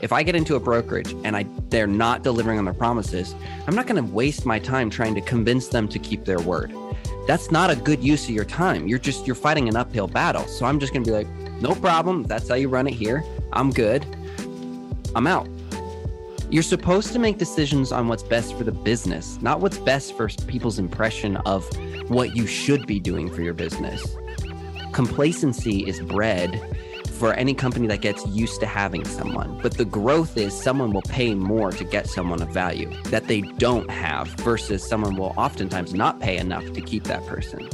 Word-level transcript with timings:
If 0.00 0.12
I 0.12 0.22
get 0.22 0.34
into 0.34 0.54
a 0.54 0.60
brokerage 0.60 1.14
and 1.24 1.36
I 1.36 1.46
they're 1.68 1.86
not 1.86 2.22
delivering 2.22 2.58
on 2.58 2.64
their 2.64 2.74
promises, 2.74 3.34
I'm 3.66 3.74
not 3.74 3.86
going 3.86 4.02
to 4.02 4.12
waste 4.12 4.46
my 4.46 4.58
time 4.58 4.90
trying 4.90 5.14
to 5.14 5.20
convince 5.20 5.68
them 5.68 5.88
to 5.88 5.98
keep 5.98 6.24
their 6.24 6.40
word. 6.40 6.72
That's 7.26 7.50
not 7.50 7.70
a 7.70 7.76
good 7.76 8.02
use 8.02 8.24
of 8.24 8.30
your 8.30 8.46
time. 8.46 8.88
You're 8.88 8.98
just 8.98 9.26
you're 9.26 9.36
fighting 9.36 9.68
an 9.68 9.76
uphill 9.76 10.08
battle. 10.08 10.46
So 10.46 10.64
I'm 10.66 10.80
just 10.80 10.92
going 10.92 11.04
to 11.04 11.10
be 11.10 11.14
like, 11.14 11.28
"No 11.60 11.74
problem. 11.74 12.24
That's 12.24 12.48
how 12.48 12.54
you 12.54 12.68
run 12.68 12.86
it 12.86 12.94
here. 12.94 13.22
I'm 13.52 13.70
good. 13.70 14.04
I'm 15.14 15.26
out." 15.26 15.48
You're 16.50 16.64
supposed 16.64 17.12
to 17.12 17.20
make 17.20 17.38
decisions 17.38 17.92
on 17.92 18.08
what's 18.08 18.24
best 18.24 18.56
for 18.56 18.64
the 18.64 18.72
business, 18.72 19.38
not 19.40 19.60
what's 19.60 19.78
best 19.78 20.16
for 20.16 20.28
people's 20.48 20.80
impression 20.80 21.36
of 21.38 21.68
what 22.10 22.34
you 22.34 22.46
should 22.46 22.86
be 22.86 22.98
doing 22.98 23.30
for 23.30 23.42
your 23.42 23.54
business. 23.54 24.16
Complacency 24.92 25.86
is 25.86 26.00
bred 26.00 26.60
for 27.20 27.34
any 27.34 27.52
company 27.52 27.86
that 27.86 28.00
gets 28.00 28.26
used 28.28 28.60
to 28.60 28.66
having 28.66 29.04
someone, 29.04 29.60
but 29.60 29.76
the 29.76 29.84
growth 29.84 30.38
is 30.38 30.58
someone 30.58 30.90
will 30.90 31.02
pay 31.02 31.34
more 31.34 31.70
to 31.70 31.84
get 31.84 32.08
someone 32.08 32.40
of 32.40 32.48
value 32.48 32.90
that 33.10 33.28
they 33.28 33.42
don't 33.42 33.90
have 33.90 34.26
versus 34.40 34.82
someone 34.82 35.14
will 35.16 35.34
oftentimes 35.36 35.92
not 35.92 36.18
pay 36.18 36.38
enough 36.38 36.64
to 36.72 36.80
keep 36.80 37.04
that 37.04 37.24
person. 37.26 37.68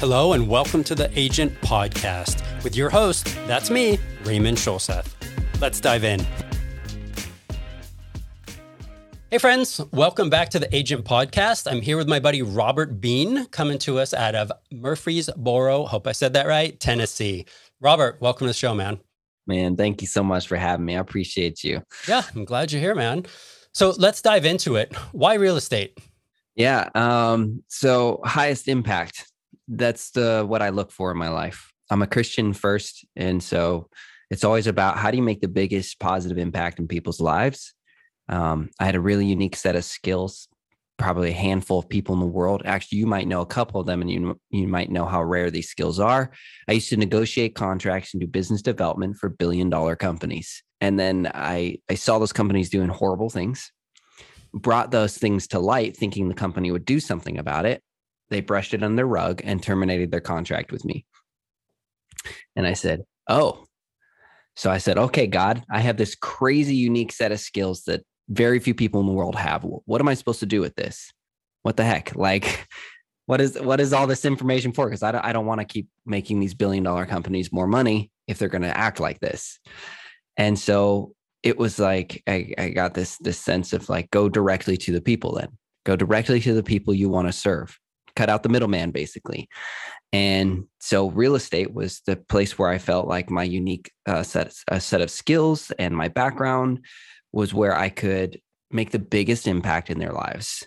Hello, 0.00 0.32
and 0.32 0.48
welcome 0.48 0.82
to 0.84 0.94
the 0.94 1.10
Agent 1.14 1.52
Podcast 1.60 2.42
with 2.64 2.74
your 2.74 2.88
host, 2.88 3.26
that's 3.46 3.68
me, 3.68 3.98
Raymond 4.24 4.56
Scholseth. 4.56 5.12
Let's 5.60 5.78
dive 5.78 6.04
in. 6.04 6.26
Hey, 9.32 9.38
friends, 9.38 9.80
welcome 9.92 10.28
back 10.28 10.50
to 10.50 10.58
the 10.58 10.68
Agent 10.76 11.06
Podcast. 11.06 11.66
I'm 11.66 11.80
here 11.80 11.96
with 11.96 12.06
my 12.06 12.20
buddy 12.20 12.42
Robert 12.42 13.00
Biehn, 13.00 13.50
coming 13.50 13.78
to 13.78 13.98
us 13.98 14.12
out 14.12 14.34
of 14.34 14.52
Murfreesboro. 14.70 15.86
Hope 15.86 16.06
I 16.06 16.12
said 16.12 16.34
that 16.34 16.46
right, 16.46 16.78
Tennessee. 16.78 17.46
Robert, 17.80 18.20
welcome 18.20 18.44
to 18.44 18.50
the 18.50 18.52
show, 18.52 18.74
man. 18.74 19.00
Man, 19.46 19.74
thank 19.74 20.02
you 20.02 20.06
so 20.06 20.22
much 20.22 20.46
for 20.46 20.56
having 20.56 20.84
me. 20.84 20.96
I 20.96 21.00
appreciate 21.00 21.64
you. 21.64 21.82
Yeah, 22.06 22.20
I'm 22.36 22.44
glad 22.44 22.72
you're 22.72 22.82
here, 22.82 22.94
man. 22.94 23.24
So 23.72 23.94
let's 23.96 24.20
dive 24.20 24.44
into 24.44 24.76
it. 24.76 24.94
Why 25.12 25.36
real 25.36 25.56
estate? 25.56 25.98
Yeah. 26.54 26.90
Um, 26.94 27.62
so 27.68 28.20
highest 28.26 28.68
impact. 28.68 29.32
That's 29.66 30.10
the 30.10 30.44
what 30.46 30.60
I 30.60 30.68
look 30.68 30.92
for 30.92 31.10
in 31.10 31.16
my 31.16 31.30
life. 31.30 31.72
I'm 31.90 32.02
a 32.02 32.06
Christian 32.06 32.52
first. 32.52 33.06
And 33.16 33.42
so 33.42 33.88
it's 34.30 34.44
always 34.44 34.66
about 34.66 34.98
how 34.98 35.10
do 35.10 35.16
you 35.16 35.22
make 35.22 35.40
the 35.40 35.48
biggest 35.48 35.98
positive 36.00 36.36
impact 36.36 36.78
in 36.78 36.86
people's 36.86 37.18
lives? 37.18 37.72
Um, 38.32 38.70
I 38.80 38.86
had 38.86 38.94
a 38.94 39.00
really 39.00 39.26
unique 39.26 39.56
set 39.56 39.76
of 39.76 39.84
skills, 39.84 40.48
probably 40.96 41.30
a 41.30 41.34
handful 41.34 41.78
of 41.80 41.88
people 41.90 42.14
in 42.14 42.20
the 42.20 42.26
world. 42.26 42.62
Actually, 42.64 42.98
you 42.98 43.06
might 43.06 43.28
know 43.28 43.42
a 43.42 43.46
couple 43.46 43.78
of 43.78 43.86
them 43.86 44.00
and 44.00 44.10
you, 44.10 44.40
you 44.48 44.66
might 44.66 44.90
know 44.90 45.04
how 45.04 45.22
rare 45.22 45.50
these 45.50 45.68
skills 45.68 46.00
are. 46.00 46.30
I 46.66 46.72
used 46.72 46.88
to 46.88 46.96
negotiate 46.96 47.54
contracts 47.54 48.14
and 48.14 48.22
do 48.22 48.26
business 48.26 48.62
development 48.62 49.18
for 49.18 49.28
billion 49.28 49.68
dollar 49.68 49.96
companies. 49.96 50.62
And 50.80 50.98
then 50.98 51.30
I, 51.34 51.76
I 51.90 51.94
saw 51.94 52.18
those 52.18 52.32
companies 52.32 52.70
doing 52.70 52.88
horrible 52.88 53.28
things, 53.28 53.70
brought 54.54 54.90
those 54.90 55.18
things 55.18 55.46
to 55.48 55.58
light, 55.58 55.94
thinking 55.94 56.28
the 56.28 56.34
company 56.34 56.70
would 56.70 56.86
do 56.86 57.00
something 57.00 57.38
about 57.38 57.66
it. 57.66 57.82
They 58.30 58.40
brushed 58.40 58.72
it 58.72 58.82
under 58.82 58.96
the 58.96 59.04
rug 59.04 59.42
and 59.44 59.62
terminated 59.62 60.10
their 60.10 60.20
contract 60.20 60.72
with 60.72 60.86
me. 60.86 61.04
And 62.56 62.66
I 62.66 62.72
said, 62.72 63.02
Oh. 63.28 63.66
So 64.56 64.70
I 64.70 64.78
said, 64.78 64.96
Okay, 64.96 65.26
God, 65.26 65.62
I 65.70 65.80
have 65.80 65.98
this 65.98 66.14
crazy 66.14 66.76
unique 66.76 67.12
set 67.12 67.30
of 67.30 67.38
skills 67.38 67.82
that 67.84 68.04
very 68.28 68.58
few 68.58 68.74
people 68.74 69.00
in 69.00 69.06
the 69.06 69.12
world 69.12 69.36
have. 69.36 69.64
What 69.64 70.00
am 70.00 70.08
I 70.08 70.14
supposed 70.14 70.40
to 70.40 70.46
do 70.46 70.60
with 70.60 70.74
this? 70.74 71.12
What 71.62 71.76
the 71.76 71.84
heck? 71.84 72.14
Like, 72.16 72.66
what 73.26 73.40
is 73.40 73.58
what 73.60 73.80
is 73.80 73.92
all 73.92 74.06
this 74.06 74.24
information 74.24 74.72
for? 74.72 74.86
Because 74.86 75.02
I 75.02 75.12
don't, 75.12 75.24
I 75.24 75.32
don't 75.32 75.46
want 75.46 75.60
to 75.60 75.64
keep 75.64 75.88
making 76.06 76.40
these 76.40 76.54
billion 76.54 76.84
dollar 76.84 77.06
companies 77.06 77.52
more 77.52 77.66
money 77.66 78.10
if 78.26 78.38
they're 78.38 78.48
going 78.48 78.62
to 78.62 78.76
act 78.76 79.00
like 79.00 79.20
this. 79.20 79.58
And 80.36 80.58
so 80.58 81.14
it 81.42 81.58
was 81.58 81.78
like 81.78 82.22
I, 82.26 82.54
I 82.56 82.68
got 82.70 82.94
this 82.94 83.18
this 83.18 83.38
sense 83.38 83.72
of 83.72 83.88
like 83.88 84.10
go 84.10 84.28
directly 84.28 84.76
to 84.78 84.92
the 84.92 85.00
people 85.00 85.34
then 85.34 85.48
go 85.84 85.96
directly 85.96 86.40
to 86.40 86.54
the 86.54 86.62
people 86.62 86.94
you 86.94 87.08
want 87.08 87.26
to 87.26 87.32
serve 87.32 87.78
cut 88.14 88.30
out 88.30 88.44
the 88.44 88.48
middleman 88.48 88.92
basically 88.92 89.48
and 90.12 90.64
so 90.78 91.08
real 91.10 91.34
estate 91.34 91.72
was 91.72 92.02
the 92.06 92.16
place 92.16 92.58
where 92.58 92.68
I 92.68 92.78
felt 92.78 93.08
like 93.08 93.30
my 93.30 93.44
unique 93.44 93.90
uh, 94.06 94.22
set, 94.22 94.54
a 94.68 94.78
set 94.78 95.00
of 95.00 95.10
skills 95.10 95.72
and 95.78 95.96
my 95.96 96.08
background 96.08 96.84
was 97.32 97.54
where 97.54 97.76
I 97.76 97.88
could 97.88 98.40
make 98.70 98.90
the 98.90 98.98
biggest 98.98 99.46
impact 99.46 99.90
in 99.90 99.98
their 99.98 100.12
lives. 100.12 100.66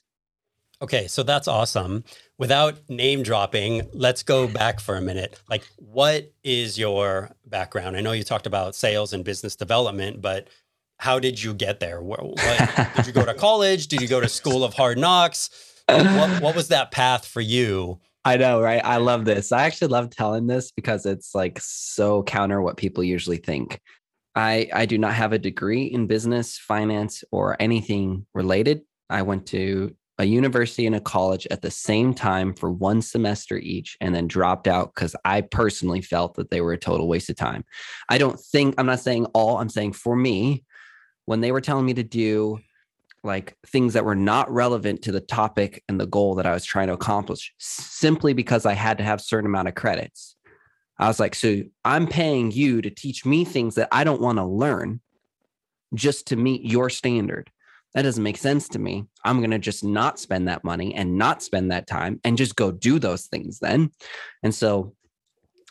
Okay, 0.82 1.08
so 1.08 1.24
that's 1.24 1.48
awesome. 1.48 2.04
Without 2.38 2.78
name 2.90 3.24
dropping, 3.24 3.88
let's 3.94 4.24
go 4.24 4.48
back 4.48 4.80
for 4.80 4.98
a 4.98 5.02
minute. 5.02 5.40
Like, 5.50 5.64
what 5.78 6.32
is 6.44 6.78
your 6.78 7.32
background? 7.46 7.96
I 7.96 8.02
know 8.02 8.12
you 8.12 8.24
talked 8.24 8.46
about 8.46 8.76
sales 8.76 9.14
and 9.14 9.24
business 9.24 9.56
development, 9.56 10.22
but 10.22 10.50
how 10.98 11.18
did 11.18 11.42
you 11.42 11.54
get 11.54 11.80
there? 11.80 12.02
What, 12.02 12.24
what, 12.24 12.92
did 12.96 13.08
you 13.08 13.14
go 13.14 13.26
to 13.26 13.34
college? 13.38 13.88
Did 13.88 14.02
you 14.02 14.08
go 14.08 14.20
to 14.20 14.28
School 14.28 14.64
of 14.64 14.74
Hard 14.74 14.98
Knocks? 14.98 15.50
What, 15.88 16.42
what 16.42 16.56
was 16.56 16.68
that 16.70 16.92
path 16.92 17.26
for 17.26 17.42
you 17.42 18.00
I 18.26 18.38
know, 18.38 18.60
right? 18.60 18.82
I 18.84 18.98
love 18.98 19.24
this. 19.24 19.52
I 19.52 19.66
actually 19.66 19.90
love 19.90 20.10
telling 20.10 20.48
this 20.48 20.72
because 20.72 21.06
it's 21.06 21.36
like 21.36 21.60
so 21.62 22.24
counter 22.24 22.60
what 22.60 22.76
people 22.76 23.04
usually 23.04 23.38
think. 23.38 23.80
I 24.36 24.70
I 24.74 24.86
do 24.86 24.98
not 24.98 25.14
have 25.14 25.34
a 25.34 25.40
degree 25.40 25.84
in 25.84 26.08
business, 26.08 26.58
finance, 26.58 27.24
or 27.32 27.56
anything 27.60 28.26
related. 28.34 28.82
I 29.10 29.22
went 29.22 29.46
to 29.48 29.96
a 30.18 30.26
university 30.26 30.86
and 30.86 30.96
a 30.96 31.02
college 31.02 31.46
at 31.52 31.62
the 31.62 31.72
same 31.72 32.14
time 32.14 32.54
for 32.54 32.72
one 32.72 33.02
semester 33.02 33.58
each 33.58 33.98
and 34.00 34.16
then 34.16 34.28
dropped 34.28 34.68
out 34.68 34.94
because 34.96 35.16
I 35.26 35.42
personally 35.42 36.02
felt 36.02 36.36
that 36.36 36.50
they 36.50 36.62
were 36.62 36.74
a 36.74 36.78
total 36.78 37.08
waste 37.08 37.30
of 37.30 37.36
time. 37.36 37.66
I 38.08 38.18
don't 38.18 38.40
think, 38.40 38.76
I'm 38.78 38.86
not 38.86 39.02
saying 39.02 39.26
all, 39.34 39.58
I'm 39.58 39.70
saying 39.70 39.94
for 39.94 40.16
me, 40.16 40.64
when 41.26 41.42
they 41.42 41.52
were 41.52 41.62
telling 41.62 41.86
me 41.86 41.94
to 41.96 42.04
do 42.04 42.60
like 43.24 43.58
things 43.68 43.94
that 43.94 44.06
were 44.06 44.16
not 44.16 44.50
relevant 44.54 45.02
to 45.02 45.12
the 45.12 45.20
topic 45.20 45.84
and 45.90 46.00
the 46.00 46.06
goal 46.06 46.36
that 46.36 46.46
I 46.46 46.54
was 46.54 46.64
trying 46.64 46.88
to 46.88 46.94
accomplish 46.94 47.54
simply 47.58 48.34
because 48.34 48.66
I 48.66 48.74
had 48.74 49.00
to 49.00 49.04
have 49.04 49.20
certain 49.20 49.48
amount 49.48 49.68
of 49.68 49.76
credits. 49.76 50.35
I 50.98 51.08
was 51.08 51.20
like, 51.20 51.36
so 51.36 51.64
I'm 51.84 52.08
paying 52.08 52.52
you 52.52 52.82
to 52.82 52.90
teach 52.90 53.26
me 53.26 53.44
things 53.46 53.76
that 53.76 53.90
I 53.92 54.04
don't 54.04 54.22
want 54.22 54.38
to 54.38 54.46
learn 54.46 55.02
just 55.94 56.28
to 56.28 56.36
meet 56.36 56.64
your 56.64 56.90
standard. 56.90 57.52
That 57.94 58.04
doesn't 58.04 58.24
make 58.24 58.38
sense 58.38 58.68
to 58.70 58.80
me. 58.80 59.06
I'm 59.24 59.40
going 59.40 59.52
to 59.52 59.60
just 59.60 59.84
not 59.84 60.20
spend 60.20 60.48
that 60.48 60.64
money 60.64 60.94
and 60.94 61.18
not 61.18 61.42
spend 61.42 61.72
that 61.72 61.88
time 61.88 62.20
and 62.24 62.38
just 62.38 62.56
go 62.56 62.72
do 62.72 63.00
those 63.00 63.28
things 63.28 63.60
then. 63.60 63.92
And 64.44 64.54
so 64.54 64.94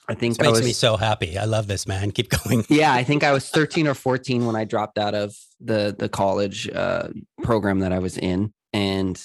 I 0.09 0.15
think 0.15 0.37
this 0.37 0.47
makes 0.47 0.59
was, 0.59 0.67
me 0.67 0.73
so 0.73 0.97
happy. 0.97 1.39
I 1.39 1.45
love 1.45 1.67
this, 1.67 1.87
man. 1.87 2.11
Keep 2.11 2.31
going. 2.31 2.65
yeah, 2.71 2.93
I 2.93 3.05
think 3.05 3.25
I 3.25 3.33
was 3.33 3.49
13 3.49 3.87
or 3.87 3.95
14 3.95 4.47
when 4.47 4.57
I 4.57 4.65
dropped 4.65 4.99
out 4.99 5.15
of 5.15 5.35
the 5.61 5.95
the 5.99 6.09
college 6.09 6.69
uh, 6.69 7.09
program 7.43 7.81
that 7.81 7.93
I 7.93 7.99
was 8.01 8.19
in, 8.19 8.53
and 8.73 9.23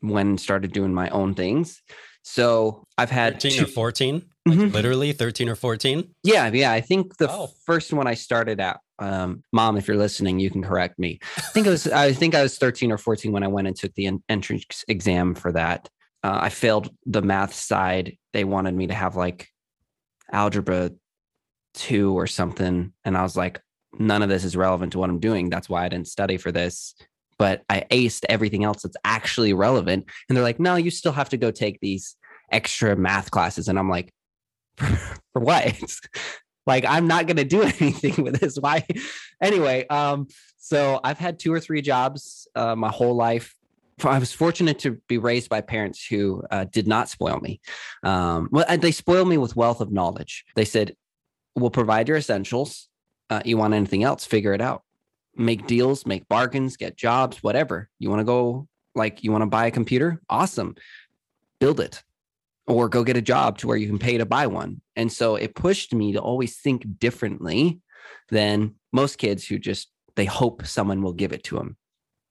when 0.00 0.36
started 0.38 0.72
doing 0.72 0.92
my 0.92 1.08
own 1.10 1.34
things. 1.34 1.80
So 2.22 2.84
I've 2.98 3.10
had 3.10 3.34
13 3.34 3.58
two, 3.58 3.64
or 3.64 3.68
14, 3.68 4.22
like 4.50 4.58
mm-hmm. 4.58 4.74
literally 4.74 5.12
13 5.12 5.48
or 5.48 5.54
14. 5.54 6.08
Yeah, 6.22 6.50
yeah. 6.52 6.72
I 6.72 6.80
think 6.80 7.16
the 7.16 7.30
oh. 7.30 7.50
first 7.64 7.92
one 7.92 8.06
I 8.06 8.14
started 8.14 8.60
at, 8.60 8.80
Um, 8.98 9.42
Mom, 9.52 9.76
if 9.76 9.88
you're 9.88 9.96
listening, 9.96 10.38
you 10.38 10.50
can 10.50 10.62
correct 10.62 10.98
me. 10.98 11.20
I 11.36 11.40
think 11.40 11.66
it 11.66 11.70
was. 11.70 11.86
I 11.86 12.12
think 12.12 12.34
I 12.34 12.42
was 12.42 12.58
13 12.58 12.92
or 12.92 12.98
14 12.98 13.32
when 13.32 13.42
I 13.42 13.48
went 13.48 13.66
and 13.66 13.76
took 13.76 13.94
the 13.94 14.10
entrance 14.28 14.84
exam 14.88 15.34
for 15.34 15.52
that. 15.52 15.88
Uh, 16.22 16.38
I 16.42 16.48
failed 16.50 16.90
the 17.06 17.22
math 17.22 17.54
side. 17.54 18.16
They 18.32 18.44
wanted 18.44 18.74
me 18.74 18.88
to 18.88 18.94
have 18.94 19.16
like 19.16 19.48
algebra 20.32 20.90
two 21.74 22.18
or 22.18 22.26
something. 22.26 22.92
And 23.04 23.16
I 23.16 23.22
was 23.22 23.36
like, 23.36 23.60
none 23.98 24.22
of 24.22 24.28
this 24.28 24.44
is 24.44 24.56
relevant 24.56 24.92
to 24.92 24.98
what 24.98 25.10
I'm 25.10 25.20
doing. 25.20 25.50
That's 25.50 25.68
why 25.68 25.84
I 25.84 25.88
didn't 25.88 26.08
study 26.08 26.36
for 26.36 26.52
this. 26.52 26.94
But 27.38 27.62
I 27.70 27.84
aced 27.90 28.24
everything 28.28 28.64
else 28.64 28.82
that's 28.82 28.96
actually 29.04 29.52
relevant. 29.52 30.06
And 30.28 30.36
they're 30.36 30.44
like, 30.44 30.60
no, 30.60 30.76
you 30.76 30.90
still 30.90 31.12
have 31.12 31.30
to 31.30 31.36
go 31.36 31.50
take 31.50 31.80
these 31.80 32.16
extra 32.52 32.96
math 32.96 33.30
classes. 33.30 33.68
And 33.68 33.78
I'm 33.78 33.88
like, 33.88 34.12
for 35.32 35.40
what? 35.40 35.82
like, 36.66 36.84
I'm 36.86 37.06
not 37.06 37.26
going 37.26 37.36
to 37.36 37.44
do 37.44 37.62
anything 37.80 38.24
with 38.24 38.40
this. 38.40 38.56
Why? 38.56 38.84
anyway, 39.42 39.86
um, 39.88 40.28
so 40.58 41.00
I've 41.02 41.18
had 41.18 41.38
two 41.38 41.52
or 41.52 41.60
three 41.60 41.82
jobs 41.82 42.48
uh, 42.54 42.76
my 42.76 42.90
whole 42.90 43.14
life. 43.14 43.54
I 44.02 44.18
was 44.18 44.32
fortunate 44.32 44.78
to 44.80 44.92
be 45.08 45.18
raised 45.18 45.50
by 45.50 45.60
parents 45.60 46.06
who 46.06 46.42
uh, 46.50 46.64
did 46.64 46.86
not 46.86 47.10
spoil 47.10 47.38
me. 47.40 47.60
Um, 48.02 48.48
well, 48.50 48.64
they 48.78 48.92
spoiled 48.92 49.28
me 49.28 49.36
with 49.36 49.56
wealth 49.56 49.82
of 49.82 49.92
knowledge. 49.92 50.46
They 50.54 50.64
said, 50.64 50.96
"We'll 51.54 51.70
provide 51.70 52.08
your 52.08 52.16
essentials. 52.16 52.88
Uh, 53.28 53.42
you 53.44 53.58
want 53.58 53.74
anything 53.74 54.02
else? 54.02 54.24
Figure 54.24 54.54
it 54.54 54.62
out. 54.62 54.84
Make 55.36 55.66
deals, 55.66 56.06
make 56.06 56.26
bargains, 56.28 56.78
get 56.78 56.96
jobs, 56.96 57.42
whatever. 57.42 57.90
You 57.98 58.08
want 58.08 58.20
to 58.20 58.24
go 58.24 58.68
like 58.94 59.22
you 59.22 59.32
want 59.32 59.42
to 59.42 59.46
buy 59.46 59.66
a 59.66 59.70
computer? 59.70 60.22
Awesome, 60.30 60.76
build 61.58 61.78
it." 61.78 62.02
Or 62.70 62.88
go 62.88 63.04
get 63.04 63.16
a 63.16 63.22
job 63.22 63.58
to 63.58 63.66
where 63.66 63.76
you 63.76 63.86
can 63.86 63.98
pay 63.98 64.18
to 64.18 64.26
buy 64.26 64.46
one. 64.46 64.80
And 64.96 65.12
so 65.12 65.36
it 65.36 65.54
pushed 65.54 65.94
me 65.94 66.12
to 66.12 66.20
always 66.20 66.56
think 66.56 66.98
differently 66.98 67.80
than 68.28 68.74
most 68.92 69.18
kids 69.18 69.46
who 69.46 69.58
just 69.58 69.90
they 70.16 70.24
hope 70.24 70.66
someone 70.66 71.02
will 71.02 71.12
give 71.12 71.32
it 71.32 71.44
to 71.44 71.56
them 71.56 71.76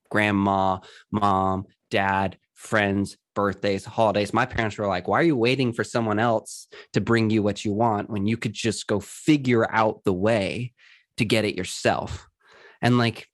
grandma, 0.09 0.80
mom, 1.12 1.65
dad, 1.91 2.38
friends, 2.53 3.18
birthdays, 3.36 3.86
holidays. 3.86 4.33
My 4.33 4.45
parents 4.45 4.77
were 4.77 4.88
like, 4.88 5.07
why 5.07 5.19
are 5.19 5.24
you 5.24 5.38
waiting 5.38 5.71
for 5.71 5.83
someone 5.83 6.19
else 6.19 6.68
to 6.94 7.01
bring 7.01 7.30
you 7.30 7.41
what 7.41 7.63
you 7.63 7.74
want 7.74 8.09
when 8.09 8.27
you 8.27 8.36
could 8.36 8.53
just 8.53 8.88
go 8.88 9.00
figure 9.00 9.69
out 9.71 10.03
the 10.03 10.13
way 10.13 10.74
to 11.18 11.25
get 11.25 11.45
it 11.45 11.56
yourself? 11.56 12.27
And 12.81 12.97
like, 12.97 13.27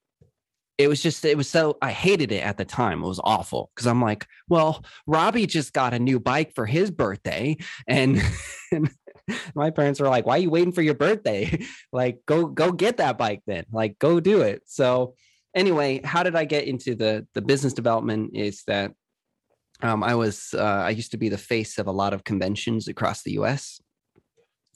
it 0.78 0.88
was 0.88 1.02
just, 1.02 1.24
it 1.26 1.38
was 1.38 1.50
so, 1.50 1.78
I 1.82 1.92
hated 1.92 2.32
it 2.32 2.44
at 2.44 2.58
the 2.58 2.66
time. 2.66 3.04
It 3.04 3.08
was 3.08 3.22
awful 3.24 3.72
because 3.74 3.88
I'm 3.88 4.02
like, 4.02 4.28
well, 4.50 4.84
Robbie 5.08 5.48
just 5.48 5.74
got 5.74 5.94
a 5.94 6.00
new 6.00 6.20
bike 6.20 6.54
for 6.54 6.66
his 6.66 6.92
birthday. 6.92 7.58
And, 7.88 8.22
and 8.72 8.90
my 9.56 9.70
parents 9.70 10.00
were 10.00 10.10
like, 10.10 10.26
why 10.26 10.36
are 10.36 10.42
you 10.42 10.50
waiting 10.50 10.74
for 10.74 10.82
your 10.82 10.94
birthday? 10.94 11.60
like, 11.92 12.20
go, 12.26 12.46
go 12.46 12.72
get 12.72 12.98
that 12.98 13.18
bike 13.18 13.42
then. 13.48 13.66
Like, 13.72 13.98
go 14.00 14.20
do 14.20 14.42
it. 14.42 14.64
So, 14.66 15.16
anyway, 15.56 16.02
how 16.04 16.22
did 16.22 16.36
I 16.36 16.46
get 16.46 16.66
into 16.66 16.94
the 16.94 17.26
the 17.34 17.42
business 17.42 17.74
development? 17.74 18.32
Is 18.36 18.64
that 18.68 18.92
um, 19.82 20.04
I 20.04 20.16
was 20.16 20.54
uh, 20.54 20.62
I 20.62 20.90
used 20.90 21.12
to 21.12 21.18
be 21.18 21.30
the 21.30 21.38
face 21.38 21.80
of 21.80 21.88
a 21.88 21.92
lot 21.92 22.14
of 22.14 22.24
conventions 22.24 22.88
across 22.88 23.24
the 23.24 23.32
U.S. 23.34 23.82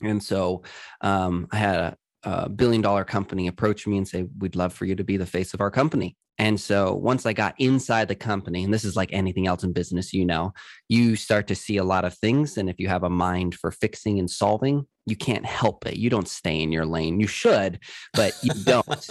And 0.02 0.22
so 0.22 0.62
um, 1.02 1.46
I 1.52 1.56
had 1.56 1.76
a, 1.76 1.96
a 2.22 2.48
billion 2.48 2.82
dollar 2.82 3.04
company 3.04 3.46
approach 3.46 3.86
me 3.86 3.96
and 3.96 4.06
say, 4.06 4.26
"We'd 4.38 4.56
love 4.56 4.72
for 4.72 4.84
you 4.84 4.94
to 4.96 5.04
be 5.04 5.16
the 5.16 5.26
face 5.26 5.54
of 5.54 5.60
our 5.60 5.70
company." 5.70 6.16
And 6.40 6.58
so 6.58 6.94
once 6.94 7.26
I 7.26 7.34
got 7.34 7.54
inside 7.58 8.08
the 8.08 8.14
company, 8.14 8.64
and 8.64 8.72
this 8.72 8.84
is 8.84 8.96
like 8.96 9.10
anything 9.12 9.46
else 9.46 9.62
in 9.62 9.74
business, 9.74 10.14
you 10.14 10.24
know, 10.24 10.54
you 10.88 11.14
start 11.14 11.46
to 11.48 11.54
see 11.54 11.76
a 11.76 11.84
lot 11.84 12.06
of 12.06 12.14
things. 12.14 12.56
And 12.56 12.70
if 12.70 12.78
you 12.78 12.88
have 12.88 13.02
a 13.02 13.10
mind 13.10 13.54
for 13.54 13.70
fixing 13.70 14.18
and 14.18 14.30
solving, 14.30 14.86
you 15.04 15.16
can't 15.16 15.44
help 15.44 15.86
it. 15.86 15.96
You 15.96 16.08
don't 16.08 16.26
stay 16.26 16.62
in 16.62 16.72
your 16.72 16.86
lane. 16.86 17.20
You 17.20 17.26
should, 17.26 17.80
but 18.14 18.32
you 18.42 18.52
don't. 18.64 19.10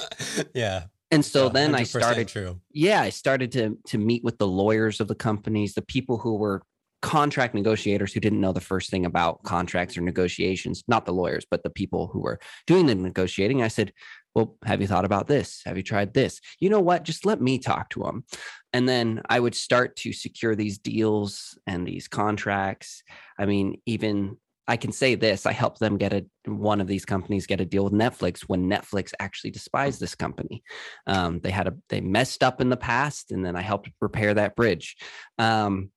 yeah. 0.56 0.86
And 1.12 1.24
so 1.24 1.50
then 1.50 1.76
I 1.76 1.84
started 1.84 2.28
true. 2.28 2.62
Yeah, 2.72 3.02
I 3.02 3.10
started 3.10 3.52
to 3.52 3.78
to 3.88 3.98
meet 4.00 4.24
with 4.24 4.38
the 4.38 4.48
lawyers 4.48 5.00
of 5.00 5.08
the 5.08 5.16
companies, 5.16 5.74
the 5.74 5.82
people 5.84 6.18
who 6.18 6.36
were 6.36 6.64
contract 7.02 7.54
negotiators 7.54 8.14
who 8.14 8.20
didn't 8.20 8.42
know 8.42 8.52
the 8.52 8.60
first 8.60 8.90
thing 8.90 9.06
about 9.06 9.44
contracts 9.44 9.98
or 9.98 10.02
negotiations, 10.02 10.84
not 10.88 11.06
the 11.06 11.14
lawyers, 11.14 11.46
but 11.50 11.64
the 11.64 11.70
people 11.70 12.08
who 12.08 12.20
were 12.20 12.40
doing 12.68 12.86
the 12.86 12.96
negotiating. 12.96 13.62
I 13.64 13.70
said, 13.70 13.94
"Well, 14.36 14.58
have 14.66 14.82
you 14.82 14.88
thought 14.88 15.06
about 15.06 15.28
this? 15.28 15.62
Have 15.66 15.78
you 15.78 15.84
tried 15.84 16.14
this? 16.14 16.42
You 16.60 16.70
know 16.70 16.82
what? 16.82 17.04
Just 17.04 17.26
let 17.26 17.42
me 17.42 17.60
talk 17.60 17.90
to 17.92 18.04
them." 18.04 18.26
And 18.74 18.88
then 18.88 19.22
I 19.30 19.40
would 19.40 19.56
start 19.56 19.96
to 19.98 20.14
secure 20.14 20.56
these 20.56 20.78
deals 20.78 21.58
and 21.66 21.88
these 21.88 22.08
contracts. 22.08 23.04
I 23.38 23.46
mean, 23.46 23.82
even 23.86 24.38
I 24.70 24.78
can 24.78 24.92
say 24.92 25.16
this: 25.16 25.46
I 25.46 25.52
helped 25.52 25.80
them 25.80 25.98
get 25.98 26.14
a 26.14 26.26
one 26.46 26.80
of 26.80 26.88
these 26.88 27.06
companies 27.06 27.48
get 27.48 27.62
a 27.62 27.66
deal 27.66 27.86
with 27.86 27.94
Netflix 27.94 28.42
when 28.42 28.70
Netflix 28.70 29.14
actually 29.20 29.52
despised 29.52 30.00
this 30.00 30.16
company. 30.16 30.64
Um, 31.08 31.40
they 31.40 31.50
had 31.50 31.68
a 31.68 31.76
they 31.90 32.02
messed 32.02 32.44
up 32.44 32.62
in 32.62 32.70
the 32.70 32.78
past, 32.78 33.32
and 33.32 33.44
then 33.44 33.56
I 33.56 33.62
helped 33.62 33.90
repair 34.00 34.34
that 34.34 34.56
bridge. 34.56 34.98
Um, 35.38 35.92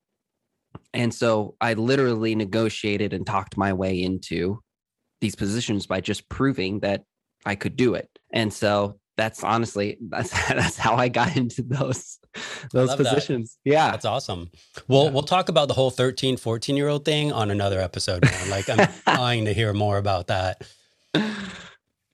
and 0.95 1.15
so 1.15 1.55
I 1.61 1.75
literally 1.75 2.35
negotiated 2.35 3.13
and 3.13 3.27
talked 3.27 3.57
my 3.57 3.73
way 3.73 4.03
into 4.03 4.61
these 5.21 5.35
positions 5.35 5.87
by 5.87 6.01
just 6.01 6.29
proving 6.29 6.81
that 6.81 7.05
I 7.45 7.55
could 7.55 7.77
do 7.77 7.95
it. 7.95 8.09
And 8.33 8.53
so 8.53 8.99
that's 9.17 9.45
honestly 9.45 9.99
that's 10.09 10.31
that's 10.49 10.77
how 10.77 10.97
I 10.97 11.09
got 11.09 11.37
into 11.37 11.63
those 11.63 12.19
those 12.73 12.95
positions. 12.95 13.59
That. 13.65 13.71
Yeah. 13.71 13.91
That's 13.91 14.05
awesome. 14.05 14.51
Well, 14.89 15.05
yeah. 15.05 15.11
we'll 15.11 15.23
talk 15.23 15.49
about 15.49 15.69
the 15.69 15.75
whole 15.75 15.91
13, 15.91 16.37
14 16.37 16.77
year 16.77 16.89
old 16.89 17.05
thing 17.05 17.33
on 17.33 17.51
another 17.51 17.81
episode. 17.81 18.25
Man. 18.25 18.51
Like 18.51 18.69
I'm 18.69 18.89
dying 19.07 19.45
to 19.47 19.53
hear 19.53 19.73
more 19.73 19.99
about 19.99 20.29
that. 20.29 20.63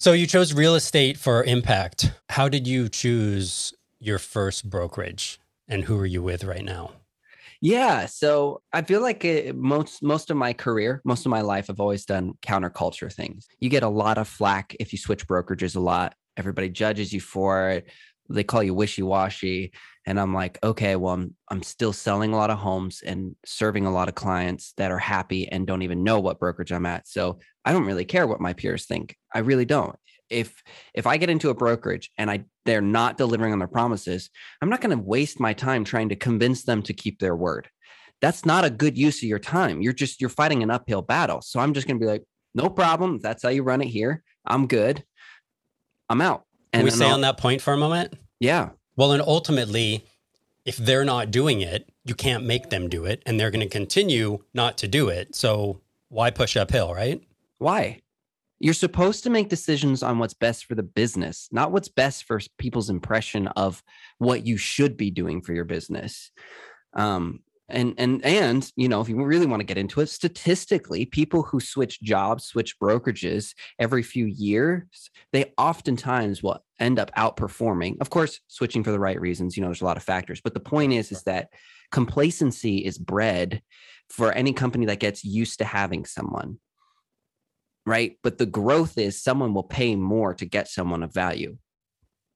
So 0.01 0.13
you 0.13 0.27
chose 0.27 0.55
real 0.55 0.77
estate 0.77 1.19
for 1.19 1.43
impact. 1.43 2.13
How 2.29 2.49
did 2.49 2.69
you 2.69 2.89
choose 2.89 3.75
your 3.99 4.19
first 4.19 4.69
brokerage 4.71 5.41
and 5.67 5.85
who 5.85 5.99
are 5.99 6.07
you 6.07 6.23
with 6.23 6.45
right 6.45 6.65
now? 6.65 6.93
Yeah, 7.61 8.07
so 8.07 8.63
I 8.73 8.83
feel 8.83 9.03
like 9.03 9.25
it, 9.25 9.57
most 9.57 10.03
most 10.03 10.31
of 10.31 10.37
my 10.37 10.53
career, 10.53 11.01
most 11.05 11.27
of 11.27 11.31
my 11.31 11.41
life, 11.41 11.69
I've 11.69 11.81
always 11.81 12.05
done 12.05 12.35
counterculture 12.43 13.13
things. 13.13 13.49
You 13.59 13.69
get 13.69 13.83
a 13.83 13.89
lot 13.89 14.17
of 14.19 14.29
flack 14.29 14.77
if 14.79 14.93
you 14.93 14.99
switch 14.99 15.27
brokerages 15.27 15.75
a 15.75 15.81
lot. 15.81 16.15
Everybody 16.37 16.69
judges 16.69 17.13
you 17.13 17.21
for 17.21 17.71
it. 17.71 17.91
They 18.31 18.45
call 18.45 18.63
you 18.63 18.75
wishy 18.75 19.03
washy. 19.03 19.73
And 20.07 20.21
I'm 20.21 20.33
like, 20.35 20.59
okay, 20.63 20.97
well, 20.97 21.15
I'm, 21.15 21.35
I'm 21.51 21.63
still 21.63 21.93
selling 21.93 22.33
a 22.33 22.37
lot 22.37 22.51
of 22.51 22.59
homes 22.59 23.03
and 23.05 23.35
serving 23.45 23.87
a 23.87 23.93
lot 23.93 24.09
of 24.09 24.15
clients 24.15 24.73
that 24.77 24.91
are 24.91 24.99
happy 24.99 25.49
and 25.49 25.67
don't 25.67 25.83
even 25.83 26.05
know 26.05 26.21
what 26.21 26.39
brokerage 26.39 26.73
I'm 26.73 26.87
at. 26.87 27.09
So 27.09 27.41
I 27.65 27.73
don't 27.73 27.85
really 27.85 28.05
care 28.05 28.27
what 28.27 28.41
my 28.41 28.53
peers 28.53 28.87
think. 28.87 29.17
I 29.35 29.41
really 29.41 29.65
don't. 29.65 29.97
If 30.31 30.63
if 30.95 31.07
I 31.07 31.17
get 31.17 31.31
into 31.31 31.51
a 31.51 31.55
brokerage 31.55 32.11
and 32.19 32.31
I 32.31 32.45
they're 32.65 32.81
not 32.81 33.19
delivering 33.19 33.53
on 33.53 33.59
their 33.59 33.69
promises, 33.69 34.31
I'm 34.61 34.69
not 34.69 34.81
going 34.81 34.97
to 34.97 35.03
waste 35.03 35.41
my 35.41 35.53
time 35.53 35.85
trying 35.85 36.09
to 36.11 36.17
convince 36.17 36.65
them 36.65 36.83
to 36.83 36.93
keep 36.93 37.19
their 37.19 37.37
word. 37.37 37.69
That's 38.21 38.45
not 38.45 38.65
a 38.65 38.71
good 38.71 38.99
use 38.99 39.19
of 39.19 39.29
your 39.29 39.39
time. 39.39 39.81
You're 39.81 39.93
just 39.93 40.21
you're 40.21 40.31
fighting 40.31 40.63
an 40.63 40.71
uphill 40.71 41.03
battle. 41.03 41.41
So 41.41 41.61
I'm 41.61 41.73
just 41.73 41.87
going 41.87 41.99
to 41.99 42.05
be 42.05 42.11
like, 42.11 42.25
no 42.55 42.69
problem. 42.69 43.21
That's 43.21 43.43
how 43.43 43.49
you 43.51 43.63
run 43.63 43.81
it 43.81 43.89
here. 43.89 44.23
I'm 44.45 44.67
good. 44.67 45.05
I'm 46.09 46.21
out. 46.21 46.45
And 46.73 46.81
Can 46.81 46.85
we 46.85 46.91
stay 46.91 47.07
I'll, 47.07 47.15
on 47.15 47.21
that 47.23 47.39
point 47.39 47.63
for 47.63 47.73
a 47.73 47.77
moment? 47.77 48.15
Yeah. 48.41 48.71
Well, 48.97 49.13
and 49.13 49.23
ultimately, 49.23 50.05
if 50.65 50.77
they're 50.77 51.05
not 51.05 51.31
doing 51.31 51.61
it, 51.61 51.89
you 52.05 52.15
can't 52.15 52.45
make 52.45 52.71
them 52.71 52.89
do 52.89 53.05
it, 53.05 53.23
and 53.25 53.39
they're 53.39 53.51
going 53.51 53.67
to 53.67 53.69
continue 53.69 54.39
not 54.53 54.79
to 54.79 54.89
do 54.89 55.09
it. 55.09 55.35
So 55.35 55.81
why 56.09 56.31
push 56.31 56.57
uphill, 56.57 56.95
right? 56.95 57.23
Why? 57.59 58.01
You're 58.61 58.75
supposed 58.75 59.23
to 59.25 59.31
make 59.31 59.49
decisions 59.49 60.03
on 60.03 60.19
what's 60.19 60.35
best 60.35 60.65
for 60.67 60.75
the 60.75 60.83
business, 60.83 61.49
not 61.53 61.73
what's 61.73 61.89
best 61.89 62.25
for 62.25 62.41
people's 62.59 62.91
impression 62.91 63.49
of 63.49 63.83
what 64.19 64.47
you 64.47 64.57
should 64.57 64.97
be 64.97 65.11
doing 65.11 65.43
for 65.43 65.53
your 65.53 65.65
business. 65.65 66.31
Um, 66.95 67.41
and 67.69 67.95
and 67.99 68.25
and 68.25 68.73
you 68.77 68.89
know 68.89 69.01
if 69.01 69.09
you 69.09 69.23
really 69.23 69.47
want 69.47 69.61
to 69.61 69.67
get 69.67 69.79
into 69.79 70.01
it 70.01 70.09
statistically 70.09 71.05
people 71.05 71.43
who 71.43 71.61
switch 71.61 72.01
jobs 72.01 72.45
switch 72.45 72.79
brokerages 72.81 73.55
every 73.79 74.03
few 74.03 74.27
years 74.27 75.11
they 75.33 75.53
oftentimes 75.59 76.43
will 76.43 76.65
end 76.81 76.99
up 76.99 77.11
outperforming 77.15 77.97
of 78.01 78.11
course 78.11 78.41
switching 78.49 78.83
for 78.83 78.91
the 78.91 78.99
right 78.99 79.21
reasons 79.21 79.57
you 79.57 79.61
know 79.61 79.69
there's 79.69 79.83
a 79.83 79.85
lot 79.85 79.97
of 79.97 80.03
factors 80.03 80.41
but 80.43 80.55
the 80.55 80.61
point 80.61 80.93
is 80.93 81.13
is 81.13 81.23
that 81.25 81.49
complacency 81.93 82.79
is 82.79 82.99
bred 82.99 83.63
for 84.09 84.33
any 84.33 84.53
company 84.53 84.87
that 84.87 85.01
gets 85.01 85.25
used 85.25 85.59
to 85.59 85.65
having 85.65 86.05
someone 86.05 86.59
right 87.89 88.19
but 88.23 88.39
the 88.39 88.47
growth 88.47 88.99
is 88.99 89.23
someone 89.23 89.55
will 89.55 89.65
pay 89.65 89.97
more 89.97 90.35
to 90.35 90.45
get 90.45 90.69
someone 90.69 91.03
of 91.03 91.13
value 91.13 91.57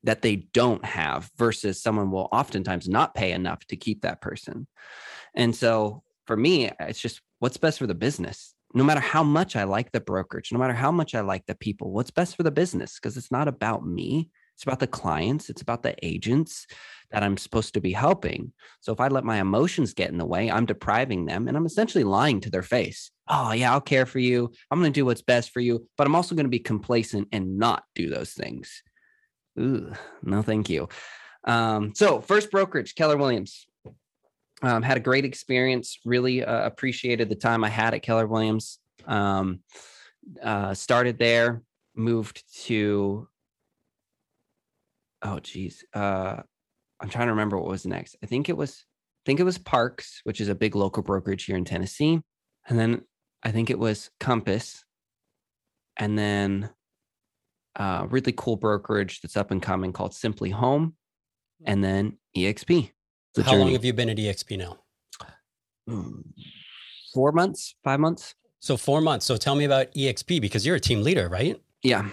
that 0.04 0.22
they 0.22 0.34
don't 0.34 0.84
have 0.84 1.30
versus 1.36 1.80
someone 1.80 2.10
will 2.10 2.28
oftentimes 2.32 2.88
not 2.88 3.14
pay 3.14 3.32
enough 3.32 3.64
to 3.66 3.76
keep 3.76 4.02
that 4.02 4.20
person 4.20 4.66
and 5.34 5.54
so 5.54 6.02
for 6.26 6.36
me, 6.36 6.70
it's 6.80 7.00
just 7.00 7.20
what's 7.38 7.56
best 7.56 7.78
for 7.78 7.86
the 7.86 7.94
business. 7.94 8.54
No 8.74 8.84
matter 8.84 9.00
how 9.00 9.22
much 9.22 9.56
I 9.56 9.64
like 9.64 9.92
the 9.92 10.00
brokerage, 10.00 10.52
no 10.52 10.58
matter 10.58 10.72
how 10.72 10.90
much 10.90 11.14
I 11.14 11.20
like 11.20 11.44
the 11.46 11.54
people, 11.54 11.92
what's 11.92 12.10
best 12.10 12.36
for 12.36 12.42
the 12.42 12.50
business? 12.50 12.98
Because 12.98 13.16
it's 13.16 13.30
not 13.30 13.48
about 13.48 13.86
me. 13.86 14.30
It's 14.54 14.64
about 14.64 14.80
the 14.80 14.86
clients. 14.86 15.50
It's 15.50 15.62
about 15.62 15.82
the 15.82 15.94
agents 16.02 16.66
that 17.10 17.22
I'm 17.22 17.36
supposed 17.36 17.74
to 17.74 17.80
be 17.80 17.92
helping. 17.92 18.52
So 18.80 18.92
if 18.92 19.00
I 19.00 19.08
let 19.08 19.24
my 19.24 19.38
emotions 19.38 19.92
get 19.92 20.10
in 20.10 20.18
the 20.18 20.26
way, 20.26 20.50
I'm 20.50 20.66
depriving 20.66 21.26
them 21.26 21.46
and 21.46 21.56
I'm 21.56 21.66
essentially 21.66 22.04
lying 22.04 22.40
to 22.40 22.50
their 22.50 22.62
face. 22.62 23.10
Oh, 23.28 23.52
yeah, 23.52 23.72
I'll 23.72 23.80
care 23.80 24.06
for 24.06 24.18
you. 24.18 24.50
I'm 24.70 24.80
going 24.80 24.92
to 24.92 25.00
do 25.00 25.04
what's 25.04 25.22
best 25.22 25.50
for 25.50 25.60
you, 25.60 25.86
but 25.96 26.06
I'm 26.06 26.14
also 26.14 26.34
going 26.34 26.46
to 26.46 26.50
be 26.50 26.58
complacent 26.58 27.28
and 27.32 27.58
not 27.58 27.84
do 27.94 28.08
those 28.08 28.32
things. 28.32 28.82
Ooh, 29.58 29.92
no, 30.22 30.42
thank 30.42 30.70
you. 30.70 30.88
Um, 31.44 31.92
so, 31.94 32.20
first 32.20 32.50
brokerage, 32.50 32.94
Keller 32.94 33.16
Williams. 33.16 33.66
Um, 34.62 34.82
had 34.82 34.96
a 34.96 35.00
great 35.00 35.24
experience. 35.24 35.98
Really 36.04 36.44
uh, 36.44 36.64
appreciated 36.64 37.28
the 37.28 37.34
time 37.34 37.64
I 37.64 37.68
had 37.68 37.94
at 37.94 38.02
Keller 38.02 38.28
Williams. 38.28 38.78
Um, 39.06 39.60
uh, 40.40 40.72
started 40.74 41.18
there, 41.18 41.62
moved 41.96 42.44
to. 42.66 43.28
Oh 45.22 45.38
geez, 45.40 45.84
uh, 45.94 46.36
I'm 47.00 47.08
trying 47.08 47.26
to 47.26 47.32
remember 47.32 47.58
what 47.58 47.68
was 47.68 47.86
next. 47.86 48.16
I 48.22 48.26
think 48.26 48.48
it 48.48 48.56
was, 48.56 48.84
I 49.24 49.24
think 49.26 49.40
it 49.40 49.44
was 49.44 49.58
Parks, 49.58 50.20
which 50.24 50.40
is 50.40 50.48
a 50.48 50.54
big 50.54 50.74
local 50.74 51.02
brokerage 51.02 51.44
here 51.44 51.56
in 51.56 51.64
Tennessee, 51.64 52.20
and 52.68 52.78
then 52.78 53.02
I 53.42 53.50
think 53.50 53.70
it 53.70 53.78
was 53.78 54.10
Compass, 54.20 54.84
and 55.96 56.18
then 56.18 56.70
a 57.76 57.82
uh, 57.82 58.06
really 58.10 58.32
cool 58.32 58.56
brokerage 58.56 59.20
that's 59.20 59.36
up 59.36 59.50
and 59.50 59.62
coming 59.62 59.92
called 59.92 60.14
Simply 60.14 60.50
Home, 60.50 60.94
and 61.64 61.82
then 61.82 62.18
EXP. 62.36 62.90
How 63.36 63.42
journey. 63.42 63.58
long 63.58 63.72
have 63.72 63.84
you 63.84 63.92
been 63.92 64.10
at 64.10 64.18
EXP 64.18 64.58
now? 64.58 64.78
Four 67.14 67.32
months, 67.32 67.74
five 67.82 68.00
months. 68.00 68.34
So 68.60 68.76
four 68.76 69.00
months. 69.00 69.26
So 69.26 69.36
tell 69.36 69.54
me 69.54 69.64
about 69.64 69.92
EXP 69.94 70.40
because 70.40 70.64
you're 70.66 70.76
a 70.76 70.80
team 70.80 71.02
leader, 71.02 71.28
right? 71.28 71.60
Yeah. 71.82 72.08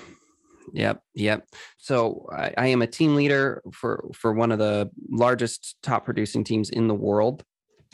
Yep. 0.74 1.02
Yep. 1.16 1.48
So 1.78 2.28
I, 2.32 2.54
I 2.58 2.68
am 2.68 2.82
a 2.82 2.88
team 2.88 3.16
leader 3.16 3.62
for 3.72 4.10
for 4.14 4.34
one 4.34 4.52
of 4.52 4.60
the 4.60 4.90
largest 5.10 5.78
top 5.84 6.06
producing 6.06 6.44
teams 6.44 6.70
in 6.70 6.88
the 6.88 6.96
world. 6.96 7.44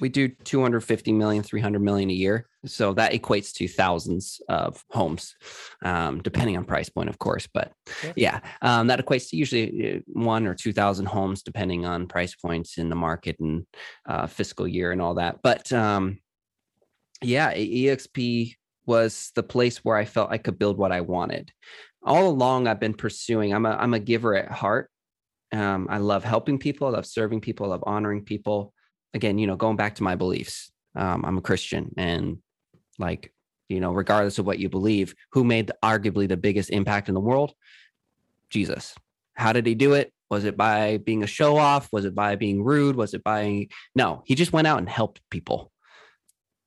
we 0.02 0.10
do 0.10 0.28
250 0.28 1.14
million 1.14 1.42
300 1.44 1.82
million 1.82 2.10
a 2.10 2.14
year 2.14 2.48
so 2.66 2.94
that 2.94 3.14
equates 3.14 3.54
to 3.54 3.68
thousands 3.68 4.42
of 4.50 4.84
homes 4.90 5.36
um, 5.84 6.22
depending 6.22 6.58
on 6.58 6.66
price 6.66 6.90
point 6.90 7.10
of 7.10 7.18
course 7.20 7.48
but 7.54 7.72
yeah 8.16 8.40
um, 8.62 8.88
that 8.88 9.04
equates 9.04 9.30
to 9.30 9.38
usually 9.38 9.96
uh, 9.96 10.00
one 10.08 10.48
or 10.48 10.54
2000 10.54 11.06
homes 11.06 11.44
depending 11.44 11.86
on 11.86 12.08
price 12.08 12.36
points 12.36 12.78
in 12.78 12.90
the 12.90 12.96
market 12.96 13.38
and 13.40 13.66
uh, 14.08 14.28
fiscal 14.28 14.68
year 14.68 14.92
and 14.92 15.02
all 15.02 15.16
that 15.16 15.42
but 15.42 15.72
um, 15.72 16.20
yeah 17.22 17.54
exp 17.54 18.54
was 18.86 19.32
the 19.36 19.44
place 19.44 19.78
where 19.84 19.98
i 19.98 20.06
felt 20.06 20.32
i 20.32 20.38
could 20.38 20.60
build 20.60 20.78
what 20.78 20.92
i 20.92 21.02
wanted 21.02 21.52
all 22.06 22.28
along 22.28 22.68
i've 22.68 22.80
been 22.80 22.94
pursuing 22.94 23.54
i'm 23.54 23.66
a, 23.66 23.72
I'm 23.72 23.94
a 23.94 24.00
giver 24.00 24.36
at 24.36 24.52
heart 24.52 24.90
um, 25.52 25.88
i 25.90 25.98
love 25.98 26.24
helping 26.24 26.60
people 26.60 26.88
i 26.88 26.92
love 26.92 27.06
serving 27.06 27.42
people 27.42 27.66
i 27.66 27.70
love 27.70 27.84
honoring 27.86 28.24
people 28.24 28.74
again, 29.16 29.40
you 29.40 29.48
know, 29.48 29.56
going 29.56 29.78
back 29.78 29.96
to 29.96 30.04
my 30.04 30.16
beliefs, 30.16 30.72
um, 30.94 31.26
I'm 31.26 31.38
a 31.38 31.42
Christian 31.42 31.92
and 31.98 32.38
like, 33.00 33.34
you 33.70 33.80
know, 33.80 33.92
regardless 33.92 34.38
of 34.38 34.46
what 34.46 34.60
you 34.60 34.70
believe, 34.70 35.16
who 35.32 35.44
made 35.44 35.72
arguably 35.84 36.28
the 36.28 36.38
biggest 36.38 36.70
impact 36.70 37.08
in 37.08 37.16
the 37.16 37.22
world? 37.22 37.54
Jesus. 38.50 38.94
How 39.34 39.54
did 39.54 39.66
he 39.66 39.74
do 39.74 39.94
it? 39.94 40.14
Was 40.30 40.44
it 40.44 40.58
by 40.58 40.98
being 40.98 41.24
a 41.24 41.28
show 41.28 41.58
off? 41.58 41.90
Was 41.92 42.06
it 42.06 42.14
by 42.14 42.36
being 42.36 42.64
rude? 42.64 42.96
Was 42.96 43.14
it 43.14 43.24
by 43.24 43.68
no, 43.96 44.22
he 44.26 44.36
just 44.36 44.54
went 44.54 44.68
out 44.68 44.80
and 44.80 44.90
helped 44.90 45.22
people. 45.32 45.72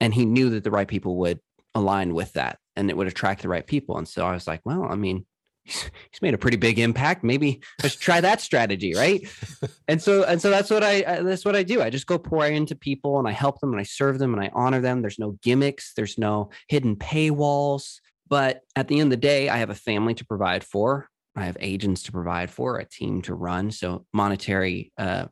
And 0.00 0.14
he 0.14 0.25
knew 0.25 0.50
that 0.50 0.64
the 0.64 0.71
right 0.71 0.88
people 0.88 1.16
would 1.16 1.40
align 1.75 2.14
with 2.14 2.33
that 2.33 2.59
and 2.78 2.88
it 2.90 2.97
would 2.97 3.08
attract 3.08 3.42
the 3.42 3.49
right 3.49 3.66
people. 3.66 3.99
And 3.99 4.06
so 4.06 4.25
I 4.25 4.32
was 4.32 4.47
like, 4.47 4.61
well, 4.64 4.87
I 4.88 4.94
mean, 4.94 5.26
he's 5.64 6.23
made 6.23 6.35
a 6.35 6.38
pretty 6.38 6.56
big 6.56 6.78
impact. 6.78 7.25
Maybe 7.25 7.61
let's 7.82 7.97
try 7.97 8.20
that 8.20 8.40
strategy, 8.40 8.94
right? 8.94 9.28
and 9.88 10.00
so 10.00 10.23
and 10.23 10.40
so 10.40 10.49
that's 10.49 10.70
what 10.70 10.85
I 10.85 11.23
that's 11.23 11.44
what 11.44 11.56
I 11.56 11.62
do. 11.62 11.82
I 11.82 11.90
just 11.90 12.06
go 12.06 12.18
pour 12.18 12.47
into 12.47 12.75
people 12.75 13.18
and 13.18 13.28
I 13.28 13.32
help 13.32 13.61
them 13.61 13.73
and 13.73 13.80
I 13.80 13.85
serve 13.85 14.18
them 14.18 14.32
and 14.32 14.42
I 14.42 14.50
honor 14.54 14.80
them. 14.80 15.02
There's 15.02 15.18
no 15.18 15.32
gimmicks, 15.42 15.92
there's 15.94 16.16
no 16.16 16.50
hidden 16.68 16.97
paywalls. 16.97 18.00
But 18.28 18.61
at 18.76 18.88
the 18.88 19.00
end 19.00 19.06
of 19.06 19.11
the 19.11 19.26
day, 19.26 19.49
I 19.49 19.56
have 19.56 19.70
a 19.70 19.75
family 19.75 20.14
to 20.14 20.25
provide 20.25 20.62
for. 20.62 21.08
I 21.35 21.44
have 21.44 21.56
agents 21.61 22.02
to 22.04 22.12
provide 22.12 22.50
for, 22.50 22.78
a 22.78 22.85
team 22.85 23.23
to 23.23 23.35
run. 23.35 23.70
So 23.70 24.04
monetary 24.12 24.92
uh, 24.99 25.26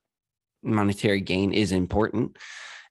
monetary 0.63 1.21
gain 1.21 1.53
is 1.53 1.73
important. 1.73 2.37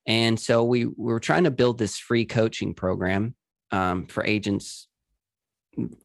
And 0.07 0.39
so 0.39 0.63
we, 0.63 0.85
we 0.85 0.93
were 0.95 1.19
trying 1.19 1.45
to 1.45 1.51
build 1.51 1.79
this 1.79 1.97
free 1.97 2.25
coaching 2.25 2.75
program 2.75 3.35
um, 3.75 4.05
for 4.05 4.25
agents 4.25 4.87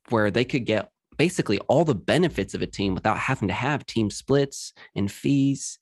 where 0.08 0.30
they 0.30 0.44
could 0.44 0.66
get 0.66 0.90
basically 1.16 1.58
all 1.68 1.84
the 1.84 1.94
benefits 1.94 2.54
of 2.54 2.62
a 2.62 2.66
team 2.66 2.94
without 2.94 3.18
having 3.18 3.48
to 3.48 3.54
have 3.54 3.86
team 3.86 4.10
splits 4.10 4.72
and 4.96 5.10
fees. 5.10 5.78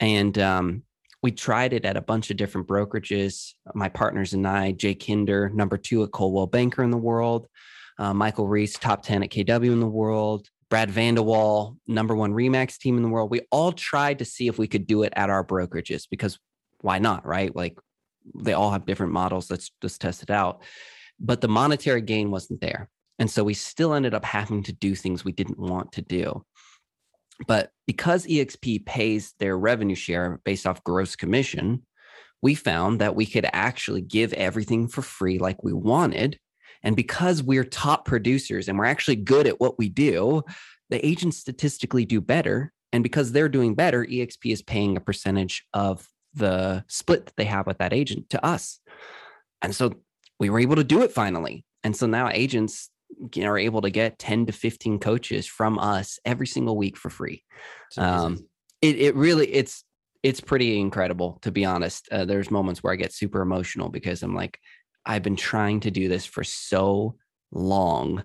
And 0.00 0.36
um, 0.38 0.82
we 1.22 1.30
tried 1.30 1.72
it 1.72 1.84
at 1.84 1.96
a 1.96 2.00
bunch 2.00 2.30
of 2.30 2.36
different 2.36 2.66
brokerages. 2.66 3.52
My 3.74 3.88
partners 3.88 4.32
and 4.32 4.46
I, 4.46 4.72
Jay 4.72 4.94
Kinder, 4.94 5.50
number 5.50 5.76
two 5.76 6.02
at 6.02 6.10
Coldwell 6.10 6.46
Banker 6.46 6.82
in 6.82 6.90
the 6.90 6.96
world, 6.96 7.46
uh, 7.98 8.12
Michael 8.12 8.48
Reese, 8.48 8.78
top 8.78 9.04
10 9.04 9.22
at 9.22 9.30
KW 9.30 9.72
in 9.72 9.80
the 9.80 9.86
world, 9.86 10.48
Brad 10.70 10.88
Vanderwall, 10.88 11.76
number 11.86 12.16
one 12.16 12.32
Remax 12.32 12.78
team 12.78 12.96
in 12.96 13.02
the 13.02 13.08
world. 13.08 13.30
We 13.30 13.42
all 13.52 13.72
tried 13.72 14.18
to 14.20 14.24
see 14.24 14.48
if 14.48 14.58
we 14.58 14.66
could 14.66 14.86
do 14.86 15.02
it 15.02 15.12
at 15.14 15.30
our 15.30 15.44
brokerages 15.44 16.08
because 16.10 16.38
why 16.80 16.98
not, 16.98 17.24
right? 17.24 17.54
Like 17.54 17.78
they 18.34 18.54
all 18.54 18.70
have 18.70 18.86
different 18.86 19.12
models. 19.12 19.50
Let's 19.50 19.70
just 19.80 20.00
test 20.00 20.22
it 20.22 20.30
out. 20.30 20.62
But 21.20 21.40
the 21.40 21.48
monetary 21.48 22.02
gain 22.02 22.30
wasn't 22.30 22.60
there. 22.60 22.88
And 23.18 23.30
so 23.30 23.44
we 23.44 23.54
still 23.54 23.94
ended 23.94 24.14
up 24.14 24.24
having 24.24 24.62
to 24.64 24.72
do 24.72 24.94
things 24.94 25.24
we 25.24 25.32
didn't 25.32 25.58
want 25.58 25.92
to 25.92 26.02
do. 26.02 26.44
But 27.46 27.70
because 27.86 28.26
EXP 28.26 28.86
pays 28.86 29.34
their 29.38 29.56
revenue 29.56 29.94
share 29.94 30.40
based 30.44 30.66
off 30.66 30.84
gross 30.84 31.16
commission, 31.16 31.86
we 32.40 32.54
found 32.54 33.00
that 33.00 33.14
we 33.14 33.26
could 33.26 33.46
actually 33.52 34.02
give 34.02 34.32
everything 34.32 34.88
for 34.88 35.02
free 35.02 35.38
like 35.38 35.62
we 35.62 35.72
wanted. 35.72 36.38
And 36.82 36.96
because 36.96 37.42
we're 37.42 37.64
top 37.64 38.04
producers 38.04 38.68
and 38.68 38.78
we're 38.78 38.84
actually 38.84 39.16
good 39.16 39.46
at 39.46 39.60
what 39.60 39.78
we 39.78 39.88
do, 39.88 40.42
the 40.90 41.04
agents 41.06 41.38
statistically 41.38 42.04
do 42.04 42.20
better. 42.20 42.72
And 42.92 43.02
because 43.02 43.32
they're 43.32 43.48
doing 43.48 43.74
better, 43.74 44.04
EXP 44.04 44.52
is 44.52 44.62
paying 44.62 44.96
a 44.96 45.00
percentage 45.00 45.64
of 45.72 46.06
the 46.34 46.84
split 46.88 47.26
that 47.26 47.36
they 47.36 47.44
have 47.44 47.66
with 47.66 47.78
that 47.78 47.92
agent 47.92 48.30
to 48.30 48.44
us. 48.44 48.80
And 49.62 49.74
so 49.74 49.94
we 50.42 50.50
were 50.50 50.58
able 50.58 50.74
to 50.74 50.82
do 50.82 51.02
it 51.02 51.12
finally. 51.12 51.64
And 51.84 51.96
so 51.96 52.08
now 52.08 52.28
agents 52.28 52.90
are 53.40 53.56
able 53.56 53.80
to 53.80 53.90
get 53.90 54.18
10 54.18 54.46
to 54.46 54.52
15 54.52 54.98
coaches 54.98 55.46
from 55.46 55.78
us 55.78 56.18
every 56.24 56.48
single 56.48 56.76
week 56.76 56.96
for 56.96 57.10
free. 57.10 57.44
Um, 57.96 58.48
it, 58.80 58.98
it 58.98 59.14
really, 59.14 59.46
it's, 59.46 59.84
it's 60.24 60.40
pretty 60.40 60.80
incredible 60.80 61.38
to 61.42 61.52
be 61.52 61.64
honest. 61.64 62.08
Uh, 62.10 62.24
there's 62.24 62.50
moments 62.50 62.82
where 62.82 62.92
I 62.92 62.96
get 62.96 63.12
super 63.12 63.40
emotional 63.40 63.88
because 63.88 64.24
I'm 64.24 64.34
like, 64.34 64.58
I've 65.06 65.22
been 65.22 65.36
trying 65.36 65.78
to 65.80 65.92
do 65.92 66.08
this 66.08 66.26
for 66.26 66.42
so 66.42 67.14
long 67.52 68.24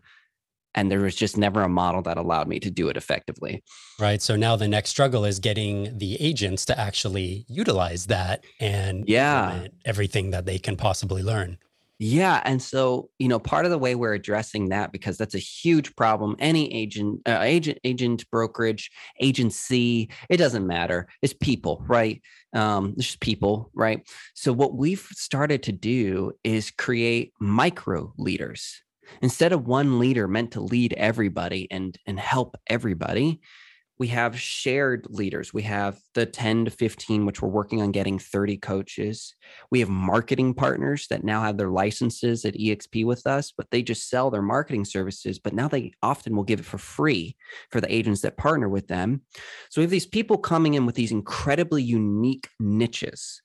and 0.74 0.92
there 0.92 1.02
was 1.02 1.16
just 1.16 1.38
never 1.38 1.62
a 1.62 1.70
model 1.70 2.02
that 2.04 2.18
allowed 2.18 2.48
me 2.48 2.60
to 2.62 2.72
do 2.72 2.90
it 2.90 2.98
effectively. 2.98 3.64
Right. 4.00 4.24
So 4.24 4.36
now 4.36 4.56
the 4.56 4.68
next 4.68 4.90
struggle 4.90 5.24
is 5.24 5.38
getting 5.38 5.96
the 6.00 6.20
agents 6.20 6.66
to 6.66 6.80
actually 6.80 7.46
utilize 7.48 8.08
that 8.08 8.44
and 8.60 9.08
yeah, 9.08 9.68
everything 9.86 10.32
that 10.32 10.48
they 10.48 10.58
can 10.58 10.78
possibly 10.78 11.22
learn. 11.22 11.60
Yeah. 12.00 12.42
And 12.46 12.62
so, 12.62 13.10
you 13.18 13.27
know, 13.27 13.39
part 13.39 13.66
of 13.66 13.72
the 13.72 13.77
way 13.77 13.96
we're 13.96 14.13
addressing 14.13 14.70
that, 14.70 14.92
because 14.92 15.18
that's 15.18 15.34
a 15.34 15.39
huge 15.39 15.96
problem, 15.96 16.36
any 16.38 16.72
agent, 16.72 17.22
uh, 17.27 17.39
agent, 17.42 17.80
agent, 17.84 18.30
brokerage, 18.30 18.92
agency, 19.20 20.10
it 20.30 20.38
doesn't 20.38 20.68
matter. 20.68 21.08
It's 21.24 21.34
people, 21.34 21.84
right? 21.88 22.22
Um, 22.54 22.94
it's 22.98 23.08
just 23.08 23.20
people, 23.20 23.72
right? 23.74 24.08
So, 24.36 24.54
what 24.54 24.75
we've 24.75 25.08
started 25.13 25.63
to 25.63 25.72
do 25.72 26.34
is 26.44 26.70
create 26.70 27.34
micro 27.39 28.13
leaders. 28.18 28.84
Instead 29.22 29.51
of 29.51 29.66
one 29.66 30.00
leader 30.00 30.27
meant 30.27 30.51
to 30.51 30.62
lead 30.62 30.94
everybody 30.94 31.68
and, 31.72 31.98
and 32.06 32.20
help 32.20 32.58
everybody, 32.68 33.39
we 34.00 34.08
have 34.08 34.39
shared 34.39 35.08
leaders. 35.10 35.54
We 35.54 35.63
have 35.63 36.00
the 36.13 36.25
10 36.25 36.66
to 36.66 36.72
15, 36.72 37.25
which 37.25 37.42
we're 37.42 37.50
working 37.50 37.82
on 37.82 37.92
getting 37.92 38.20
30 38.20 38.58
coaches. 38.58 39.36
We 39.72 39.80
have 39.80 39.89
marketing 39.89 40.54
partners 40.54 41.08
that 41.10 41.24
now 41.24 41.42
have 41.42 41.58
their 41.58 41.72
licenses 41.72 42.46
at 42.46 42.54
EXP 42.54 43.06
with 43.06 43.25
us, 43.25 43.51
but 43.51 43.68
they 43.72 43.82
just 43.82 44.10
sell 44.10 44.30
their 44.30 44.44
marketing 44.44 44.86
services. 44.86 45.39
But 45.39 45.54
now 45.54 45.68
they 45.68 45.94
often 46.04 46.36
will 46.36 46.44
give 46.44 46.60
it 46.60 46.66
for 46.66 46.77
free 46.77 47.36
for 47.72 47.82
the 47.82 47.92
agents 47.92 48.22
that 48.22 48.38
partner 48.38 48.70
with 48.70 48.88
them. 48.88 49.22
So 49.70 49.82
we 49.82 49.84
have 49.84 49.92
these 49.92 50.06
people 50.06 50.38
coming 50.38 50.75
in 50.75 50.86
with 50.86 50.96
these 50.96 51.12
incredibly 51.12 51.82
unique 51.82 52.50
niches, 52.60 53.42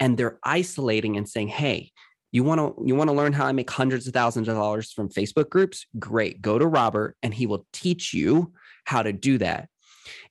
and 0.00 0.16
they're 0.16 0.40
isolating 0.42 1.16
and 1.16 1.28
saying, 1.28 1.48
hey, 1.48 1.92
you 2.32 2.42
want 2.42 2.58
to 2.58 2.74
you 2.84 2.96
want 2.96 3.08
to 3.08 3.14
learn 3.14 3.32
how 3.32 3.46
I 3.46 3.52
make 3.52 3.70
hundreds 3.70 4.08
of 4.08 4.12
thousands 4.12 4.48
of 4.48 4.56
dollars 4.56 4.90
from 4.90 5.08
Facebook 5.08 5.48
groups? 5.50 5.86
Great. 6.00 6.42
Go 6.42 6.58
to 6.58 6.66
Robert 6.66 7.16
and 7.22 7.32
he 7.32 7.46
will 7.46 7.64
teach 7.72 8.12
you 8.12 8.52
how 8.84 9.02
to 9.02 9.12
do 9.12 9.38
that. 9.38 9.68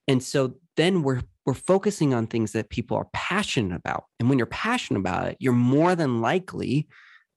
And 0.08 0.22
so 0.22 0.56
then 0.76 1.04
we're 1.04 1.22
we're 1.46 1.54
focusing 1.54 2.14
on 2.14 2.28
things 2.28 2.54
that 2.54 2.70
people 2.70 2.96
are 2.96 3.08
passionate 3.14 3.76
about. 3.76 4.06
And 4.20 4.30
when 4.30 4.38
you're 4.38 4.46
passionate 4.46 5.00
about 5.00 5.28
it, 5.28 5.38
you're 5.40 5.52
more 5.52 5.96
than 5.96 6.22
likely 6.22 6.88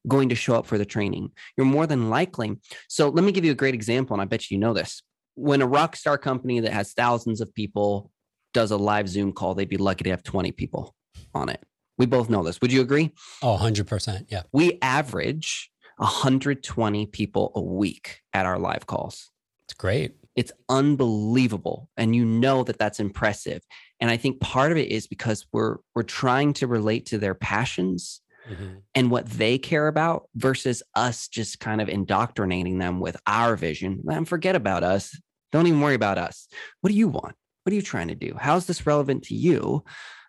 going 0.07 0.29
to 0.29 0.35
show 0.35 0.55
up 0.55 0.67
for 0.67 0.79
the 0.79 0.85
training. 0.85 1.31
You're 1.57 1.67
more 1.67 1.87
than 1.87 2.09
likely. 2.09 2.57
So 2.89 3.09
let 3.09 3.25
me 3.25 3.33
give 3.33 3.45
you 3.45 3.51
a 3.51 3.57
great 3.57 3.75
example, 3.75 4.15
and 4.15 4.23
I 4.23 4.25
bet 4.25 4.51
you 4.51 4.59
know 4.59 4.73
this. 4.73 5.03
When 5.35 5.61
a 5.61 5.67
rock 5.67 5.97
star 5.97 6.19
company 6.19 6.61
that 6.61 6.73
has 6.73 6.93
thousands 6.93 7.41
of 7.41 7.53
people 7.53 8.11
does 8.55 8.71
a 8.71 8.77
live 8.77 9.09
Zoom 9.09 9.33
call, 9.33 9.55
they'd 9.55 9.69
be 9.69 9.77
lucky 9.77 10.05
to 10.05 10.11
have 10.11 10.23
20 10.23 10.53
people 10.53 10.95
on 11.35 11.49
it. 11.49 11.63
We 11.99 12.07
both 12.07 12.31
know 12.31 12.43
this. 12.43 12.61
Would 12.61 12.73
you 12.73 12.81
agree? 12.81 13.13
Oh, 13.43 13.59
100%. 13.61 14.27
Yeah. 14.29 14.43
We 14.53 14.79
average 14.83 15.71
120 15.97 17.07
people 17.07 17.53
a 17.55 17.61
week 17.61 18.21
at 18.33 18.47
our 18.47 18.59
live 18.59 18.87
calls. 18.87 19.31
It's 19.65 19.75
great. 19.75 20.15
It's 20.37 20.53
unbelievable. 20.69 21.89
And 21.97 22.15
you 22.15 22.25
know 22.25 22.63
that 22.65 22.79
that's 22.79 23.01
impressive. 23.01 23.63
And 24.01 24.11
I 24.11 24.17
think 24.17 24.41
part 24.41 24.71
of 24.71 24.79
it 24.79 24.91
is 24.91 25.07
because 25.07 25.47
we're 25.53 25.79
we're 25.95 26.03
trying 26.03 26.53
to 26.55 26.67
relate 26.67 27.07
to 27.07 27.19
their 27.19 27.35
passions 27.35 28.21
mm-hmm. 28.49 28.79
and 28.95 29.11
what 29.11 29.27
they 29.27 29.59
care 29.59 29.89
about 29.89 30.29
versus 30.35 30.83
us 30.95 31.29
just 31.29 31.59
kind 31.59 31.81
of 31.81 31.89
indoctrinating 31.89 32.79
them 32.79 33.01
with 33.01 33.17
our 33.27 33.57
vision. 33.57 34.03
And 34.09 34.29
forget 34.29 34.55
about 34.55 34.85
us. 34.85 35.19
Don't 35.53 35.67
even 35.67 35.81
worry 35.81 35.95
about 35.95 36.19
us. 36.19 36.49
What 36.83 36.91
do 36.91 36.97
you 36.97 37.09
want? 37.09 37.35
What 37.63 37.73
are 37.73 37.77
you 37.77 37.83
trying 37.83 38.09
to 38.09 38.15
do? 38.15 38.37
How's 38.39 38.67
this 38.67 38.87
relevant 38.87 39.25
to 39.25 39.35
you? 39.35 39.85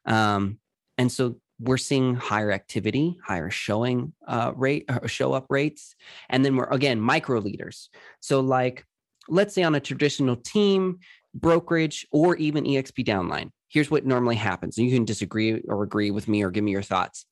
Um, 0.05 0.59
and 0.97 1.11
so 1.11 1.35
we're 1.59 1.77
seeing 1.77 2.15
higher 2.15 2.51
activity, 2.51 3.17
higher 3.23 3.49
showing 3.49 4.13
uh, 4.27 4.53
rate, 4.55 4.85
uh, 4.89 5.05
show 5.07 5.33
up 5.33 5.47
rates, 5.49 5.95
and 6.29 6.45
then 6.45 6.55
we're 6.55 6.69
again 6.69 6.99
micro 6.99 7.39
leaders. 7.39 7.89
So 8.19 8.39
like 8.39 8.85
let's 9.29 9.53
say 9.53 9.63
on 9.63 9.75
a 9.75 9.79
traditional 9.79 10.35
team, 10.35 10.99
brokerage, 11.33 12.07
or 12.11 12.35
even 12.37 12.65
EXP 12.65 13.05
downline. 13.05 13.51
Here's 13.69 13.91
what 13.91 14.05
normally 14.05 14.35
happens. 14.35 14.77
And 14.77 14.87
you 14.87 14.95
can 14.95 15.03
disagree 15.03 15.61
or 15.67 15.83
agree 15.83 16.09
with 16.09 16.27
me 16.27 16.41
or 16.41 16.51
give 16.51 16.63
me 16.63 16.71
your 16.71 16.81
thoughts. 16.81 17.25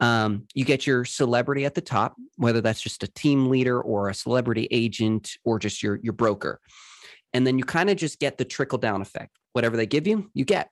Um, 0.00 0.46
you 0.52 0.64
get 0.64 0.86
your 0.86 1.04
celebrity 1.04 1.64
at 1.64 1.74
the 1.74 1.80
top, 1.80 2.16
whether 2.36 2.60
that's 2.60 2.80
just 2.80 3.04
a 3.04 3.08
team 3.08 3.48
leader 3.48 3.80
or 3.80 4.08
a 4.08 4.14
celebrity 4.14 4.66
agent 4.70 5.36
or 5.44 5.58
just 5.58 5.82
your, 5.82 6.00
your 6.02 6.12
broker. 6.12 6.60
And 7.32 7.46
then 7.46 7.58
you 7.58 7.64
kind 7.64 7.90
of 7.90 7.96
just 7.96 8.18
get 8.18 8.38
the 8.38 8.44
trickle 8.44 8.78
down 8.78 9.02
effect. 9.02 9.38
Whatever 9.52 9.76
they 9.76 9.86
give 9.86 10.06
you, 10.06 10.30
you 10.34 10.44
get. 10.44 10.70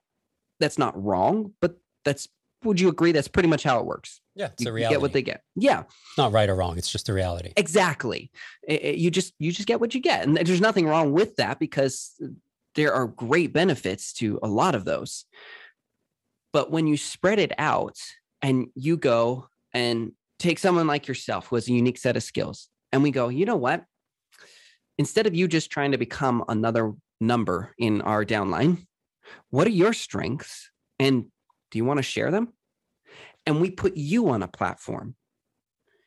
That's 0.59 0.79
not 0.79 1.01
wrong, 1.01 1.53
but 1.61 1.77
that's 2.05 2.29
would 2.65 2.81
you 2.81 2.89
agree 2.89 3.13
that's 3.13 3.29
pretty 3.29 3.49
much 3.49 3.63
how 3.63 3.79
it 3.79 3.87
works? 3.87 4.21
Yeah, 4.37 4.51
it's 4.53 4.63
You, 4.63 4.69
a 4.69 4.71
you 4.71 4.75
reality. 4.77 4.95
get 4.95 5.01
what 5.03 5.13
they 5.15 5.23
get. 5.23 5.43
Yeah, 5.57 5.81
It's 5.81 6.19
not 6.19 6.31
right 6.31 6.49
or 6.49 6.55
wrong. 6.55 6.77
It's 6.79 6.91
just 6.91 7.09
a 7.09 7.13
reality. 7.15 7.53
exactly. 7.57 8.31
I- 8.69 8.81
I- 8.85 8.87
you 8.91 9.11
just 9.11 9.33
you 9.39 9.51
just 9.51 9.67
get 9.67 9.81
what 9.81 9.95
you 9.95 10.01
get, 10.01 10.25
and 10.27 10.37
there's 10.37 10.61
nothing 10.61 10.87
wrong 10.87 11.13
with 11.13 11.37
that 11.37 11.59
because 11.59 12.13
there 12.75 12.93
are 12.93 13.07
great 13.07 13.53
benefits 13.55 14.13
to 14.15 14.39
a 14.43 14.49
lot 14.49 14.75
of 14.75 14.85
those. 14.85 15.25
But 16.53 16.71
when 16.71 16.87
you 16.87 16.97
spread 16.97 17.39
it 17.39 17.53
out 17.59 17.97
and 18.43 18.67
you 18.75 18.97
go 18.99 19.49
and 19.73 20.13
take 20.39 20.59
someone 20.59 20.87
like 20.87 21.09
yourself 21.09 21.47
who 21.47 21.57
has 21.57 21.69
a 21.69 21.73
unique 21.73 21.99
set 21.99 22.17
of 22.17 22.23
skills, 22.23 22.69
and 22.93 23.03
we 23.03 23.11
go, 23.11 23.29
you 23.29 23.47
know 23.47 23.57
what? 23.57 23.85
Instead 24.99 25.27
of 25.27 25.35
you 25.35 25.49
just 25.49 25.71
trying 25.71 25.93
to 25.93 25.99
become 25.99 26.45
another 26.49 26.93
number 27.21 27.75
in 27.79 28.01
our 28.03 28.25
downline, 28.25 28.87
what 29.51 29.67
are 29.67 29.71
your 29.71 29.93
strengths? 29.93 30.71
And 30.99 31.27
do 31.71 31.79
you 31.79 31.85
want 31.85 31.99
to 31.99 32.03
share 32.03 32.31
them? 32.31 32.53
And 33.47 33.61
we 33.61 33.71
put 33.71 33.97
you 33.97 34.29
on 34.29 34.43
a 34.43 34.49
platform 34.49 35.15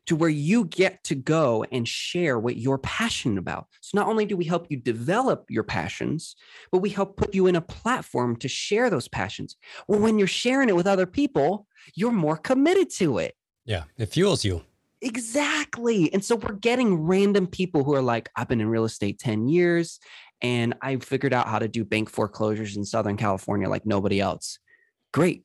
to 0.10 0.16
where 0.16 0.30
you 0.30 0.66
get 0.66 1.04
to 1.04 1.14
go 1.14 1.64
and 1.72 1.88
share 1.88 2.40
what 2.40 2.58
you're 2.58 2.80
passionate 2.80 3.38
about. 3.38 3.68
So 3.82 4.00
not 4.00 4.08
only 4.08 4.26
do 4.26 4.36
we 4.36 4.46
help 4.46 4.66
you 4.70 4.78
develop 4.78 5.46
your 5.50 5.64
passions, 5.64 6.36
but 6.72 6.80
we 6.80 6.90
help 6.90 7.16
put 7.16 7.36
you 7.36 7.46
in 7.46 7.56
a 7.56 7.62
platform 7.62 8.36
to 8.38 8.48
share 8.48 8.90
those 8.90 9.08
passions. 9.08 9.56
Well, 9.88 10.00
when 10.00 10.18
you're 10.18 10.28
sharing 10.28 10.68
it 10.68 10.76
with 10.76 10.88
other 10.88 11.06
people, 11.06 11.68
you're 11.94 12.12
more 12.12 12.38
committed 12.38 12.90
to 12.96 13.20
it. 13.20 13.36
Yeah, 13.66 13.84
it 13.98 14.08
fuels 14.08 14.44
you. 14.44 14.64
Exactly. 15.02 16.12
And 16.12 16.26
so 16.26 16.36
we're 16.36 16.54
getting 16.54 17.04
random 17.04 17.46
people 17.46 17.84
who 17.84 17.94
are 17.94 18.02
like, 18.02 18.30
I've 18.36 18.48
been 18.48 18.62
in 18.62 18.68
real 18.70 18.86
estate 18.86 19.20
10 19.20 19.48
years 19.48 20.00
and 20.42 20.74
I 20.82 20.96
figured 20.98 21.34
out 21.34 21.48
how 21.48 21.60
to 21.60 21.68
do 21.68 21.86
bank 21.86 22.10
foreclosures 22.10 22.76
in 22.76 22.84
Southern 22.84 23.16
California 23.16 23.70
like 23.70 23.86
nobody 23.86 24.20
else. 24.20 24.58
Great. 25.14 25.44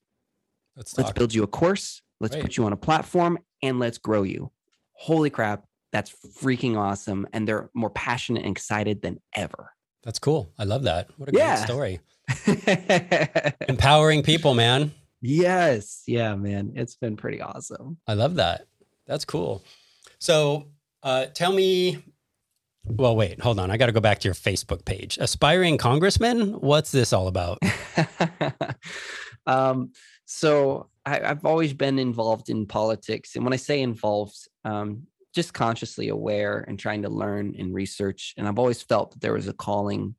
Let's 0.77 0.97
Let's 0.99 1.13
build 1.13 1.33
you 1.35 1.43
a 1.43 1.47
course. 1.47 2.03
Let's 2.21 2.35
Great. 2.35 2.43
put 2.45 2.57
you 2.57 2.65
on 2.67 2.73
a 2.73 2.77
platform 2.77 3.39
and 3.63 3.79
let's 3.79 3.99
grow 3.99 4.23
you. 4.23 4.51
Holy 4.93 5.31
crap. 5.31 5.65
That's 5.93 6.13
freaking 6.41 6.77
awesome. 6.77 7.27
And 7.33 7.47
they're 7.47 7.71
more 7.75 7.91
passionate 7.91 8.45
and 8.45 8.51
excited 8.57 9.03
than 9.03 9.21
ever. 9.35 9.71
That's 10.03 10.19
cool. 10.19 10.53
I 10.59 10.65
love 10.65 10.83
that. 10.85 11.09
What 11.17 11.29
a 11.29 11.33
Yeah. 11.33 11.57
great 11.67 11.67
story. 11.67 12.01
Empowering 13.69 14.23
people, 14.23 14.55
man. 14.55 14.93
yes. 15.21 16.03
Yeah, 16.07 16.35
man. 16.35 16.73
It's 16.75 16.97
been 16.97 17.17
pretty 17.17 17.41
awesome. 17.41 17.99
I 18.07 18.15
love 18.15 18.35
that. 18.37 18.67
That's 19.07 19.25
cool. 19.25 19.63
So, 20.19 20.69
uh, 21.03 21.27
tell 21.27 21.53
me. 21.53 22.03
Well, 22.87 23.17
wait, 23.17 23.41
hold 23.41 23.59
on. 23.59 23.71
I 23.71 23.77
got 23.79 23.87
to 23.87 23.93
go 23.93 24.01
back 24.01 24.19
to 24.21 24.29
your 24.29 24.35
Facebook 24.35 24.85
page. 24.85 25.17
Aspiring 25.19 25.79
congressman. 25.79 26.53
What's 26.61 26.91
this 26.93 27.13
all 27.15 27.29
about? 27.29 27.59
um, 29.47 29.93
so 30.35 30.89
I, 31.07 31.21
I've 31.21 31.45
always 31.45 31.73
been 31.73 31.99
involved 31.99 32.51
in 32.51 32.67
politics. 32.67 33.37
And 33.37 33.45
when 33.45 33.53
I 33.53 33.57
say 33.57 33.81
involved, 33.81 34.37
um, 34.65 35.07
just 35.33 35.55
consciously 35.55 36.09
aware 36.09 36.65
and 36.67 36.79
trying 36.79 37.03
to 37.03 37.09
learn 37.09 37.55
and 37.57 37.73
research. 37.73 38.35
And 38.37 38.49
I've 38.49 38.59
always 38.59 38.83
felt 38.83 39.13
that 39.13 39.21
there 39.21 39.33
was 39.33 39.47
a 39.47 39.53
calling 39.53 40.17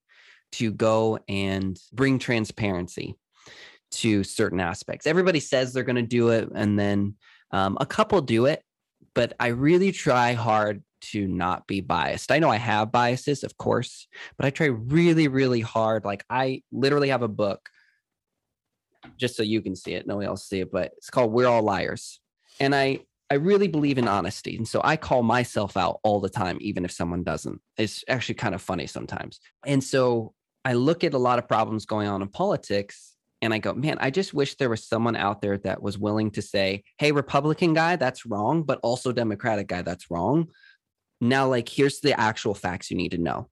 to 0.54 0.72
go 0.72 1.20
and 1.28 1.78
bring 1.92 2.18
transparency 2.18 3.16
to 3.92 4.24
certain 4.24 4.62
aspects. 4.62 5.06
Everybody 5.06 5.42
says 5.42 5.74
they're 5.74 5.84
going 5.84 5.96
to 5.98 6.02
do 6.02 6.30
it, 6.30 6.50
and 6.56 6.80
then 6.80 7.16
um, 7.52 7.78
a 7.82 7.86
couple 7.86 8.22
do 8.22 8.46
it, 8.46 8.64
but 9.14 9.34
I 9.40 9.48
really 9.48 9.92
try 9.92 10.34
hard 10.34 10.82
to 11.12 11.28
not 11.28 11.68
be 11.68 11.82
biased. 11.82 12.32
I 12.32 12.40
know 12.40 12.50
I 12.50 12.58
have 12.58 12.92
biases, 12.92 13.44
of 13.44 13.58
course, 13.58 14.08
but 14.38 14.46
I 14.46 14.50
try 14.50 14.68
really, 14.68 15.28
really 15.28 15.62
hard. 15.62 16.06
Like 16.06 16.26
I 16.30 16.64
literally 16.72 17.10
have 17.10 17.22
a 17.22 17.28
book, 17.28 17.70
just 19.18 19.36
so 19.36 19.44
you 19.44 19.62
can 19.62 19.76
see 19.76 19.94
it, 19.94 20.08
nobody 20.08 20.28
else 20.28 20.48
see 20.48 20.62
it, 20.62 20.72
but 20.72 20.94
it's 20.98 21.10
called 21.10 21.32
"We're 21.32 21.48
All 21.48 21.64
Liars," 21.64 22.20
and 22.60 22.76
I 22.76 23.02
I 23.30 23.36
really 23.36 23.68
believe 23.68 23.98
in 23.98 24.08
honesty, 24.08 24.56
and 24.58 24.68
so 24.68 24.82
I 24.84 24.98
call 24.98 25.24
myself 25.24 25.78
out 25.78 26.00
all 26.04 26.20
the 26.20 26.30
time, 26.30 26.58
even 26.62 26.86
if 26.86 26.92
someone 26.92 27.24
doesn't. 27.24 27.62
It's 27.78 28.04
actually 28.08 28.36
kind 28.36 28.56
of 28.56 28.62
funny 28.62 28.88
sometimes, 28.88 29.40
and 29.66 29.84
so 29.84 30.34
I 30.66 30.74
look 30.74 31.04
at 31.04 31.14
a 31.14 31.20
lot 31.20 31.40
of 31.40 31.48
problems 31.48 31.86
going 31.86 32.08
on 32.08 32.22
in 32.22 32.28
politics. 32.28 33.12
And 33.42 33.54
I 33.54 33.60
go, 33.60 33.74
man, 33.74 33.98
I 34.00 34.10
just 34.10 34.34
wish 34.34 34.56
there 34.56 34.70
was 34.70 34.88
someone 34.88 35.16
out 35.16 35.42
there 35.42 35.58
that 35.60 35.80
was 35.80 36.00
willing 36.00 36.32
to 36.32 36.42
say, 36.42 36.84
hey, 36.98 37.12
Republican 37.12 37.76
guy, 37.76 37.96
that's 37.96 38.26
wrong, 38.26 38.64
but 38.64 38.80
also 38.82 39.12
Democratic 39.12 39.68
guy, 39.68 39.84
that's 39.84 40.10
wrong. 40.10 40.48
Now, 41.22 41.48
like, 41.48 41.70
here's 41.70 42.00
the 42.00 42.20
actual 42.20 42.56
facts 42.56 42.90
you 42.90 42.98
need 42.98 43.12
to 43.12 43.20
know. 43.20 43.50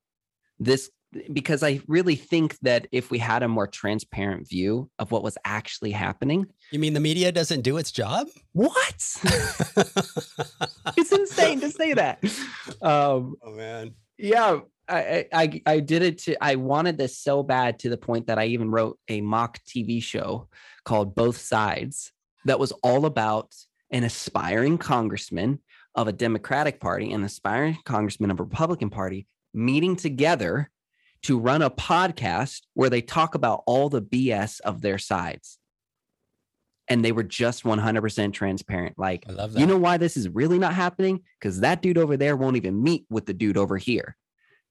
This, 0.58 0.90
because 1.32 1.64
I 1.64 1.82
really 1.88 2.16
think 2.16 2.58
that 2.60 2.88
if 2.92 3.12
we 3.12 3.18
had 3.20 3.44
a 3.44 3.48
more 3.48 3.68
transparent 3.68 4.48
view 4.48 4.90
of 5.00 5.12
what 5.12 5.24
was 5.24 5.38
actually 5.46 5.92
happening, 5.92 6.48
You 6.72 6.80
mean 6.80 6.94
the 6.94 7.00
media 7.00 7.32
doesn't 7.32 7.62
do 7.62 7.78
its 7.78 7.92
job? 7.92 8.28
what? 8.54 8.96
it's 10.98 11.12
insane 11.12 11.60
to 11.62 11.70
say 11.70 11.94
that. 11.94 12.24
Um, 12.82 13.36
oh 13.42 13.52
man. 13.52 13.94
yeah, 14.18 14.60
I, 14.88 15.00
I 15.00 15.28
I 15.44 15.62
I 15.66 15.80
did 15.80 16.02
it 16.02 16.18
to 16.20 16.44
I 16.44 16.56
wanted 16.56 16.98
this 16.98 17.18
so 17.18 17.44
bad 17.44 17.80
to 17.80 17.90
the 17.90 17.98
point 17.98 18.28
that 18.28 18.40
I 18.40 18.46
even 18.48 18.70
wrote 18.70 19.00
a 19.08 19.22
mock 19.22 19.60
TV 19.66 20.02
show 20.04 20.50
called 20.86 21.16
Both 21.16 21.38
Sides 21.38 22.12
that 22.46 22.60
was 22.60 22.72
all 22.84 23.06
about 23.06 23.54
an 23.92 24.04
aspiring 24.04 24.78
congressman 24.78 25.60
of 25.96 26.08
a 26.08 26.12
Democratic 26.14 26.80
Party 26.80 27.12
and 27.14 27.24
aspiring 27.24 27.78
congressman 27.86 28.32
of 28.32 28.40
a 28.40 28.44
Republican 28.44 28.90
Party 28.90 29.28
meeting 29.54 29.96
together 29.96 30.70
to 31.24 31.40
run 31.40 31.62
a 31.62 31.70
podcast 31.70 32.62
where 32.74 32.90
they 32.90 33.02
talk 33.02 33.36
about 33.36 33.64
all 33.66 33.90
the 33.90 34.02
BS 34.02 34.60
of 34.62 34.82
their 34.82 34.98
sides. 34.98 35.58
And 36.90 37.04
they 37.04 37.14
were 37.14 37.24
just 37.24 37.64
100% 37.64 38.34
transparent. 38.34 39.00
Like, 39.00 39.24
I 39.28 39.32
love 39.32 39.54
that. 39.54 39.60
you 39.60 39.66
know 39.66 39.78
why 39.78 39.98
this 39.98 40.18
is 40.18 40.28
really 40.28 40.60
not 40.60 40.74
happening? 40.74 41.22
Because 41.40 41.62
that 41.62 41.82
dude 41.82 41.98
over 41.98 42.18
there 42.18 42.36
won't 42.36 42.58
even 42.58 42.84
meet 42.84 43.06
with 43.10 43.26
the 43.26 43.34
dude 43.34 43.58
over 43.58 43.78
here. 43.78 44.18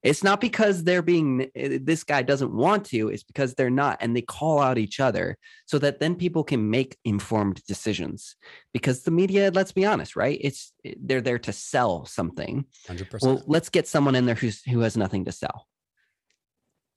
It's 0.03 0.25
not 0.25 0.41
because 0.41 0.83
they're 0.83 1.01
being, 1.01 1.49
eh, 1.55 1.79
this 1.81 2.03
guy 2.03 2.23
doesn't 2.23 2.53
want 2.53 2.87
to, 2.87 3.09
it's 3.09 3.23
because 3.23 3.55
they're 3.55 3.71
not. 3.71 3.99
And 4.01 4.17
they 4.17 4.21
call 4.21 4.59
out 4.59 4.77
each 4.77 4.99
other 5.01 5.39
so 5.65 5.79
that 5.79 6.01
then 6.01 6.17
people 6.17 6.43
can 6.43 6.69
make 6.69 6.99
informed 7.05 7.63
decisions. 7.67 8.37
Because 8.75 9.05
the 9.05 9.13
media, 9.13 9.51
let's 9.55 9.73
be 9.73 9.87
honest, 9.87 10.17
right? 10.17 10.39
It's, 10.41 10.73
eh, 10.85 10.95
they're 11.01 11.21
there 11.21 11.39
to 11.39 11.53
sell 11.53 12.05
something. 12.05 12.67
100%. 12.89 13.23
Well, 13.23 13.43
let's 13.47 13.69
get 13.69 13.87
someone 13.89 14.17
in 14.17 14.27
there 14.27 14.35
who's, 14.35 14.63
who 14.65 14.81
has 14.81 14.97
nothing 14.97 15.25
to 15.27 15.33
sell. 15.33 15.67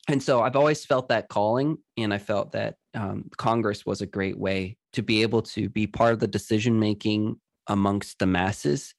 And 0.08 0.22
so 0.22 0.41
I've 0.41 0.56
always 0.56 0.86
felt 0.86 1.10
that 1.10 1.30
calling, 1.30 1.78
and 1.98 2.13
I 2.13 2.20
felt 2.20 2.52
that 2.52 2.76
um, 2.94 3.30
Congress 3.38 3.86
was 3.86 4.02
a 4.02 4.06
great 4.06 4.38
way 4.38 4.78
to 4.94 5.02
be 5.02 5.24
able 5.24 5.41
to 5.41 5.68
be 5.68 5.88
part 5.88 6.13
of 6.13 6.20
the 6.20 6.28
decision 6.28 6.80
making 6.80 7.39
amongst 7.68 8.20
the 8.20 8.28
masses, 8.28 8.94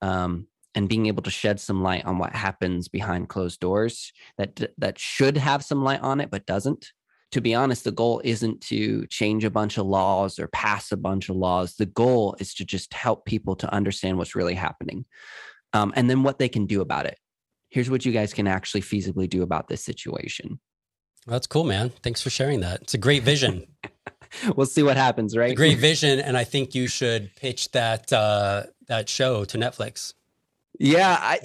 um, 0.00 0.46
and 0.74 0.88
being 0.88 1.06
able 1.06 1.22
to 1.22 1.30
shed 1.30 1.60
some 1.60 1.82
light 1.82 2.04
on 2.04 2.18
what 2.18 2.34
happens 2.34 2.88
behind 2.88 3.28
closed 3.28 3.60
doors 3.60 4.12
that 4.38 4.72
that 4.78 4.98
should 4.98 5.36
have 5.36 5.64
some 5.64 5.82
light 5.82 6.00
on 6.00 6.20
it, 6.20 6.30
but 6.30 6.46
doesn't. 6.46 6.92
To 7.32 7.40
be 7.40 7.54
honest, 7.54 7.84
the 7.84 7.92
goal 7.92 8.20
isn't 8.24 8.60
to 8.62 9.06
change 9.06 9.44
a 9.44 9.50
bunch 9.50 9.78
of 9.78 9.86
laws 9.86 10.38
or 10.38 10.48
pass 10.48 10.92
a 10.92 10.96
bunch 10.96 11.28
of 11.28 11.36
laws. 11.36 11.74
The 11.74 11.86
goal 11.86 12.36
is 12.38 12.54
to 12.54 12.64
just 12.64 12.92
help 12.94 13.24
people 13.24 13.56
to 13.56 13.72
understand 13.72 14.16
what's 14.16 14.36
really 14.36 14.54
happening, 14.54 15.06
um, 15.72 15.92
and 15.96 16.08
then 16.08 16.22
what 16.22 16.38
they 16.38 16.48
can 16.48 16.66
do 16.66 16.80
about 16.80 17.06
it 17.06 17.18
here's 17.72 17.88
what 17.90 18.04
you 18.04 18.12
guys 18.12 18.34
can 18.34 18.46
actually 18.46 18.82
feasibly 18.82 19.28
do 19.28 19.42
about 19.42 19.66
this 19.66 19.82
situation. 19.82 20.60
That's 21.26 21.46
cool, 21.46 21.64
man. 21.64 21.90
Thanks 22.02 22.20
for 22.20 22.30
sharing 22.30 22.60
that. 22.60 22.82
It's 22.82 22.94
a 22.94 22.98
great 22.98 23.22
vision. 23.22 23.66
we'll 24.56 24.66
see 24.66 24.82
what 24.82 24.96
happens, 24.96 25.36
right? 25.36 25.52
a 25.52 25.54
great 25.54 25.78
vision, 25.78 26.20
and 26.20 26.36
I 26.36 26.44
think 26.44 26.74
you 26.74 26.86
should 26.86 27.34
pitch 27.36 27.70
that 27.72 28.12
uh, 28.12 28.64
that 28.88 29.08
show 29.08 29.44
to 29.46 29.58
Netflix. 29.58 30.12
Yeah, 30.78 31.16
I, 31.18 31.38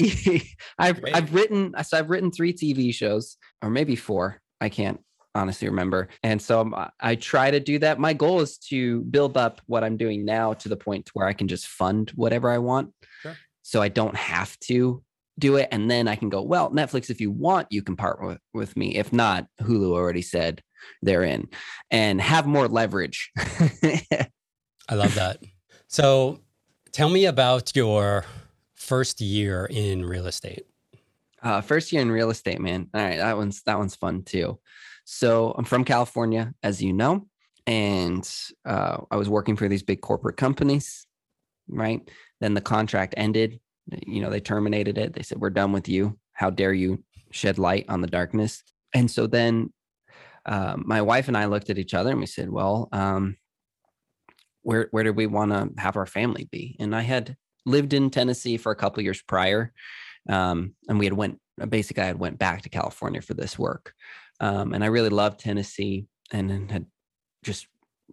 I've 0.79 1.01
Great. 1.01 1.15
I've 1.15 1.33
written 1.33 1.73
so 1.83 1.97
I've 1.97 2.09
written 2.09 2.31
three 2.31 2.53
TV 2.53 2.93
shows 2.93 3.37
or 3.61 3.69
maybe 3.69 3.95
four. 3.95 4.41
I 4.59 4.69
can't 4.69 4.99
honestly 5.35 5.69
remember. 5.69 6.09
And 6.23 6.41
so 6.41 6.61
um, 6.61 6.73
I- 6.73 6.89
I 6.99 7.15
try 7.15 7.51
to 7.51 7.59
do 7.59 7.77
that. 7.79 7.99
My 7.99 8.13
goal 8.13 8.41
is 8.41 8.57
to 8.69 9.01
build 9.01 9.37
up 9.37 9.61
what 9.67 9.83
I'm 9.83 9.95
doing 9.95 10.25
now 10.25 10.53
to 10.53 10.69
the 10.69 10.77
point 10.77 11.11
where 11.13 11.27
I 11.27 11.33
can 11.33 11.47
just 11.47 11.67
fund 11.67 12.11
whatever 12.15 12.49
I 12.49 12.57
want. 12.57 12.93
Sure. 13.21 13.35
So 13.61 13.81
I 13.81 13.89
don't 13.89 14.15
have 14.15 14.57
to 14.61 15.03
do 15.39 15.55
it. 15.55 15.69
And 15.71 15.89
then 15.89 16.07
I 16.07 16.15
can 16.15 16.29
go, 16.29 16.41
well, 16.41 16.71
Netflix, 16.71 17.09
if 17.09 17.21
you 17.21 17.31
want, 17.31 17.67
you 17.71 17.81
can 17.81 17.95
partner 17.95 18.27
with, 18.27 18.39
with 18.53 18.77
me. 18.77 18.95
If 18.95 19.13
not, 19.13 19.47
Hulu 19.61 19.91
already 19.91 20.21
said 20.21 20.61
they're 21.01 21.23
in 21.23 21.47
and 21.91 22.19
have 22.21 22.47
more 22.47 22.67
leverage. 22.67 23.31
I 23.37 24.95
love 24.95 25.15
that. 25.15 25.39
So, 25.87 26.39
tell 26.91 27.09
me 27.09 27.25
about 27.25 27.75
your 27.75 28.25
first 28.75 29.21
year 29.21 29.67
in 29.69 30.05
real 30.05 30.27
estate. 30.27 30.65
Uh, 31.41 31.61
first 31.61 31.91
year 31.91 32.01
in 32.01 32.11
real 32.11 32.29
estate, 32.29 32.59
man. 32.59 32.89
All 32.93 33.01
right, 33.01 33.17
that 33.17 33.37
one's 33.37 33.61
that 33.63 33.77
one's 33.77 33.95
fun 33.95 34.23
too. 34.23 34.59
So 35.05 35.53
I'm 35.57 35.63
from 35.63 35.85
California, 35.85 36.53
as 36.63 36.81
you 36.81 36.91
know, 36.91 37.27
and 37.65 38.29
uh, 38.65 38.97
I 39.09 39.15
was 39.15 39.29
working 39.29 39.55
for 39.55 39.69
these 39.69 39.83
big 39.83 40.01
corporate 40.01 40.35
companies, 40.35 41.07
right? 41.69 42.01
Then 42.41 42.53
the 42.53 42.61
contract 42.61 43.13
ended. 43.15 43.59
You 44.05 44.21
know, 44.21 44.29
they 44.29 44.39
terminated 44.39 44.97
it. 44.97 45.13
They 45.13 45.23
said, 45.23 45.39
"We're 45.39 45.49
done 45.49 45.71
with 45.71 45.87
you. 45.87 46.17
How 46.33 46.49
dare 46.49 46.73
you 46.73 47.03
shed 47.31 47.57
light 47.57 47.85
on 47.89 48.01
the 48.01 48.07
darkness?" 48.07 48.63
And 48.93 49.09
so 49.09 49.27
then 49.27 49.73
uh, 50.45 50.75
my 50.77 51.01
wife 51.01 51.27
and 51.27 51.37
I 51.37 51.45
looked 51.45 51.69
at 51.69 51.77
each 51.77 51.93
other 51.93 52.11
and 52.11 52.19
we 52.19 52.25
said, 52.25 52.49
"Well, 52.49 52.89
um, 52.91 53.37
where 54.61 54.87
where 54.91 55.03
do 55.03 55.13
we 55.13 55.27
want 55.27 55.51
to 55.51 55.81
have 55.81 55.95
our 55.95 56.05
family 56.05 56.47
be? 56.51 56.75
And 56.79 56.95
I 56.95 57.01
had 57.01 57.35
lived 57.65 57.93
in 57.93 58.09
Tennessee 58.09 58.57
for 58.57 58.71
a 58.71 58.75
couple 58.75 59.03
years 59.03 59.21
prior, 59.21 59.73
um, 60.29 60.73
and 60.89 60.99
we 60.99 61.05
had 61.05 61.13
went 61.13 61.39
basically 61.69 62.03
I 62.03 62.07
had 62.07 62.19
went 62.19 62.39
back 62.39 62.61
to 62.63 62.69
California 62.69 63.21
for 63.21 63.33
this 63.33 63.57
work, 63.57 63.93
um, 64.39 64.73
and 64.73 64.83
I 64.83 64.87
really 64.87 65.09
loved 65.09 65.39
Tennessee 65.39 66.07
and 66.31 66.69
had 66.71 66.85
just 67.43 67.67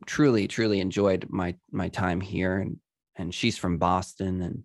truly 0.06 0.46
truly 0.46 0.80
enjoyed 0.80 1.26
my 1.28 1.56
my 1.72 1.88
time 1.88 2.20
here 2.20 2.58
and 2.58 2.78
and 3.16 3.34
she's 3.34 3.56
from 3.56 3.78
Boston 3.78 4.42
and 4.42 4.64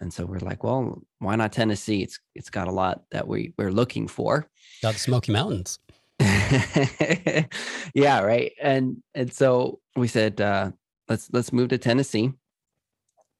and 0.00 0.12
so 0.12 0.24
we're 0.24 0.38
like 0.38 0.64
well 0.64 1.02
why 1.18 1.36
not 1.36 1.52
Tennessee? 1.52 2.02
It's 2.02 2.18
it's 2.34 2.50
got 2.50 2.68
a 2.68 2.72
lot 2.72 3.02
that 3.10 3.26
we 3.26 3.52
we're 3.56 3.72
looking 3.72 4.08
for. 4.08 4.48
Got 4.82 4.94
the 4.94 5.00
Smoky 5.00 5.32
Mountains. 5.32 5.78
Yeah 7.94 8.20
right? 8.20 8.52
And 8.60 9.02
and 9.14 9.32
so 9.32 9.80
we 9.96 10.08
said 10.08 10.40
uh 10.40 10.70
let's 11.08 11.28
let's 11.32 11.52
move 11.52 11.68
to 11.70 11.78
Tennessee. 11.78 12.32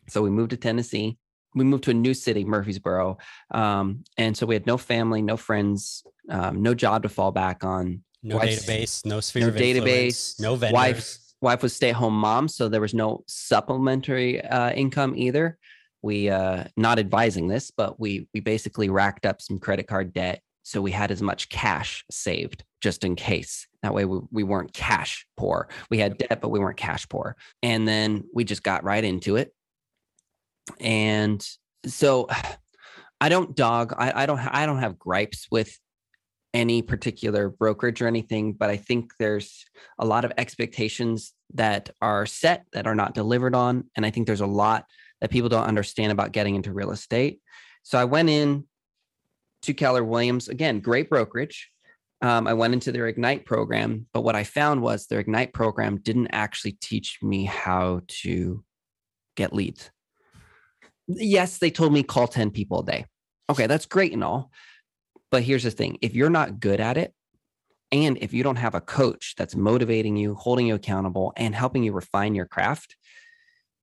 So 0.09 0.23
we 0.23 0.31
moved 0.31 0.51
to 0.51 0.57
Tennessee. 0.57 1.17
We 1.55 1.65
moved 1.65 1.85
to 1.85 1.91
a 1.91 1.95
new 1.95 2.15
city 2.15 2.45
Murfreesboro 2.45 3.19
um 3.51 4.05
and 4.17 4.37
so 4.37 4.47
we 4.47 4.55
had 4.55 4.67
no 4.67 4.77
family 4.77 5.23
no 5.23 5.37
friends 5.37 6.05
um, 6.31 6.63
no 6.63 6.75
job 6.75 7.03
to 7.03 7.09
fall 7.09 7.33
back 7.33 7.65
on. 7.65 8.03
No 8.23 8.37
Wife's, 8.37 8.65
database 8.65 9.05
no 9.05 9.21
sphere 9.21 9.51
no 9.51 9.53
database 9.53 10.41
no 10.41 10.57
vendors. 10.57 10.75
wife 10.75 11.19
wife 11.45 11.63
was 11.63 11.77
stay 11.77 11.91
at 11.91 11.95
home 11.95 12.15
mom, 12.15 12.49
so 12.49 12.69
there 12.69 12.81
was 12.81 12.95
no 12.95 13.23
supplementary 13.29 14.43
uh, 14.45 14.73
income 14.73 15.15
either. 15.17 15.59
We 16.05 16.29
uh, 16.29 16.65
not 16.77 16.99
advising 16.99 17.49
this, 17.49 17.71
but 17.71 17.99
we 17.99 18.29
we 18.35 18.41
basically 18.41 18.91
racked 18.91 19.25
up 19.25 19.41
some 19.41 19.59
credit 19.59 19.87
card 19.87 20.13
debt, 20.13 20.43
so 20.63 20.83
we 20.83 20.91
had 20.91 21.11
as 21.11 21.23
much 21.23 21.49
cash 21.49 22.05
saved 22.11 22.63
just 22.83 23.05
in 23.05 23.17
case. 23.17 23.67
That 23.83 23.95
way 23.95 24.05
we, 24.05 24.21
we 24.31 24.43
weren't 24.43 24.75
cash 24.75 25.27
poor. 25.39 25.71
We 25.91 25.97
had 25.97 26.19
debt, 26.19 26.43
but 26.43 26.51
we 26.51 26.61
weren't 26.61 26.77
cash 26.77 27.09
poor. 27.09 27.37
And 27.63 27.89
then 27.89 28.25
we 28.35 28.45
just 28.45 28.63
got 28.63 28.85
right 28.85 29.03
into 29.03 29.37
it. 29.37 29.55
And 30.79 31.43
so 31.87 32.29
I 33.21 33.31
don't 33.31 33.57
dog. 33.57 33.95
I, 33.97 34.25
I 34.25 34.27
don't. 34.27 34.39
I 34.39 34.67
don't 34.67 34.81
have 34.81 34.99
gripes 34.99 35.47
with 35.51 35.75
any 36.53 36.83
particular 36.83 37.49
brokerage 37.49 38.03
or 38.03 38.09
anything, 38.09 38.53
but 38.53 38.69
I 38.69 38.77
think 38.77 39.13
there's 39.19 39.65
a 39.99 40.05
lot 40.05 40.27
of 40.27 40.33
expectations 40.37 41.33
that 41.55 41.89
are 42.03 42.27
set 42.27 42.67
that 42.75 42.87
are 42.87 42.95
not 42.95 43.15
delivered 43.15 43.55
on. 43.55 43.85
And 43.97 44.05
I 44.05 44.11
think 44.11 44.27
there's 44.27 44.43
a 44.43 44.47
lot 44.47 44.85
that 45.25 45.31
people 45.31 45.49
don't 45.49 45.65
understand 45.65 46.13
about 46.13 46.33
getting 46.33 46.55
into 46.55 46.71
real 46.71 46.91
estate. 46.91 47.41
So 47.83 47.99
I 47.99 48.05
went 48.05 48.29
in 48.29 48.65
to 49.63 49.73
Keller 49.73 50.05
Williams, 50.05 50.51
again, 50.51 50.81
great 50.81 51.09
brokerage. 51.09 51.71
Um, 52.21 52.47
I 52.47 52.53
went 52.53 52.75
into 52.75 52.93
their 52.93 53.07
Ignite 53.07 53.47
program, 53.47 54.05
but 54.13 54.21
what 54.21 54.37
I 54.37 54.45
found 54.45 54.83
was 54.83 55.07
their 55.07 55.21
Ignite 55.21 55.55
program 55.55 55.97
didn't 55.97 56.27
actually 56.33 56.73
teach 56.73 57.21
me 57.23 57.47
how 57.47 58.03
to 58.07 58.63
get 59.35 59.55
leads. 59.55 59.91
Yes, 61.07 61.57
they 61.57 61.71
told 61.71 61.95
me 61.95 62.03
call 62.03 62.29
10 62.29 62.51
people 62.51 62.81
a 62.81 62.85
day. 62.85 63.07
Okay, 63.49 63.67
that's 63.67 63.87
great 63.87 64.13
and 64.13 64.23
all. 64.23 64.51
But 65.31 65.43
here's 65.43 65.63
the 65.63 65.71
thing 65.71 65.97
if 66.03 66.15
you're 66.15 66.29
not 66.29 66.61
good 66.61 66.81
at 66.81 66.99
it, 66.99 67.15
and 67.91 68.19
if 68.21 68.35
you 68.35 68.43
don't 68.43 68.57
have 68.57 68.75
a 68.75 68.81
coach 68.83 69.37
that's 69.39 69.57
motivating 69.57 70.19
you, 70.19 70.35
holding 70.35 70.67
you 70.67 70.75
accountable, 70.75 71.33
and 71.35 71.55
helping 71.55 71.83
you 71.83 71.95
refine 71.95 72.35
your 72.35 72.45
craft, 72.45 72.95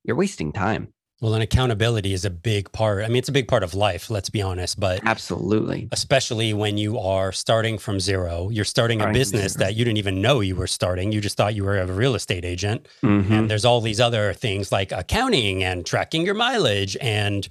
you're 0.04 0.16
wasting 0.16 0.52
time. 0.52 0.94
Well, 1.22 1.36
and 1.36 1.44
accountability 1.44 2.14
is 2.14 2.26
a 2.26 2.32
big 2.32 2.72
part. 2.72 3.06
I 3.06 3.08
mean, 3.08 3.18
it's 3.18 3.30
a 3.30 3.32
big 3.32 3.48
part 3.48 3.62
of 3.62 3.76
life, 3.76 4.10
let's 4.10 4.32
be 4.32 4.42
honest, 4.42 4.80
but 4.80 5.02
absolutely, 5.06 5.88
especially 5.92 6.52
when 6.52 6.80
you 6.80 6.98
are 6.98 7.32
starting 7.32 7.78
from 7.78 8.00
zero, 8.00 8.50
you're 8.50 8.66
starting, 8.66 9.00
starting 9.00 9.16
a 9.16 9.20
business 9.20 9.54
that 9.54 9.76
you 9.76 9.86
didn't 9.86 10.00
even 10.00 10.20
know 10.20 10.40
you 10.40 10.56
were 10.56 10.66
starting. 10.66 11.12
You 11.12 11.22
just 11.22 11.38
thought 11.38 11.54
you 11.54 11.64
were 11.64 11.78
a 11.78 11.86
real 11.86 12.16
estate 12.16 12.44
agent. 12.44 12.88
Mm-hmm. 13.04 13.32
And 13.32 13.50
there's 13.52 13.66
all 13.66 13.82
these 13.82 14.00
other 14.00 14.34
things 14.34 14.72
like 14.72 14.92
accounting 14.92 15.64
and 15.64 15.86
tracking 15.86 16.26
your 16.26 16.34
mileage. 16.34 16.98
And 17.00 17.48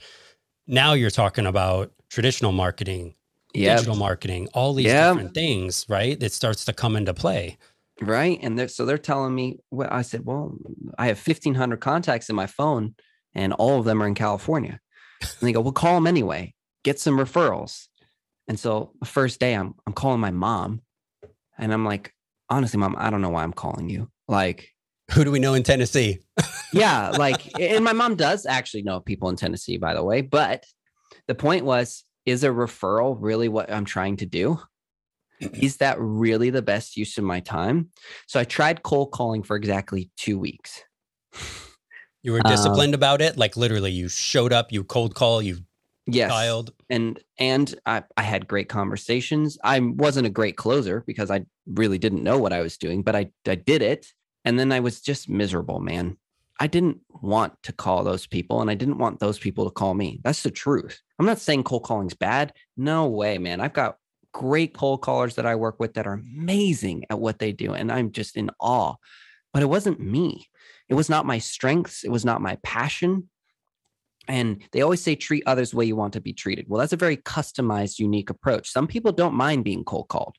now 0.66 0.94
you're 0.94 1.10
talking 1.10 1.46
about 1.46 1.92
traditional 2.08 2.50
marketing, 2.50 3.14
yep. 3.54 3.76
digital 3.78 3.96
marketing, 3.96 4.48
all 4.52 4.74
these 4.74 4.86
yep. 4.86 5.14
different 5.14 5.34
things, 5.34 5.86
right? 5.88 6.20
It 6.20 6.32
starts 6.32 6.64
to 6.64 6.72
come 6.72 6.96
into 6.96 7.14
play. 7.14 7.56
Right. 8.00 8.40
And 8.42 8.58
they're, 8.58 8.66
so 8.66 8.84
they're 8.84 8.98
telling 8.98 9.32
me, 9.32 9.58
well, 9.70 9.88
I 9.92 10.02
said, 10.02 10.24
well, 10.24 10.56
I 10.98 11.06
have 11.06 11.18
1500 11.18 11.78
contacts 11.78 12.28
in 12.28 12.34
my 12.34 12.46
phone 12.46 12.96
and 13.34 13.52
all 13.52 13.78
of 13.78 13.84
them 13.84 14.02
are 14.02 14.06
in 14.06 14.14
California. 14.14 14.80
And 15.20 15.48
they 15.48 15.52
go, 15.52 15.60
well, 15.60 15.72
call 15.72 15.94
them 15.94 16.06
anyway, 16.06 16.54
get 16.84 16.98
some 16.98 17.18
referrals. 17.18 17.86
And 18.48 18.58
so 18.58 18.92
the 19.00 19.06
first 19.06 19.38
day 19.38 19.54
I'm, 19.54 19.74
I'm 19.86 19.92
calling 19.92 20.20
my 20.20 20.30
mom 20.30 20.82
and 21.58 21.72
I'm 21.72 21.84
like, 21.84 22.12
honestly, 22.48 22.78
mom, 22.78 22.96
I 22.98 23.10
don't 23.10 23.20
know 23.20 23.30
why 23.30 23.42
I'm 23.42 23.52
calling 23.52 23.88
you. 23.88 24.10
Like, 24.26 24.70
who 25.12 25.24
do 25.24 25.30
we 25.30 25.38
know 25.38 25.54
in 25.54 25.62
Tennessee? 25.62 26.20
yeah. 26.72 27.10
Like, 27.10 27.58
and 27.60 27.84
my 27.84 27.92
mom 27.92 28.16
does 28.16 28.46
actually 28.46 28.82
know 28.82 29.00
people 29.00 29.28
in 29.28 29.36
Tennessee, 29.36 29.76
by 29.76 29.94
the 29.94 30.04
way. 30.04 30.20
But 30.20 30.64
the 31.26 31.34
point 31.34 31.64
was, 31.64 32.04
is 32.26 32.44
a 32.44 32.48
referral 32.48 33.16
really 33.18 33.48
what 33.48 33.72
I'm 33.72 33.84
trying 33.84 34.16
to 34.18 34.26
do? 34.26 34.60
Is 35.40 35.78
that 35.78 35.96
really 35.98 36.50
the 36.50 36.62
best 36.62 36.96
use 36.96 37.16
of 37.18 37.24
my 37.24 37.40
time? 37.40 37.90
So 38.26 38.38
I 38.38 38.44
tried 38.44 38.82
cold 38.82 39.10
calling 39.10 39.42
for 39.42 39.56
exactly 39.56 40.10
two 40.16 40.38
weeks. 40.38 40.82
You 42.22 42.32
were 42.32 42.40
disciplined 42.42 42.94
um, 42.94 42.98
about 42.98 43.22
it, 43.22 43.36
like 43.36 43.56
literally, 43.56 43.92
you 43.92 44.08
showed 44.08 44.52
up, 44.52 44.72
you 44.72 44.84
cold 44.84 45.14
call, 45.14 45.40
you 45.40 45.58
yes, 46.06 46.30
dialed, 46.30 46.72
and 46.90 47.18
and 47.38 47.74
I, 47.86 48.02
I 48.16 48.22
had 48.22 48.46
great 48.46 48.68
conversations. 48.68 49.56
I 49.64 49.80
wasn't 49.80 50.26
a 50.26 50.30
great 50.30 50.56
closer 50.56 51.02
because 51.06 51.30
I 51.30 51.46
really 51.66 51.98
didn't 51.98 52.22
know 52.22 52.38
what 52.38 52.52
I 52.52 52.60
was 52.60 52.76
doing, 52.76 53.02
but 53.02 53.16
I 53.16 53.30
I 53.46 53.54
did 53.54 53.80
it, 53.80 54.06
and 54.44 54.58
then 54.58 54.70
I 54.70 54.80
was 54.80 55.00
just 55.00 55.28
miserable, 55.28 55.80
man. 55.80 56.18
I 56.60 56.66
didn't 56.66 57.00
want 57.22 57.54
to 57.62 57.72
call 57.72 58.04
those 58.04 58.26
people 58.26 58.60
and 58.60 58.70
I 58.70 58.74
didn't 58.74 58.98
want 58.98 59.18
those 59.18 59.38
people 59.38 59.64
to 59.64 59.70
call 59.70 59.94
me. 59.94 60.20
That's 60.22 60.42
the 60.42 60.50
truth. 60.50 61.00
I'm 61.18 61.24
not 61.24 61.38
saying 61.38 61.64
cold 61.64 61.84
calling's 61.84 62.12
bad. 62.12 62.52
No 62.76 63.06
way, 63.06 63.38
man. 63.38 63.62
I've 63.62 63.72
got 63.72 63.96
great 64.32 64.74
cold 64.74 65.00
callers 65.00 65.36
that 65.36 65.46
I 65.46 65.54
work 65.54 65.80
with 65.80 65.94
that 65.94 66.06
are 66.06 66.12
amazing 66.12 67.06
at 67.08 67.18
what 67.18 67.38
they 67.38 67.52
do. 67.52 67.72
And 67.72 67.90
I'm 67.90 68.12
just 68.12 68.36
in 68.36 68.50
awe. 68.60 68.94
But 69.54 69.62
it 69.62 69.70
wasn't 69.70 70.00
me. 70.00 70.48
It 70.90 70.94
was 70.94 71.08
not 71.08 71.24
my 71.24 71.38
strengths. 71.38 72.04
It 72.04 72.10
was 72.10 72.24
not 72.24 72.42
my 72.42 72.58
passion. 72.62 73.30
And 74.28 74.62
they 74.72 74.82
always 74.82 75.00
say 75.00 75.14
treat 75.14 75.44
others 75.46 75.70
the 75.70 75.78
way 75.78 75.86
you 75.86 75.96
want 75.96 76.12
to 76.12 76.20
be 76.20 76.34
treated. 76.34 76.66
Well, 76.68 76.80
that's 76.80 76.92
a 76.92 76.98
very 76.98 77.16
customized, 77.16 77.98
unique 77.98 78.28
approach. 78.28 78.70
Some 78.70 78.86
people 78.86 79.12
don't 79.12 79.34
mind 79.34 79.64
being 79.64 79.84
cold 79.84 80.08
called. 80.08 80.36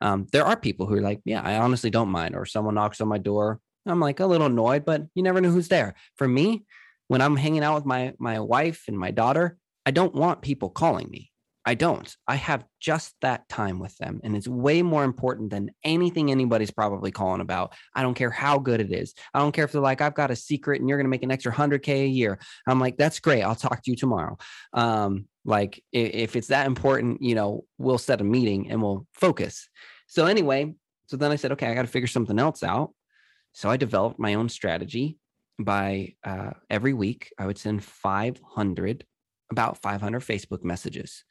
Um, 0.00 0.26
there 0.32 0.44
are 0.44 0.56
people 0.56 0.86
who 0.86 0.94
are 0.94 1.00
like, 1.00 1.20
yeah, 1.24 1.42
I 1.42 1.56
honestly 1.56 1.90
don't 1.90 2.10
mind. 2.10 2.36
Or 2.36 2.46
someone 2.46 2.74
knocks 2.74 3.00
on 3.00 3.08
my 3.08 3.18
door, 3.18 3.60
I'm 3.86 4.00
like 4.00 4.20
a 4.20 4.26
little 4.26 4.46
annoyed, 4.46 4.84
but 4.84 5.02
you 5.14 5.22
never 5.22 5.40
know 5.40 5.50
who's 5.50 5.68
there. 5.68 5.94
For 6.16 6.26
me, 6.26 6.64
when 7.08 7.20
I'm 7.20 7.36
hanging 7.36 7.62
out 7.62 7.74
with 7.74 7.84
my 7.84 8.14
my 8.18 8.40
wife 8.40 8.84
and 8.88 8.98
my 8.98 9.10
daughter, 9.10 9.58
I 9.84 9.90
don't 9.90 10.14
want 10.14 10.42
people 10.42 10.70
calling 10.70 11.10
me. 11.10 11.30
I 11.66 11.74
don't. 11.74 12.14
I 12.28 12.34
have 12.36 12.64
just 12.80 13.14
that 13.22 13.48
time 13.48 13.78
with 13.78 13.96
them. 13.96 14.20
And 14.22 14.36
it's 14.36 14.46
way 14.46 14.82
more 14.82 15.04
important 15.04 15.50
than 15.50 15.70
anything 15.82 16.30
anybody's 16.30 16.70
probably 16.70 17.10
calling 17.10 17.40
about. 17.40 17.74
I 17.94 18.02
don't 18.02 18.14
care 18.14 18.30
how 18.30 18.58
good 18.58 18.80
it 18.80 18.92
is. 18.92 19.14
I 19.32 19.38
don't 19.38 19.52
care 19.52 19.64
if 19.64 19.72
they're 19.72 19.80
like, 19.80 20.00
I've 20.00 20.14
got 20.14 20.30
a 20.30 20.36
secret 20.36 20.80
and 20.80 20.88
you're 20.88 20.98
going 20.98 21.06
to 21.06 21.10
make 21.10 21.22
an 21.22 21.30
extra 21.30 21.52
100K 21.52 22.04
a 22.04 22.06
year. 22.06 22.38
I'm 22.66 22.80
like, 22.80 22.96
that's 22.96 23.20
great. 23.20 23.42
I'll 23.42 23.54
talk 23.54 23.82
to 23.82 23.90
you 23.90 23.96
tomorrow. 23.96 24.36
Um, 24.72 25.26
like, 25.44 25.82
if 25.92 26.36
it's 26.36 26.48
that 26.48 26.66
important, 26.66 27.22
you 27.22 27.34
know, 27.34 27.64
we'll 27.78 27.98
set 27.98 28.20
a 28.20 28.24
meeting 28.24 28.70
and 28.70 28.82
we'll 28.82 29.06
focus. 29.12 29.68
So, 30.06 30.26
anyway, 30.26 30.74
so 31.06 31.16
then 31.16 31.30
I 31.30 31.36
said, 31.36 31.52
okay, 31.52 31.68
I 31.68 31.74
got 31.74 31.82
to 31.82 31.88
figure 31.88 32.06
something 32.06 32.38
else 32.38 32.62
out. 32.62 32.92
So 33.52 33.70
I 33.70 33.76
developed 33.76 34.18
my 34.18 34.34
own 34.34 34.48
strategy 34.48 35.18
by 35.58 36.14
uh, 36.24 36.50
every 36.68 36.92
week, 36.92 37.32
I 37.38 37.46
would 37.46 37.58
send 37.58 37.84
500, 37.84 39.04
about 39.50 39.80
500 39.82 40.20
Facebook 40.20 40.64
messages 40.64 41.24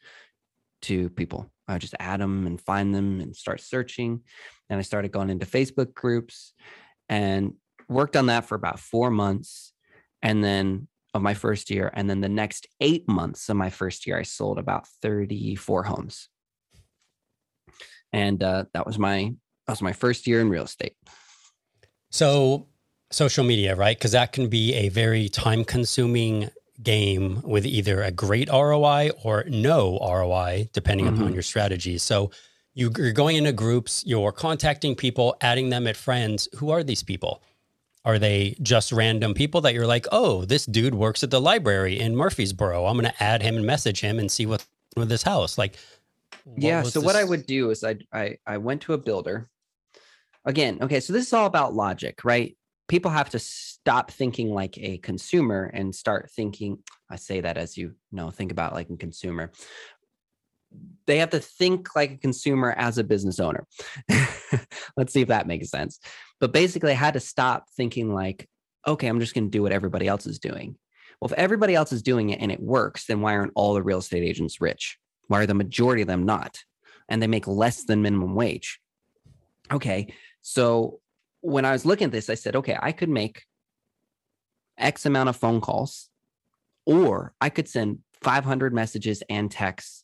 to 0.83 1.09
people. 1.09 1.51
I 1.67 1.77
just 1.77 1.95
add 1.99 2.19
them 2.19 2.45
and 2.45 2.59
find 2.59 2.93
them 2.93 3.19
and 3.19 3.35
start 3.35 3.61
searching. 3.61 4.21
And 4.69 4.79
I 4.79 4.83
started 4.83 5.11
going 5.11 5.29
into 5.29 5.45
Facebook 5.45 5.93
groups 5.93 6.53
and 7.09 7.53
worked 7.87 8.15
on 8.15 8.27
that 8.27 8.45
for 8.45 8.55
about 8.55 8.79
four 8.79 9.09
months. 9.09 9.73
And 10.21 10.43
then 10.43 10.87
of 11.13 11.21
my 11.21 11.33
first 11.33 11.69
year. 11.69 11.91
And 11.93 12.09
then 12.09 12.21
the 12.21 12.29
next 12.29 12.67
eight 12.81 13.07
months 13.07 13.49
of 13.49 13.55
my 13.55 13.69
first 13.69 14.07
year, 14.07 14.17
I 14.17 14.23
sold 14.23 14.57
about 14.57 14.87
34 15.01 15.83
homes. 15.83 16.29
And 18.11 18.41
uh, 18.43 18.65
that 18.73 18.85
was 18.85 18.99
my 18.99 19.33
that 19.67 19.71
was 19.71 19.81
my 19.81 19.93
first 19.93 20.27
year 20.27 20.41
in 20.41 20.49
real 20.49 20.63
estate. 20.65 20.93
So, 22.11 22.67
social 23.11 23.43
media, 23.43 23.75
right? 23.75 23.97
Because 23.97 24.11
that 24.11 24.33
can 24.33 24.49
be 24.49 24.73
a 24.73 24.89
very 24.89 25.29
time 25.29 25.63
consuming 25.63 26.49
game 26.83 27.41
with 27.43 27.65
either 27.65 28.01
a 28.01 28.11
great 28.11 28.49
ROI 28.49 29.11
or 29.23 29.43
no 29.47 29.99
ROI, 29.99 30.69
depending 30.73 31.07
mm-hmm. 31.07 31.21
upon 31.21 31.33
your 31.33 31.41
strategy. 31.41 31.97
So, 31.97 32.31
you, 32.75 32.91
you're 32.97 33.11
going 33.11 33.35
into 33.35 33.51
groups, 33.51 34.03
you're 34.05 34.31
contacting 34.31 34.95
people, 34.95 35.35
adding 35.41 35.69
them 35.69 35.85
at 35.85 35.95
friends. 35.95 36.49
Who 36.55 36.71
are 36.71 36.83
these 36.83 37.03
people? 37.03 37.43
Are 38.03 38.17
they 38.17 38.55
just 38.63 38.91
random 38.91 39.35
people 39.35 39.61
that 39.61 39.75
you're 39.75 39.85
like, 39.85 40.07
oh, 40.11 40.43
this 40.43 40.65
dude 40.65 40.95
works 40.95 41.23
at 41.23 41.29
the 41.29 41.39
library 41.39 41.99
in 41.99 42.15
Murfreesboro. 42.15 42.87
I'm 42.87 42.97
going 42.97 43.11
to 43.11 43.23
add 43.23 43.43
him 43.43 43.57
and 43.57 43.65
message 43.65 44.01
him 44.01 44.17
and 44.17 44.31
see 44.31 44.47
what's 44.47 44.67
with 44.95 45.09
this 45.09 45.23
house. 45.23 45.57
Like, 45.57 45.77
yeah. 46.57 46.81
So 46.83 46.99
this? 46.99 47.05
what 47.05 47.15
I 47.15 47.23
would 47.23 47.45
do 47.45 47.69
is 47.69 47.83
I, 47.83 47.97
I 48.11 48.37
I 48.45 48.57
went 48.57 48.81
to 48.83 48.93
a 48.93 48.97
builder 48.97 49.49
again, 50.45 50.79
okay, 50.81 50.99
so 50.99 51.13
this 51.13 51.27
is 51.27 51.33
all 51.33 51.45
about 51.45 51.73
logic, 51.73 52.23
right? 52.23 52.55
People 52.87 53.11
have 53.11 53.29
to 53.31 53.39
stop 53.83 54.11
thinking 54.11 54.53
like 54.53 54.77
a 54.77 54.97
consumer 54.99 55.69
and 55.73 55.93
start 55.93 56.31
thinking 56.31 56.77
i 57.09 57.17
say 57.17 57.41
that 57.41 57.57
as 57.57 57.77
you 57.77 57.93
know 58.13 58.31
think 58.31 58.51
about 58.51 58.73
like 58.73 58.89
a 58.89 58.95
consumer. 58.95 59.51
They 61.05 61.17
have 61.19 61.31
to 61.31 61.39
think 61.39 61.93
like 61.95 62.11
a 62.11 62.17
consumer 62.17 62.73
as 62.75 62.97
a 62.97 63.03
business 63.03 63.39
owner. 63.39 63.67
Let's 64.97 65.13
see 65.13 65.21
if 65.21 65.27
that 65.27 65.45
makes 65.45 65.69
sense. 65.69 65.99
But 66.39 66.53
basically 66.53 66.91
i 66.91 66.95
had 66.95 67.15
to 67.15 67.19
stop 67.19 67.65
thinking 67.75 68.13
like 68.13 68.47
okay 68.87 69.07
i'm 69.07 69.19
just 69.19 69.35
going 69.35 69.47
to 69.47 69.57
do 69.57 69.61
what 69.63 69.73
everybody 69.73 70.07
else 70.07 70.25
is 70.25 70.39
doing. 70.39 70.77
Well 71.19 71.29
if 71.29 71.37
everybody 71.37 71.75
else 71.75 71.91
is 71.91 72.01
doing 72.01 72.29
it 72.29 72.39
and 72.39 72.53
it 72.53 72.61
works 72.61 73.05
then 73.05 73.19
why 73.19 73.35
aren't 73.35 73.51
all 73.53 73.73
the 73.73 73.83
real 73.83 73.99
estate 73.99 74.23
agents 74.23 74.61
rich? 74.61 74.97
Why 75.27 75.41
are 75.41 75.45
the 75.45 75.53
majority 75.53 76.03
of 76.03 76.07
them 76.07 76.25
not? 76.25 76.63
And 77.09 77.21
they 77.21 77.27
make 77.27 77.47
less 77.47 77.83
than 77.83 78.01
minimum 78.01 78.33
wage. 78.33 78.79
Okay 79.73 80.13
so 80.41 81.01
when 81.41 81.65
I 81.65 81.73
was 81.73 81.85
looking 81.85 82.05
at 82.05 82.11
this, 82.11 82.29
I 82.29 82.35
said, 82.35 82.55
okay, 82.55 82.77
I 82.81 82.93
could 82.93 83.09
make 83.09 83.43
X 84.77 85.05
amount 85.05 85.29
of 85.29 85.35
phone 85.35 85.61
calls, 85.61 86.09
or 86.85 87.33
I 87.39 87.49
could 87.49 87.67
send 87.67 87.99
500 88.21 88.73
messages 88.73 89.23
and 89.29 89.51
texts, 89.51 90.03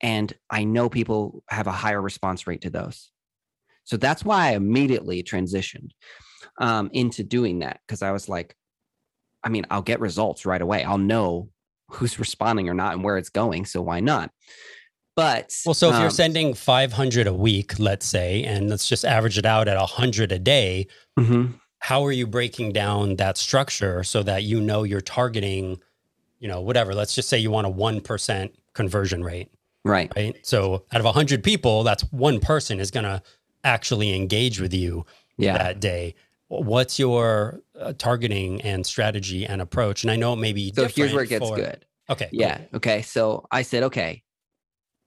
and 0.00 0.32
I 0.50 0.64
know 0.64 0.88
people 0.88 1.42
have 1.48 1.66
a 1.66 1.72
higher 1.72 2.00
response 2.00 2.46
rate 2.46 2.62
to 2.62 2.70
those. 2.70 3.10
So 3.84 3.96
that's 3.96 4.24
why 4.24 4.48
I 4.48 4.52
immediately 4.52 5.22
transitioned 5.22 5.90
um, 6.58 6.90
into 6.92 7.22
doing 7.22 7.60
that 7.60 7.80
because 7.86 8.02
I 8.02 8.12
was 8.12 8.28
like, 8.28 8.54
I 9.42 9.48
mean, 9.48 9.66
I'll 9.70 9.82
get 9.82 10.00
results 10.00 10.44
right 10.44 10.60
away. 10.60 10.84
I'll 10.84 10.98
know 10.98 11.48
who's 11.90 12.18
responding 12.18 12.68
or 12.68 12.74
not 12.74 12.94
and 12.94 13.02
where 13.02 13.16
it's 13.16 13.30
going. 13.30 13.64
So 13.64 13.80
why 13.80 14.00
not? 14.00 14.30
But 15.16 15.52
well, 15.66 15.74
so 15.74 15.88
if 15.88 15.96
um, 15.96 16.02
you're 16.02 16.10
sending 16.10 16.54
500 16.54 17.26
a 17.26 17.34
week, 17.34 17.78
let's 17.80 18.06
say, 18.06 18.44
and 18.44 18.70
let's 18.70 18.88
just 18.88 19.04
average 19.04 19.36
it 19.36 19.46
out 19.46 19.66
at 19.66 19.76
100 19.76 20.30
a 20.30 20.38
day, 20.38 20.86
mm-hmm. 21.18 21.54
How 21.80 22.04
are 22.04 22.12
you 22.12 22.26
breaking 22.26 22.72
down 22.72 23.16
that 23.16 23.36
structure 23.36 24.02
so 24.04 24.22
that 24.22 24.42
you 24.42 24.60
know 24.60 24.82
you're 24.82 25.00
targeting, 25.00 25.80
you 26.38 26.48
know, 26.48 26.60
whatever? 26.60 26.94
Let's 26.94 27.14
just 27.14 27.28
say 27.28 27.38
you 27.38 27.50
want 27.50 27.66
a 27.66 27.70
1% 27.70 28.50
conversion 28.74 29.22
rate. 29.22 29.48
Right. 29.84 30.12
Right. 30.14 30.36
So 30.42 30.84
out 30.92 31.00
of 31.00 31.04
100 31.04 31.42
people, 31.42 31.84
that's 31.84 32.02
one 32.12 32.40
person 32.40 32.80
is 32.80 32.90
going 32.90 33.04
to 33.04 33.22
actually 33.64 34.14
engage 34.14 34.60
with 34.60 34.74
you 34.74 35.06
yeah. 35.36 35.56
that 35.56 35.80
day. 35.80 36.14
What's 36.48 36.98
your 36.98 37.60
uh, 37.78 37.92
targeting 37.96 38.60
and 38.62 38.84
strategy 38.84 39.46
and 39.46 39.60
approach? 39.60 40.02
And 40.02 40.10
I 40.10 40.16
know 40.16 40.34
maybe 40.34 40.72
so. 40.74 40.88
Here's 40.88 41.12
where 41.12 41.24
it 41.24 41.28
gets 41.28 41.46
for, 41.46 41.56
good. 41.56 41.84
Okay. 42.10 42.28
Yeah. 42.32 42.56
Cool. 42.56 42.66
Okay. 42.74 43.02
So 43.02 43.46
I 43.50 43.62
said, 43.62 43.82
okay, 43.84 44.22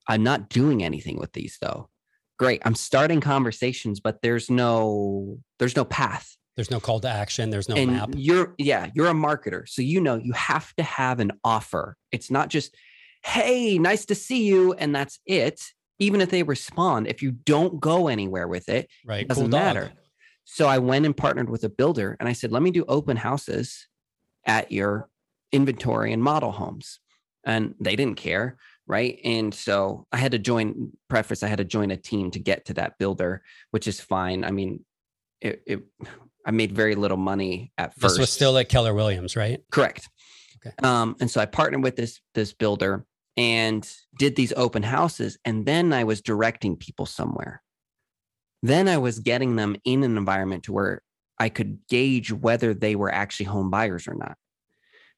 I'm 0.08 0.24
not 0.24 0.50
doing 0.50 0.84
anything 0.84 1.18
with 1.18 1.34
these 1.34 1.58
though. 1.62 1.90
Great. 2.38 2.62
I'm 2.66 2.76
starting 2.76 3.22
conversations, 3.22 4.00
but 4.00 4.22
there's 4.22 4.50
no 4.50 5.40
there's 5.60 5.76
no 5.76 5.86
path. 5.86 6.38
There's 6.56 6.72
no 6.72 6.80
call 6.80 7.00
to 7.00 7.10
action. 7.10 7.50
There's 7.50 7.70
no 7.70 7.76
and 7.76 7.92
map. 7.92 8.10
You're 8.16 8.56
yeah, 8.58 8.90
you're 8.94 9.08
a 9.08 9.14
marketer. 9.14 9.68
So 9.68 9.82
you 9.82 10.02
know 10.02 10.16
you 10.16 10.34
have 10.34 10.74
to 10.76 10.84
have 10.84 11.20
an 11.20 11.32
offer. 11.44 11.96
It's 12.12 12.30
not 12.30 12.50
just, 12.50 12.76
hey, 13.24 13.78
nice 13.78 14.06
to 14.06 14.16
see 14.16 14.46
you, 14.46 14.74
and 14.74 14.94
that's 14.94 15.20
it. 15.26 15.62
Even 16.00 16.20
if 16.20 16.30
they 16.30 16.44
respond, 16.44 17.08
if 17.08 17.22
you 17.22 17.32
don't 17.32 17.80
go 17.80 18.08
anywhere 18.08 18.48
with 18.48 18.70
it, 18.70 18.90
right. 19.06 19.22
it 19.22 19.28
doesn't 19.28 19.52
cool 19.52 19.60
matter. 19.60 19.86
Dog. 19.86 19.92
So 20.46 20.68
I 20.68 20.80
went 20.80 21.06
and 21.06 21.16
partnered 21.16 21.50
with 21.50 21.64
a 21.64 21.70
builder 21.70 22.18
and 22.20 22.28
I 22.28 22.34
said, 22.34 22.52
let 22.52 22.64
me 22.64 22.72
do 22.72 22.84
open 22.88 23.16
houses 23.18 23.88
at 24.44 24.72
your 24.72 25.08
inventory 25.52 26.12
and 26.12 26.22
model 26.22 26.52
homes. 26.52 27.00
And 27.46 27.76
they 27.80 27.96
didn't 27.96 28.18
care 28.18 28.58
right 28.88 29.20
and 29.24 29.54
so 29.54 30.06
i 30.12 30.18
had 30.18 30.32
to 30.32 30.40
join 30.40 30.92
preface 31.08 31.44
i 31.44 31.48
had 31.48 31.60
to 31.60 31.64
join 31.64 31.92
a 31.92 31.98
team 31.98 32.32
to 32.32 32.40
get 32.40 32.66
to 32.66 32.74
that 32.74 32.98
builder 32.98 33.42
which 33.72 33.88
is 33.88 34.02
fine 34.02 34.44
i 34.44 34.52
mean 34.52 34.84
it, 35.40 35.64
it 35.66 35.80
i 36.46 36.52
made 36.52 36.72
very 36.72 36.96
little 36.96 37.18
money 37.18 37.72
at 37.78 37.94
first 37.94 38.16
this 38.16 38.20
was 38.20 38.32
still 38.32 38.58
at 38.58 38.70
keller 38.70 38.94
williams 38.94 39.36
right? 39.36 39.62
Correct. 39.72 40.10
Okay. 40.66 40.76
um 40.84 41.16
and 41.20 41.30
so 41.30 41.42
i 41.42 41.46
partnered 41.46 41.84
with 41.84 41.96
this 41.96 42.22
this 42.34 42.54
builder 42.54 43.06
and 43.38 43.90
did 44.20 44.36
these 44.36 44.54
open 44.56 44.84
houses 44.84 45.38
and 45.46 45.66
then 45.66 45.94
i 45.94 46.04
was 46.04 46.22
directing 46.22 46.76
people 46.76 47.06
somewhere. 47.06 47.62
Then 48.64 48.88
i 48.88 48.98
was 48.98 49.20
getting 49.20 49.56
them 49.56 49.76
in 49.86 50.04
an 50.04 50.18
environment 50.18 50.64
to 50.64 50.74
where 50.74 51.02
i 51.40 51.50
could 51.50 51.80
gauge 51.90 52.32
whether 52.32 52.74
they 52.74 52.96
were 52.96 53.12
actually 53.12 53.48
home 53.48 53.70
buyers 53.70 54.08
or 54.08 54.14
not 54.16 54.38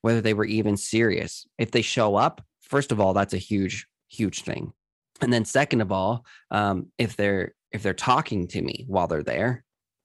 whether 0.02 0.20
they 0.20 0.34
were 0.34 0.44
even 0.44 0.76
serious. 0.76 1.48
If 1.58 1.72
they 1.72 1.82
show 1.82 2.16
up 2.16 2.42
first 2.74 2.92
of 2.92 3.00
all, 3.00 3.14
that's 3.14 3.36
a 3.36 3.38
huge, 3.38 3.88
huge 4.10 4.42
thing. 4.42 4.74
And 5.22 5.32
then 5.32 5.46
second 5.46 5.82
of 5.82 5.92
all, 5.92 6.26
um, 6.50 6.88
if 6.98 7.16
they're 7.16 7.54
if 7.72 7.84
they're 7.84 7.94
talking 7.94 8.48
to 8.50 8.62
me 8.62 8.86
while 8.88 9.08
they're 9.08 9.24
there, 9.24 9.63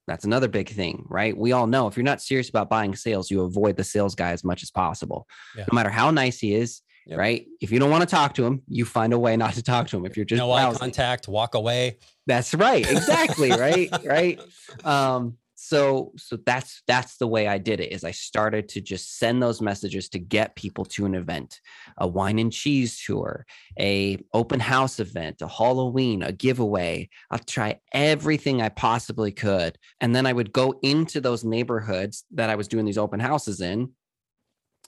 that's 0.09 0.25
another 0.25 0.47
big 0.47 0.69
thing, 0.69 1.05
right? 1.07 1.37
We 1.37 1.51
all 1.51 1.67
know 1.67 1.87
if 1.87 1.95
you're 1.95 2.03
not 2.03 2.21
serious 2.21 2.49
about 2.49 2.67
buying 2.67 2.95
sales, 2.95 3.29
you 3.29 3.41
avoid 3.43 3.77
the 3.77 3.83
sales 3.83 4.15
guy 4.15 4.31
as 4.31 4.43
much 4.43 4.63
as 4.63 4.71
possible. 4.71 5.27
Yeah. 5.55 5.65
No 5.71 5.75
matter 5.75 5.91
how 5.91 6.09
nice 6.09 6.39
he 6.39 6.55
is, 6.55 6.81
yep. 7.05 7.19
right? 7.19 7.45
If 7.61 7.71
you 7.71 7.77
don't 7.77 7.91
want 7.91 8.01
to 8.01 8.09
talk 8.09 8.33
to 8.35 8.45
him, 8.45 8.63
you 8.67 8.85
find 8.85 9.13
a 9.13 9.19
way 9.19 9.37
not 9.37 9.53
to 9.53 9.61
talk 9.61 9.87
to 9.89 9.97
him. 9.97 10.07
If 10.07 10.17
you're 10.17 10.25
just 10.25 10.39
no 10.39 10.51
eye 10.51 10.73
contact, 10.73 11.27
walk 11.27 11.53
away. 11.53 11.97
That's 12.25 12.55
right. 12.55 12.89
Exactly. 12.89 13.51
right. 13.51 13.89
Right. 14.03 14.39
Um, 14.83 15.37
so 15.69 16.11
so 16.17 16.35
that's 16.47 16.81
that's 16.87 17.17
the 17.17 17.27
way 17.27 17.47
i 17.47 17.59
did 17.59 17.79
it 17.79 17.91
is 17.91 18.03
i 18.03 18.09
started 18.09 18.67
to 18.67 18.81
just 18.81 19.19
send 19.19 19.41
those 19.41 19.61
messages 19.61 20.09
to 20.09 20.17
get 20.17 20.55
people 20.55 20.83
to 20.83 21.05
an 21.05 21.13
event 21.13 21.61
a 21.99 22.07
wine 22.07 22.39
and 22.39 22.51
cheese 22.51 22.99
tour 23.05 23.45
a 23.79 24.17
open 24.33 24.59
house 24.59 24.99
event 24.99 25.41
a 25.41 25.47
halloween 25.47 26.23
a 26.23 26.31
giveaway. 26.31 27.07
I'll 27.29 27.37
try 27.37 27.79
everything 27.93 28.63
i 28.63 28.69
possibly 28.69 29.31
could 29.31 29.77
and 30.01 30.15
then 30.15 30.25
i 30.25 30.33
would 30.33 30.51
go 30.51 30.79
into 30.81 31.21
those 31.21 31.43
neighborhoods 31.43 32.25
that 32.31 32.49
i 32.49 32.55
was 32.55 32.67
doing 32.67 32.85
these 32.85 32.97
open 32.97 33.19
houses 33.19 33.61
in 33.61 33.91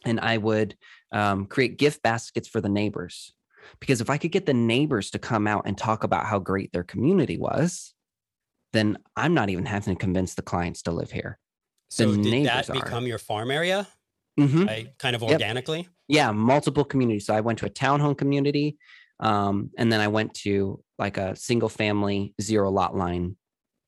and 0.03 0.19
i 0.19 0.37
would 0.37 0.75
um, 1.11 1.45
create 1.45 1.77
gift 1.77 2.01
baskets 2.01 2.47
for 2.47 2.61
the 2.61 2.69
neighbors. 2.69 3.33
Because 3.79 4.01
if 4.01 4.09
i 4.09 4.17
could 4.17 4.31
get 4.31 4.47
the 4.47 4.53
neighbors 4.55 5.11
to 5.11 5.19
come 5.19 5.45
out 5.45 5.67
and 5.67 5.77
talk 5.77 6.03
about 6.03 6.25
how 6.25 6.39
great 6.39 6.71
their 6.73 6.83
community 6.83 7.37
was 7.37 7.93
then 8.73 8.97
I'm 9.15 9.33
not 9.33 9.49
even 9.49 9.65
having 9.65 9.95
to 9.95 9.99
convince 9.99 10.35
the 10.35 10.41
clients 10.41 10.81
to 10.83 10.91
live 10.91 11.11
here. 11.11 11.37
So 11.89 12.11
the 12.11 12.21
did 12.21 12.45
that 12.45 12.71
become 12.71 13.03
are. 13.03 13.07
your 13.07 13.17
farm 13.17 13.51
area? 13.51 13.87
Mm-hmm. 14.39 14.65
Right? 14.65 14.97
Kind 14.97 15.15
of 15.15 15.23
organically? 15.23 15.79
Yep. 15.79 15.87
Yeah, 16.07 16.31
multiple 16.31 16.85
communities. 16.85 17.25
So 17.25 17.33
I 17.33 17.41
went 17.41 17.59
to 17.59 17.65
a 17.65 17.69
townhome 17.69 18.17
community. 18.17 18.77
Um, 19.19 19.69
and 19.77 19.91
then 19.91 19.99
I 19.99 20.07
went 20.07 20.33
to 20.35 20.83
like 20.97 21.17
a 21.17 21.35
single 21.35 21.69
family 21.69 22.33
zero 22.41 22.71
lot 22.71 22.95
line 22.95 23.35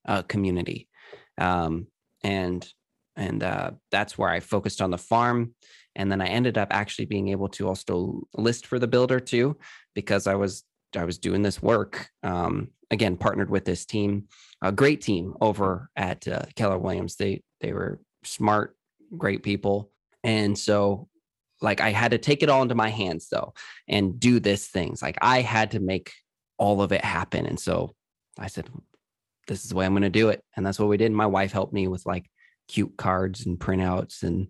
uh, 0.06 0.22
community. 0.24 0.90
Um, 1.38 1.88
and 2.24 2.68
and 3.16 3.44
uh, 3.44 3.72
that's 3.92 4.18
where 4.18 4.30
I 4.30 4.40
focused 4.40 4.82
on 4.82 4.92
the 4.92 4.98
farm. 4.98 5.56
And 5.96 6.12
then 6.12 6.22
I 6.22 6.28
ended 6.28 6.58
up 6.58 6.70
actually 6.72 7.06
being 7.06 7.30
able 7.30 7.50
to 7.50 7.68
also 7.68 8.24
list 8.36 8.66
for 8.66 8.80
the 8.80 8.88
builder 8.88 9.20
too, 9.20 9.58
because 9.94 10.28
I 10.28 10.36
was 10.36 10.64
I 10.96 11.06
was 11.06 11.18
doing 11.18 11.42
this 11.42 11.62
work. 11.62 12.10
Um, 12.22 12.70
again, 12.92 13.18
partnered 13.18 13.50
with 13.50 13.66
this 13.66 13.86
team, 13.86 14.28
a 14.64 14.72
great 14.72 15.02
team 15.02 15.36
over 15.42 15.90
at 15.96 16.28
uh, 16.28 16.44
Keller 16.56 16.80
Williams. 16.80 17.16
They 17.16 17.44
they 17.62 17.74
were 17.74 18.00
smart, 18.24 18.76
great 19.16 19.44
people, 19.44 19.92
and 20.24 20.58
so 20.58 21.08
like 21.62 21.82
I 21.82 21.92
had 21.92 22.12
to 22.12 22.18
take 22.18 22.42
it 22.42 22.50
all 22.50 22.64
into 22.64 22.76
my 22.76 22.90
hands 22.90 23.28
though 23.30 23.54
and 23.88 24.20
do 24.20 24.40
this 24.40 24.68
things. 24.68 25.02
Like 25.02 25.18
I 25.22 25.42
had 25.42 25.72
to 25.72 25.80
make 25.80 26.12
all 26.58 26.82
of 26.82 26.92
it 26.92 27.04
happen, 27.04 27.46
and 27.46 27.60
so 27.60 27.94
I 28.40 28.48
said, 28.48 28.70
"This 29.48 29.64
is 29.64 29.70
the 29.70 29.76
way 29.76 29.86
I'm 29.86 29.94
going 29.94 30.04
to 30.04 30.10
do 30.10 30.30
it," 30.30 30.42
and 30.56 30.66
that's 30.66 30.80
what 30.80 30.90
we 30.90 30.98
did. 30.98 31.12
My 31.12 31.28
wife 31.28 31.52
helped 31.52 31.74
me 31.74 31.88
with 31.88 32.06
like 32.06 32.26
cute 32.70 32.96
cards 32.98 33.46
and 33.46 33.60
printouts 33.60 34.24
and 34.24 34.48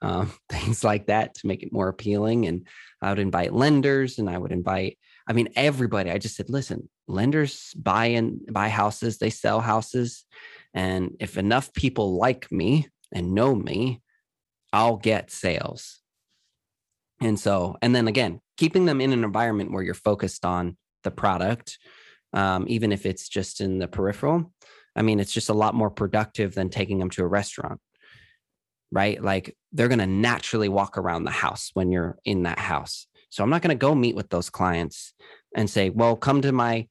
um, 0.00 0.32
things 0.48 0.84
like 0.84 1.08
that 1.08 1.34
to 1.34 1.46
make 1.48 1.64
it 1.64 1.72
more 1.72 1.88
appealing. 1.88 2.46
And 2.46 2.66
I 3.02 3.10
would 3.10 3.18
invite 3.18 3.52
lenders 3.52 4.18
and 4.18 4.30
I 4.30 4.38
would 4.38 4.52
invite 4.52 4.98
I 5.26 5.32
mean, 5.32 5.48
everybody. 5.56 6.10
I 6.10 6.18
just 6.18 6.36
said, 6.36 6.50
listen, 6.50 6.88
lenders 7.08 7.72
buy 7.74 8.06
and 8.06 8.40
buy 8.50 8.68
houses, 8.68 9.18
they 9.18 9.30
sell 9.30 9.60
houses. 9.60 10.24
And 10.74 11.16
if 11.20 11.38
enough 11.38 11.72
people 11.72 12.16
like 12.16 12.50
me 12.50 12.88
and 13.12 13.34
know 13.34 13.54
me, 13.54 14.02
I'll 14.72 14.96
get 14.96 15.30
sales. 15.30 16.00
And 17.20 17.38
so, 17.38 17.76
and 17.80 17.94
then 17.94 18.08
again, 18.08 18.40
keeping 18.56 18.84
them 18.84 19.00
in 19.00 19.12
an 19.12 19.24
environment 19.24 19.72
where 19.72 19.82
you're 19.82 19.94
focused 19.94 20.44
on 20.44 20.76
the 21.04 21.10
product, 21.10 21.78
um, 22.32 22.66
even 22.68 22.92
if 22.92 23.06
it's 23.06 23.28
just 23.28 23.60
in 23.60 23.78
the 23.78 23.88
peripheral. 23.88 24.52
I 24.94 25.02
mean, 25.02 25.20
it's 25.20 25.32
just 25.32 25.48
a 25.48 25.54
lot 25.54 25.74
more 25.74 25.90
productive 25.90 26.54
than 26.54 26.68
taking 26.68 26.98
them 26.98 27.10
to 27.10 27.22
a 27.22 27.26
restaurant, 27.26 27.80
right? 28.90 29.22
Like 29.22 29.56
they're 29.72 29.88
going 29.88 29.98
to 29.98 30.06
naturally 30.06 30.68
walk 30.68 30.98
around 30.98 31.24
the 31.24 31.30
house 31.30 31.70
when 31.74 31.90
you're 31.90 32.18
in 32.24 32.44
that 32.44 32.58
house. 32.58 33.06
So 33.30 33.42
I'm 33.42 33.50
not 33.50 33.62
going 33.62 33.76
to 33.76 33.80
go 33.80 33.94
meet 33.94 34.16
with 34.16 34.30
those 34.30 34.50
clients 34.50 35.12
and 35.56 35.68
say, 35.68 35.90
"Well, 35.90 36.14
come 36.14 36.42
to 36.42 36.52
my 36.52 36.86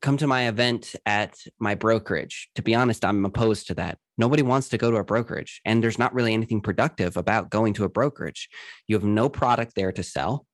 come 0.00 0.16
to 0.18 0.26
my 0.26 0.48
event 0.48 0.94
at 1.04 1.36
my 1.58 1.74
brokerage." 1.74 2.48
To 2.54 2.62
be 2.62 2.74
honest, 2.74 3.04
I'm 3.04 3.26
opposed 3.26 3.66
to 3.66 3.74
that. 3.74 3.98
Nobody 4.16 4.42
wants 4.42 4.70
to 4.70 4.78
go 4.78 4.90
to 4.90 4.96
a 4.96 5.04
brokerage, 5.04 5.60
and 5.66 5.82
there's 5.82 5.98
not 5.98 6.14
really 6.14 6.32
anything 6.32 6.62
productive 6.62 7.18
about 7.18 7.50
going 7.50 7.74
to 7.74 7.84
a 7.84 7.90
brokerage. 7.90 8.48
You 8.86 8.96
have 8.96 9.04
no 9.04 9.28
product 9.28 9.74
there 9.74 9.92
to 9.92 10.02
sell. 10.02 10.46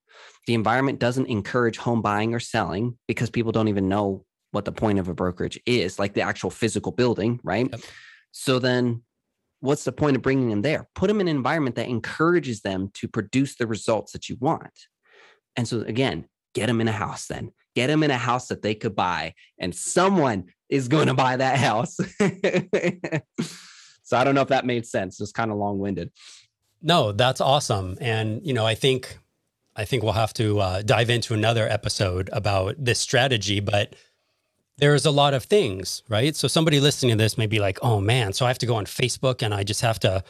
The 0.49 0.55
environment 0.55 0.99
doesn't 0.99 1.27
encourage 1.27 1.79
home 1.79 2.03
buying 2.03 2.35
or 2.35 2.41
selling 2.41 2.99
because 3.07 3.31
people 3.31 3.53
don't 3.53 3.69
even 3.69 3.89
know 3.89 4.25
what 4.51 4.65
the 4.65 4.73
point 4.73 4.99
of 4.99 5.09
a 5.09 5.15
brokerage 5.15 5.61
is, 5.67 5.99
like 5.99 6.15
the 6.15 6.23
actual 6.23 6.51
physical 6.51 6.93
building, 6.93 7.41
right? 7.45 7.69
Yep. 7.71 7.81
So 8.33 8.59
then 8.59 9.03
what's 9.61 9.85
the 9.85 9.93
point 9.93 10.17
of 10.17 10.23
bringing 10.23 10.51
them 10.51 10.63
there? 10.63 10.89
Put 10.95 11.07
them 11.07 11.21
in 11.21 11.29
an 11.29 11.37
environment 11.37 11.77
that 11.77 11.89
encourages 11.89 12.61
them 12.61 12.91
to 12.95 13.09
produce 13.09 13.57
the 13.57 13.67
results 13.67 14.13
that 14.13 14.29
you 14.29 14.37
want. 14.41 14.73
And 15.57 15.67
so, 15.69 15.81
again, 15.83 16.27
get 16.55 16.67
them 16.67 16.81
in 16.81 16.89
a 16.89 16.93
house 16.93 17.27
then. 17.27 17.53
Get 17.75 17.87
them 17.87 18.03
in 18.03 18.11
a 18.11 18.19
house 18.19 18.49
that 18.49 18.63
they 18.63 18.75
could 18.75 18.95
buy, 18.95 19.35
and 19.59 19.75
someone 19.75 20.45
is 20.69 20.89
going 20.89 21.07
to 21.09 21.15
buy 21.15 21.37
that 21.37 21.59
house. 21.59 21.97
so, 24.03 24.17
I 24.17 24.25
don't 24.25 24.35
know 24.35 24.43
if 24.43 24.49
that 24.49 24.67
made 24.67 24.87
sense. 24.87 25.21
It's 25.21 25.33
kind 25.33 25.51
of 25.51 25.57
long 25.57 25.79
winded. 25.79 26.11
No, 26.83 27.13
that's 27.13 27.41
awesome. 27.41 27.97
And, 28.01 28.45
you 28.45 28.53
know, 28.53 28.67
I 28.67 28.75
think 28.75 29.17
I 29.75 29.85
think 29.85 30.03
we'll 30.03 30.13
have 30.13 30.35
to 30.35 30.61
uh, 30.61 30.83
dive 30.83 31.11
into 31.11 31.35
another 31.35 31.69
episode 31.69 32.29
about 32.33 32.75
this 32.79 32.99
strategy, 32.99 33.61
but 33.61 33.95
there's 34.79 35.07
a 35.07 35.11
lot 35.11 35.35
of 35.35 35.45
things, 35.45 36.03
right? 36.09 36.37
So 36.37 36.49
somebody 36.49 36.81
listening 36.81 37.17
to 37.17 37.23
this 37.23 37.39
may 37.39 37.47
be 37.47 37.59
like, 37.59 37.79
"Oh 37.83 38.01
man, 38.01 38.33
so 38.33 38.45
I 38.45 38.49
have 38.49 38.59
to 38.59 38.67
go 38.67 38.77
on 38.77 38.85
Facebook 38.85 39.43
and 39.43 39.55
I 39.55 39.63
just 39.63 39.81
have 39.81 39.99
to, 40.01 40.23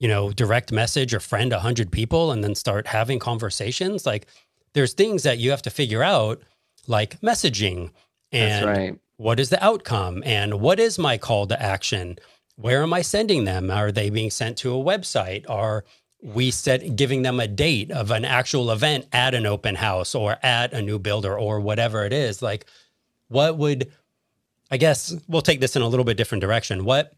you 0.00 0.08
know, 0.08 0.32
direct 0.32 0.72
message 0.72 1.14
or 1.14 1.20
friend 1.20 1.52
100 1.52 1.92
people 1.92 2.32
and 2.32 2.42
then 2.42 2.54
start 2.54 2.88
having 2.88 3.18
conversations." 3.18 4.06
Like 4.06 4.26
there's 4.74 4.94
things 4.94 5.22
that 5.22 5.38
you 5.38 5.50
have 5.50 5.62
to 5.62 5.70
figure 5.70 6.02
out 6.02 6.42
like 6.86 7.20
messaging 7.20 7.90
and 8.30 8.66
right. 8.66 8.98
what 9.16 9.38
is 9.38 9.50
the 9.50 9.62
outcome 9.62 10.22
and 10.24 10.60
what 10.60 10.80
is 10.80 10.98
my 10.98 11.18
call 11.18 11.46
to 11.46 11.62
action? 11.62 12.18
Where 12.56 12.82
am 12.82 12.92
I 12.92 13.02
sending 13.02 13.44
them? 13.44 13.70
Are 13.70 13.92
they 13.92 14.10
being 14.10 14.30
sent 14.30 14.58
to 14.58 14.74
a 14.74 14.82
website? 14.82 15.48
Are 15.48 15.84
we 16.22 16.50
set 16.50 16.94
giving 16.94 17.22
them 17.22 17.40
a 17.40 17.48
date 17.48 17.90
of 17.90 18.10
an 18.10 18.24
actual 18.24 18.70
event 18.70 19.06
at 19.12 19.34
an 19.34 19.44
open 19.44 19.74
house 19.74 20.14
or 20.14 20.36
at 20.42 20.72
a 20.72 20.80
new 20.80 20.98
builder 20.98 21.36
or 21.36 21.58
whatever 21.58 22.04
it 22.04 22.12
is 22.12 22.40
like 22.40 22.64
what 23.26 23.58
would 23.58 23.90
i 24.70 24.76
guess 24.76 25.16
we'll 25.26 25.42
take 25.42 25.60
this 25.60 25.74
in 25.74 25.82
a 25.82 25.88
little 25.88 26.04
bit 26.04 26.16
different 26.16 26.40
direction 26.40 26.84
what 26.84 27.12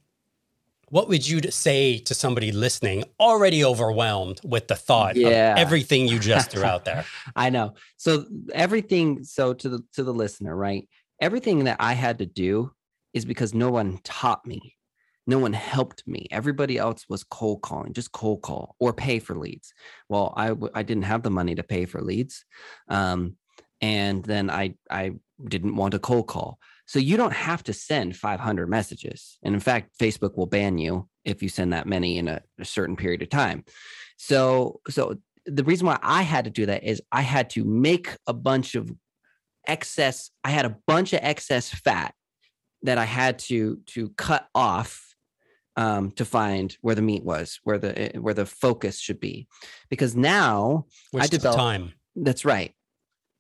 what 0.88 1.09
would 1.09 1.27
you 1.27 1.40
say 1.51 1.99
to 1.99 2.14
somebody 2.14 2.53
listening 2.53 3.05
already 3.18 3.64
overwhelmed 3.64 4.40
with 4.44 4.68
the 4.68 4.77
thought 4.77 5.16
yeah. 5.16 5.53
of 5.53 5.59
everything 5.59 6.09
you 6.09 6.18
just 6.18 6.51
threw 6.51 6.64
out 6.64 6.85
there? 6.85 7.05
I 7.37 7.51
know. 7.51 7.75
So 7.97 8.25
everything 8.53 9.25
so 9.25 9.55
to 9.55 9.68
the 9.68 9.85
to 9.94 10.03
the 10.03 10.14
listener 10.14 10.55
right? 10.55 10.88
Everything 11.20 11.64
that 11.64 11.77
i 11.81 11.92
had 11.92 12.18
to 12.18 12.27
do 12.27 12.73
is 13.12 13.25
because 13.25 13.55
no 13.55 13.70
one 13.70 13.99
taught 14.05 14.44
me. 14.47 14.77
No 15.27 15.38
one 15.38 15.55
helped 15.55 16.03
me. 16.07 16.27
Everybody 16.31 16.77
else 16.77 17.07
was 17.09 17.25
cold 17.25 17.62
calling 17.62 17.92
just 17.92 18.12
cold 18.12 18.42
call 18.42 18.77
or 18.79 18.92
pay 18.92 19.18
for 19.18 19.35
leads. 19.35 19.73
Well 20.09 20.35
i 20.37 20.49
w- 20.49 20.73
i 20.75 20.83
didn't 20.83 21.05
have 21.05 21.23
the 21.23 21.31
money 21.31 21.55
to 21.55 21.62
pay 21.62 21.87
for 21.87 22.01
leads 22.01 22.44
um, 22.88 23.37
and 23.81 24.25
then 24.25 24.51
i 24.51 24.75
i 24.90 25.12
didn't 25.49 25.77
want 25.77 25.94
a 25.94 25.99
cold 25.99 26.27
call 26.27 26.59
so 26.87 26.99
you 26.99 27.16
don't 27.16 27.33
have 27.33 27.62
to 27.64 27.73
send 27.73 28.16
500 28.16 28.68
messages 28.68 29.38
and 29.42 29.55
in 29.55 29.61
fact 29.61 29.99
facebook 29.99 30.37
will 30.37 30.47
ban 30.47 30.79
you 30.79 31.09
if 31.25 31.42
you 31.42 31.49
send 31.49 31.73
that 31.73 31.87
many 31.87 32.18
in 32.18 32.29
a, 32.29 32.40
a 32.59 32.64
certain 32.64 32.97
period 32.97 33.23
of 33.23 33.31
time 33.31 33.64
so 34.16 34.81
so 34.88 35.16
the 35.47 35.64
reason 35.64 35.87
why 35.87 35.99
i 36.03 36.23
had 36.23 36.44
to 36.44 36.51
do 36.51 36.66
that 36.66 36.85
is 36.85 37.03
i 37.12 37.20
had 37.20 37.51
to 37.51 37.64
make 37.64 38.16
a 38.27 38.33
bunch 38.33 38.75
of 38.75 38.90
excess 39.66 40.31
i 40.42 40.51
had 40.51 40.66
a 40.66 40.77
bunch 40.87 41.12
of 41.12 41.20
excess 41.23 41.68
fat 41.68 42.14
that 42.83 42.99
i 42.99 43.05
had 43.05 43.38
to 43.38 43.79
to 43.87 44.11
cut 44.11 44.47
off 44.55 45.14
um, 45.77 46.11
to 46.12 46.25
find 46.25 46.77
where 46.81 46.94
the 46.94 47.03
meat 47.03 47.25
was, 47.25 47.61
where 47.64 47.79
the 47.79 48.16
eh, 48.16 48.18
where 48.18 48.35
the 48.35 48.47
focus 48.47 48.99
should 48.99 49.20
be, 49.20 49.49
because 49.90 50.14
now 50.14 50.87
Which 51.11 51.25
I 51.25 51.27
develop 51.27 51.57
time. 51.57 51.92
That's 52.16 52.44
right. 52.44 52.75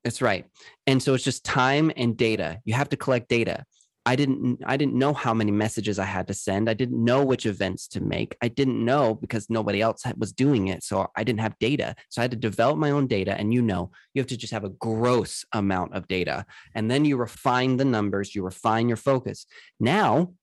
That's 0.04 0.20
right. 0.20 0.44
And 0.86 1.02
so 1.02 1.14
it's 1.14 1.24
just 1.24 1.44
time 1.44 1.90
and 1.96 2.16
data. 2.16 2.60
You 2.64 2.74
have 2.74 2.90
to 2.90 2.96
collect 2.96 3.28
data. 3.28 3.64
I 4.06 4.16
didn't 4.16 4.60
I 4.66 4.76
didn't 4.76 4.98
know 4.98 5.14
how 5.14 5.32
many 5.32 5.50
messages 5.50 5.98
I 5.98 6.04
had 6.04 6.26
to 6.28 6.34
send. 6.34 6.68
I 6.68 6.74
didn't 6.74 7.02
know 7.02 7.24
which 7.24 7.46
events 7.46 7.88
to 7.88 8.02
make. 8.02 8.36
I 8.42 8.48
didn't 8.48 8.84
know 8.84 9.14
because 9.14 9.48
nobody 9.48 9.80
else 9.80 10.02
was 10.18 10.32
doing 10.32 10.68
it. 10.68 10.82
So 10.82 11.10
I 11.16 11.24
didn't 11.24 11.40
have 11.40 11.58
data. 11.58 11.96
So 12.10 12.20
I 12.20 12.24
had 12.24 12.30
to 12.32 12.36
develop 12.36 12.76
my 12.76 12.90
own 12.90 13.06
data 13.06 13.34
and 13.34 13.54
you 13.54 13.62
know, 13.62 13.92
you 14.12 14.20
have 14.20 14.26
to 14.28 14.36
just 14.36 14.52
have 14.52 14.64
a 14.64 14.68
gross 14.68 15.46
amount 15.52 15.94
of 15.94 16.06
data 16.06 16.44
and 16.74 16.90
then 16.90 17.06
you 17.06 17.16
refine 17.16 17.78
the 17.78 17.86
numbers, 17.86 18.34
you 18.34 18.42
refine 18.42 18.88
your 18.88 18.98
focus. 18.98 19.46
Now, 19.80 20.34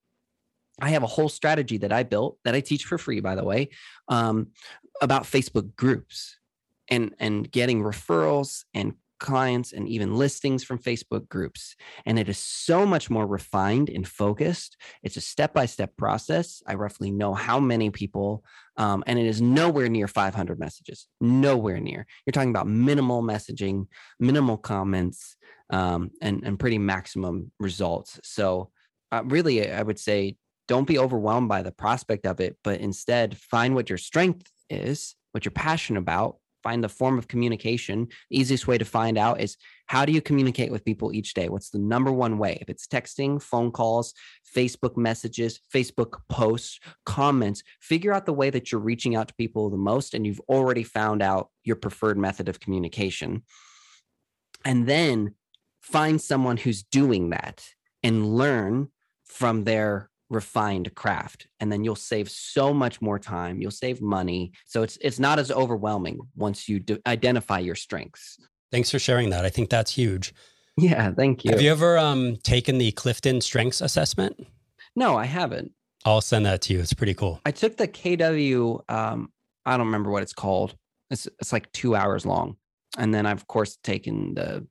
I 0.82 0.90
have 0.90 1.04
a 1.04 1.08
whole 1.08 1.30
strategy 1.30 1.78
that 1.78 1.94
I 1.94 2.02
built 2.02 2.40
that 2.44 2.56
I 2.56 2.62
teach 2.62 2.86
for 2.86 2.98
free, 2.98 3.20
by 3.20 3.36
the 3.36 3.44
way, 3.44 3.70
um, 4.08 4.48
about 5.04 5.24
Facebook 5.24 5.76
groups 5.76 6.40
and 6.88 7.14
and 7.20 7.50
getting 7.52 7.84
referrals 7.84 8.64
and 8.74 8.94
clients 9.22 9.72
and 9.72 9.88
even 9.88 10.16
listings 10.16 10.64
from 10.66 10.80
Facebook 10.80 11.30
groups. 11.30 11.76
And 12.06 12.20
it 12.20 12.28
is 12.28 12.38
so 12.38 12.86
much 12.86 13.10
more 13.10 13.26
refined 13.26 13.90
and 13.90 14.06
focused. 14.06 14.76
It's 15.04 15.16
a 15.16 15.22
step 15.22 15.54
by 15.54 15.68
step 15.68 15.96
process. 15.96 16.62
I 16.68 16.74
roughly 16.74 17.12
know 17.12 17.34
how 17.34 17.60
many 17.60 17.90
people, 17.92 18.44
um, 18.76 19.04
and 19.08 19.18
it 19.18 19.26
is 19.26 19.42
nowhere 19.42 19.88
near 19.88 20.10
500 20.10 20.60
messages, 20.60 21.08
nowhere 21.22 21.80
near. 21.80 22.06
You're 22.26 22.34
talking 22.34 22.50
about 22.50 22.68
minimal 22.68 23.24
messaging, 23.24 23.88
minimal 24.20 24.58
comments, 24.58 25.38
um, 25.70 26.12
and, 26.22 26.44
and 26.44 26.60
pretty 26.60 26.78
maximum 26.78 27.52
results. 27.60 28.20
So, 28.24 28.72
uh, 29.14 29.24
really, 29.26 29.70
I 29.72 29.82
would 29.82 30.00
say 30.00 30.36
don't 30.68 30.88
be 30.88 30.98
overwhelmed 30.98 31.50
by 31.50 31.62
the 31.62 31.72
prospect 31.72 32.26
of 32.26 32.40
it, 32.40 32.58
but 32.64 32.80
instead 32.80 33.38
find 33.38 33.76
what 33.76 33.90
your 33.90 33.98
strength 33.98 34.50
is, 34.70 35.16
what 35.32 35.44
you're 35.44 35.52
passionate 35.52 36.00
about, 36.00 36.38
find 36.64 36.84
the 36.84 36.90
form 36.90 37.18
of 37.18 37.28
communication. 37.28 38.08
The 38.30 38.40
easiest 38.40 38.68
way 38.68 38.78
to 38.78 38.86
find 38.86 39.18
out 39.18 39.42
is 39.42 39.58
how 39.88 40.06
do 40.06 40.12
you 40.12 40.22
communicate 40.22 40.72
with 40.72 40.86
people 40.86 41.14
each 41.14 41.34
day? 41.34 41.50
What's 41.50 41.70
the 41.70 41.80
number 41.80 42.12
one 42.12 42.38
way? 42.38 42.58
If 42.62 42.70
it's 42.70 42.88
texting, 42.88 43.42
phone 43.42 43.72
calls, 43.72 44.14
Facebook 44.56 44.98
messages, 44.98 45.60
Facebook 45.74 46.20
posts, 46.30 46.80
comments, 47.06 47.64
figure 47.80 48.14
out 48.14 48.26
the 48.26 48.34
way 48.34 48.50
that 48.50 48.72
you're 48.72 48.82
reaching 48.82 49.16
out 49.16 49.28
to 49.30 49.34
people 49.36 49.70
the 49.70 49.78
most, 49.78 50.14
and 50.14 50.26
you've 50.26 50.42
already 50.48 50.84
found 50.84 51.22
out 51.22 51.50
your 51.64 51.76
preferred 51.76 52.18
method 52.18 52.48
of 52.48 52.60
communication. 52.60 53.44
And 54.64 54.88
then 54.88 55.36
find 55.82 56.22
someone 56.22 56.58
who's 56.58 56.84
doing 56.84 57.32
that 57.32 57.66
and 58.04 58.36
learn 58.36 58.90
from 59.26 59.64
their 59.64 60.11
refined 60.32 60.96
craft 60.96 61.48
and 61.60 61.72
then 61.72 61.84
you'll 61.84 61.96
save 61.96 62.30
so 62.30 62.74
much 62.74 63.02
more 63.02 63.20
time 63.20 63.62
you'll 63.62 63.70
save 63.70 64.02
money. 64.02 64.52
So 64.66 64.82
it's 64.82 64.98
it's 65.02 65.20
not 65.20 65.38
as 65.40 65.52
overwhelming 65.52 66.20
once 66.36 66.70
you 66.70 66.82
identify 67.06 67.60
your 67.60 67.76
strengths. 67.76 68.40
Thanks 68.72 68.90
for 68.90 68.98
sharing 68.98 69.30
that. 69.32 69.44
I 69.44 69.50
think 69.50 69.70
that's 69.70 69.92
huge. 69.92 70.34
Yeah 70.78 71.12
thank 71.12 71.44
you. 71.44 71.52
Have 71.52 71.62
you 71.62 71.70
ever 71.70 71.98
um, 71.98 72.38
taken 72.38 72.78
the 72.78 72.94
clifton 72.94 73.42
strengths 73.42 73.82
assessment? 73.82 74.48
No 74.96 75.18
i 75.18 75.26
haven't. 75.26 75.74
I'll 76.06 76.22
send 76.22 76.46
that 76.46 76.62
to 76.62 76.74
you. 76.74 76.80
It's 76.80 76.94
pretty 76.94 77.14
cool. 77.14 77.42
I 77.46 77.52
took 77.52 77.76
the 77.78 77.88
kw 77.88 78.90
um, 78.90 79.32
i 79.66 79.76
don't 79.76 79.88
remember 79.88 80.10
what 80.10 80.24
it's 80.24 80.34
called. 80.34 80.76
It's 81.10 81.28
it's 81.40 81.52
like 81.52 81.70
two 81.74 81.94
hours 81.94 82.26
long. 82.26 82.56
And 82.98 83.14
then 83.14 83.26
i've 83.26 83.38
of 83.38 83.48
course 83.48 83.78
taken 83.84 84.34
the 84.36 84.66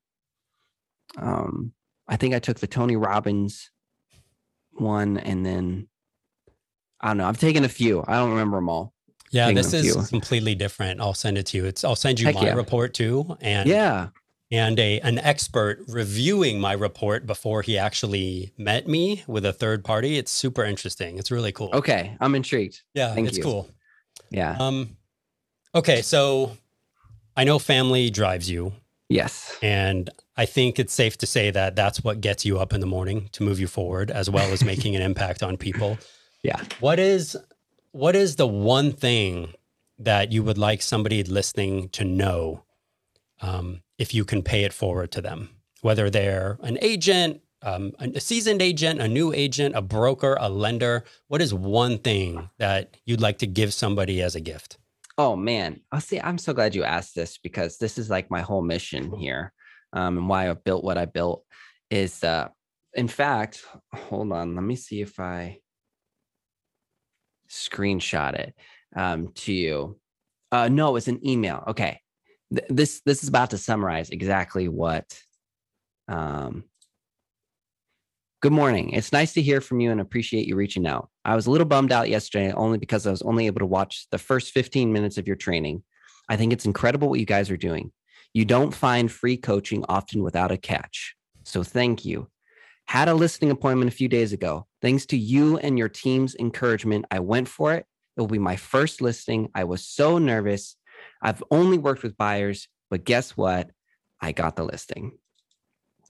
um 1.19 1.73
i 2.09 2.17
think 2.17 2.35
i 2.35 2.39
took 2.39 2.61
the 2.61 2.67
tony 2.67 2.95
robbins 2.97 3.71
one, 4.73 5.19
and 5.19 5.45
then 5.45 5.89
I 7.01 7.09
don't 7.09 7.19
know. 7.19 7.27
I've 7.27 7.39
taken 7.39 7.65
a 7.65 7.69
few. 7.69 8.05
I 8.07 8.17
don't 8.17 8.31
remember 8.31 8.59
them 8.59 8.69
all. 8.69 8.95
Yeah, 9.31 9.53
this 9.53 9.73
is 9.73 9.95
few. 9.95 10.03
completely 10.07 10.55
different. 10.55 11.01
I'll 11.01 11.15
send 11.15 11.39
it 11.39 11.47
to 11.47 11.57
you. 11.57 11.65
It's 11.65 11.85
I'll 11.85 11.97
send 11.97 12.19
you 12.19 12.27
Heck 12.27 12.35
my 12.35 12.47
yeah. 12.47 12.55
report 12.55 12.95
too, 12.95 13.37
and 13.41 13.69
yeah, 13.69 14.09
and 14.51 14.79
a 14.81 15.01
an 15.01 15.19
expert 15.19 15.85
reviewing 15.87 16.61
my 16.61 16.73
report 16.73 17.27
before 17.27 17.63
he 17.63 17.79
actually 17.79 18.53
met 18.59 18.89
me 18.89 19.23
with 19.29 19.45
a 19.45 19.53
third 19.53 19.85
party. 19.85 20.19
It's 20.19 20.33
super 20.33 20.65
interesting. 20.65 21.19
It's 21.19 21.31
really 21.31 21.53
cool. 21.53 21.71
Okay, 21.73 22.17
I'm 22.21 22.35
intrigued. 22.35 22.83
Yeah, 22.95 23.15
Thank 23.15 23.29
it's 23.29 23.39
you. 23.39 23.45
cool. 23.45 23.71
Yeah. 24.31 24.57
Um. 24.59 24.97
Okay, 25.75 26.03
so 26.03 26.57
I 27.37 27.45
know 27.45 27.61
family 27.61 28.11
drives 28.11 28.51
you. 28.51 28.73
Yes. 29.11 29.59
And 29.61 30.09
I 30.37 30.47
think 30.47 30.79
it's 30.79 30.95
safe 30.95 31.19
to 31.19 31.27
say 31.27 31.51
that 31.51 31.77
that's 31.77 32.03
what 32.03 32.21
gets 32.21 32.47
you 32.47 32.59
up 32.61 32.73
in 32.73 32.81
the 32.81 32.87
morning 32.87 33.29
to 33.33 33.43
move 33.43 33.59
you 33.59 33.67
forward 33.67 34.11
as 34.11 34.31
well 34.31 34.51
as 34.53 34.65
making 34.65 34.97
an 34.97 35.03
impact 35.03 35.43
on 35.43 35.57
people. 35.57 35.99
Yeah. 36.43 36.65
What 36.81 36.99
is 36.99 37.37
what 37.93 38.17
is 38.17 38.37
the 38.37 38.47
one 38.47 38.93
thing 38.93 39.53
that 39.99 40.33
you 40.33 40.43
would 40.43 40.57
like 40.57 40.81
somebody 40.81 41.23
listening 41.23 41.91
to 41.91 42.03
know 42.03 42.65
um, 43.43 43.83
if 43.99 44.15
you 44.15 44.25
can 44.25 44.41
pay 44.43 44.65
it 44.65 44.73
forward 44.73 45.13
to 45.13 45.21
them, 45.21 45.51
whether 45.83 46.09
they're 46.09 46.59
an 46.63 46.79
agent, 46.81 47.43
um, 47.61 47.93
a 47.99 48.21
seasoned 48.21 48.63
agent, 48.63 49.03
a 49.03 49.09
new 49.09 49.35
agent, 49.35 49.77
a 49.77 49.83
broker, 49.83 50.39
a 50.41 50.49
lender? 50.49 51.05
What 51.29 51.43
is 51.43 51.53
one 51.53 51.99
thing 51.99 52.49
that 52.57 52.97
you'd 53.05 53.21
like 53.21 53.37
to 53.41 53.47
give 53.47 53.75
somebody 53.75 54.23
as 54.23 54.35
a 54.35 54.41
gift? 54.41 54.79
Oh 55.23 55.37
man, 55.37 55.83
I'll 55.93 56.01
see. 56.01 56.19
I'm 56.19 56.39
so 56.39 56.55
glad 56.55 56.75
you 56.75 56.83
asked 56.83 57.15
this 57.15 57.37
because 57.37 57.77
this 57.77 57.99
is 57.99 58.09
like 58.09 58.31
my 58.31 58.41
whole 58.41 58.63
mission 58.63 59.13
here 59.13 59.53
um, 59.93 60.17
and 60.17 60.29
why 60.31 60.49
I 60.49 60.55
built 60.55 60.83
what 60.83 60.97
I 60.97 61.05
built 61.05 61.45
is 61.91 62.25
uh, 62.25 62.49
in 62.95 63.07
fact, 63.07 63.63
hold 63.93 64.33
on, 64.33 64.55
let 64.55 64.65
me 64.65 64.77
see 64.77 65.03
if 65.03 65.21
I 65.21 65.59
screenshot 67.51 68.33
it 68.33 68.55
um, 68.97 69.33
to 69.35 69.53
you. 69.53 70.01
Uh, 70.51 70.71
no, 70.71 70.97
it's 70.97 71.09
an 71.09 71.21
email. 71.29 71.65
Okay. 71.69 72.01
Th- 72.51 72.67
this 72.71 73.03
this 73.05 73.23
is 73.23 73.29
about 73.29 73.51
to 73.51 73.59
summarize 73.59 74.09
exactly 74.09 74.69
what 74.69 75.05
um, 76.09 76.65
Good 78.43 78.53
morning. 78.53 78.95
It's 78.95 79.13
nice 79.13 79.35
to 79.35 79.43
hear 79.43 79.61
from 79.61 79.81
you 79.81 79.91
and 79.91 80.01
appreciate 80.01 80.47
you 80.47 80.57
reaching 80.57 80.87
out. 80.87 81.11
I 81.27 81.35
was 81.35 81.47
a 81.47 81.51
little 81.51 81.67
bummed 81.67 81.93
out 81.93 82.09
yesterday 82.09 82.51
only 82.53 82.79
because 82.79 83.07
I 83.07 83.11
was 83.11 83.21
only 83.21 83.45
able 83.45 83.59
to 83.59 83.67
watch 83.67 84.07
the 84.11 84.17
first 84.17 84.53
15 84.53 84.91
minutes 84.91 85.19
of 85.19 85.27
your 85.27 85.37
training. 85.37 85.83
I 86.27 86.37
think 86.37 86.51
it's 86.51 86.65
incredible 86.65 87.11
what 87.11 87.21
you 87.21 87.27
guys 87.27 87.51
are 87.51 87.59
doing. 87.59 87.93
You 88.33 88.47
don't 88.47 88.75
find 88.75 89.13
free 89.13 89.37
coaching 89.37 89.85
often 89.91 90.23
without 90.23 90.51
a 90.51 90.57
catch. 90.57 91.15
So 91.45 91.63
thank 91.63 92.07
you. 92.07 92.29
Had 92.87 93.11
a 93.11 93.15
listening 93.15 93.51
appointment 93.51 93.93
a 93.93 93.95
few 93.95 94.09
days 94.09 94.33
ago. 94.33 94.67
Thanks 94.81 95.05
to 95.07 95.19
you 95.19 95.59
and 95.59 95.79
your 95.79 95.91
team's 95.91 96.35
encouragement, 96.35 97.05
I 97.11 97.19
went 97.19 97.47
for 97.47 97.75
it. 97.75 97.85
It 98.17 98.21
will 98.23 98.27
be 98.27 98.39
my 98.39 98.57
first 98.57 99.03
listing. 99.03 99.51
I 99.55 99.65
was 99.65 99.87
so 99.87 100.17
nervous. 100.17 100.77
I've 101.21 101.45
only 101.51 101.77
worked 101.77 102.03
with 102.03 102.17
buyers, 102.17 102.69
but 102.89 103.05
guess 103.05 103.37
what? 103.37 103.71
I 104.19 104.33
got 104.33 104.57
the 104.57 104.65
listing. 104.65 105.19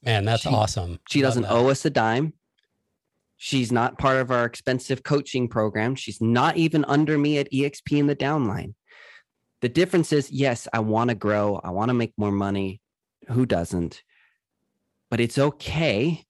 Man, 0.03 0.25
that's 0.25 0.43
She- 0.43 0.49
awesome. 0.49 0.99
She 1.09 1.21
doesn't 1.21 1.47
owe 1.47 1.69
us 1.69 1.85
a 1.85 1.91
dime. 1.91 2.33
She's 3.37 3.73
not 3.73 3.99
part 3.99 4.19
of 4.19 4.31
our 4.31 4.45
expensive 4.45 5.03
coaching 5.03 5.49
program. 5.49 5.95
She's 5.95 6.21
not 6.21 6.57
even 6.57 6.85
under 6.85 7.17
me 7.17 7.39
at 7.39 7.51
EXP 7.51 7.99
in 7.99 8.07
the 8.07 8.17
downline. 8.17 8.75
The 9.63 9.69
difference 9.69 10.13
is 10.13 10.31
yes, 10.31 10.69
I 10.73 10.81
want 10.81 11.09
to 11.11 11.15
grow. 11.15 11.61
I 11.63 11.71
want 11.71 11.89
to 11.89 11.95
make 11.95 12.13
more 12.17 12.33
money. 12.33 12.81
Who 13.29 13.47
doesn't? 13.47 14.03
But 15.11 15.21
it's 15.21 15.39
okay 15.39 16.25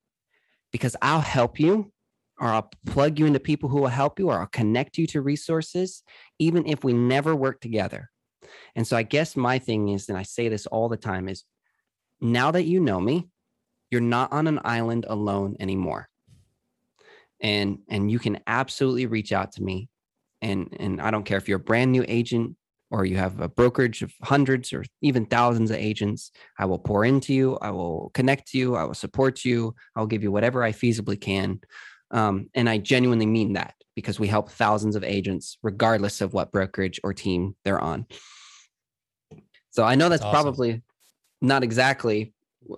because 0.72 0.96
I'll 1.02 1.20
help 1.20 1.58
you 1.58 1.92
or 2.38 2.48
I'll 2.48 2.70
plug 2.86 3.18
you 3.18 3.26
into 3.26 3.40
people 3.40 3.68
who 3.68 3.80
will 3.80 3.88
help 3.88 4.18
you 4.18 4.30
or 4.30 4.40
I'll 4.40 4.46
connect 4.46 4.96
you 4.96 5.06
to 5.08 5.20
resources, 5.20 6.02
even 6.38 6.66
if 6.66 6.84
we 6.84 6.92
never 6.92 7.36
work 7.36 7.60
together. 7.60 8.10
And 8.74 8.86
so 8.86 8.96
I 8.96 9.02
guess 9.02 9.36
my 9.36 9.58
thing 9.58 9.88
is, 9.88 10.08
and 10.08 10.16
I 10.16 10.22
say 10.22 10.48
this 10.48 10.66
all 10.66 10.88
the 10.88 10.96
time, 10.96 11.28
is 11.28 11.44
now 12.20 12.50
that 12.52 12.64
you 12.64 12.80
know 12.80 13.00
me, 13.00 13.29
you're 13.90 14.00
not 14.00 14.32
on 14.32 14.46
an 14.46 14.60
island 14.64 15.06
alone 15.08 15.56
anymore. 15.60 16.08
And 17.40 17.78
and 17.88 18.10
you 18.10 18.18
can 18.18 18.40
absolutely 18.46 19.06
reach 19.06 19.32
out 19.32 19.52
to 19.52 19.62
me. 19.62 19.88
And 20.42 20.74
and 20.78 21.02
i 21.02 21.10
don't 21.10 21.24
care 21.24 21.36
if 21.36 21.48
you're 21.48 21.58
a 21.58 21.60
brand 21.60 21.92
new 21.92 22.04
agent 22.08 22.56
or 22.90 23.04
you 23.04 23.16
have 23.16 23.40
a 23.40 23.48
brokerage 23.48 24.02
of 24.02 24.12
hundreds 24.22 24.72
or 24.72 24.84
even 25.00 25.26
thousands 25.26 25.70
of 25.70 25.76
agents 25.76 26.32
i 26.58 26.64
will 26.64 26.78
pour 26.78 27.04
into 27.04 27.34
you 27.34 27.56
i 27.60 27.70
will 27.70 28.10
connect 28.14 28.48
to 28.48 28.58
you 28.58 28.74
i 28.74 28.84
will 28.84 28.94
support 28.94 29.44
you 29.44 29.74
i'll 29.94 30.06
give 30.06 30.22
you 30.22 30.32
whatever 30.32 30.62
i 30.62 30.72
feasibly 30.72 31.20
can. 31.20 31.60
Um, 32.10 32.48
and 32.54 32.68
i 32.70 32.78
genuinely 32.78 33.26
mean 33.26 33.52
that 33.52 33.74
because 33.94 34.18
we 34.18 34.28
help 34.28 34.50
thousands 34.50 34.96
of 34.96 35.04
agents 35.04 35.58
regardless 35.62 36.22
of 36.22 36.32
what 36.32 36.52
brokerage 36.52 37.00
or 37.04 37.12
team 37.12 37.54
they're 37.64 37.80
on. 37.80 38.06
So 39.70 39.84
i 39.84 39.94
know 39.94 40.08
that's, 40.08 40.22
That's 40.22 40.34
awesome. 40.34 40.54
probably 40.54 40.82
not 41.42 41.62
exactly 41.62 42.32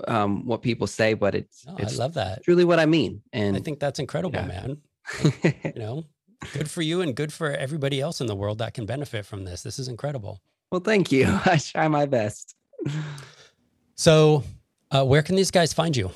um, 0.06 0.46
what 0.46 0.62
people 0.62 0.86
say 0.86 1.14
but 1.14 1.34
it's 1.34 1.66
No, 1.66 1.76
I 1.78 1.84
love 1.94 2.14
that. 2.14 2.42
truly 2.44 2.64
what 2.64 2.78
I 2.78 2.86
mean. 2.86 3.22
And 3.32 3.56
I 3.56 3.60
think 3.60 3.80
that's 3.80 3.98
incredible, 3.98 4.40
Yeah. 4.40 4.46
man. 4.46 4.76
You 5.64 5.72
know, 5.80 6.04
good 6.52 6.70
for 6.70 6.82
you 6.82 7.00
and 7.02 7.14
good 7.14 7.32
for 7.32 7.50
everybody 7.50 8.00
else 8.00 8.20
in 8.20 8.26
the 8.26 8.36
world 8.36 8.58
that 8.58 8.74
can 8.74 8.86
benefit 8.86 9.26
from 9.26 9.44
this. 9.44 9.62
This 9.62 9.78
is 9.78 9.88
incredible. 9.88 10.40
well, 10.70 10.80
thank 10.80 11.10
you. 11.12 11.26
I 11.44 11.58
try 11.58 11.88
my 11.88 12.06
best. 12.06 12.54
So, 13.96 14.44
uh, 14.90 15.04
where 15.04 15.22
can 15.22 15.36
these 15.36 15.50
guys 15.50 15.72
find 15.72 15.96
you? 15.96 16.10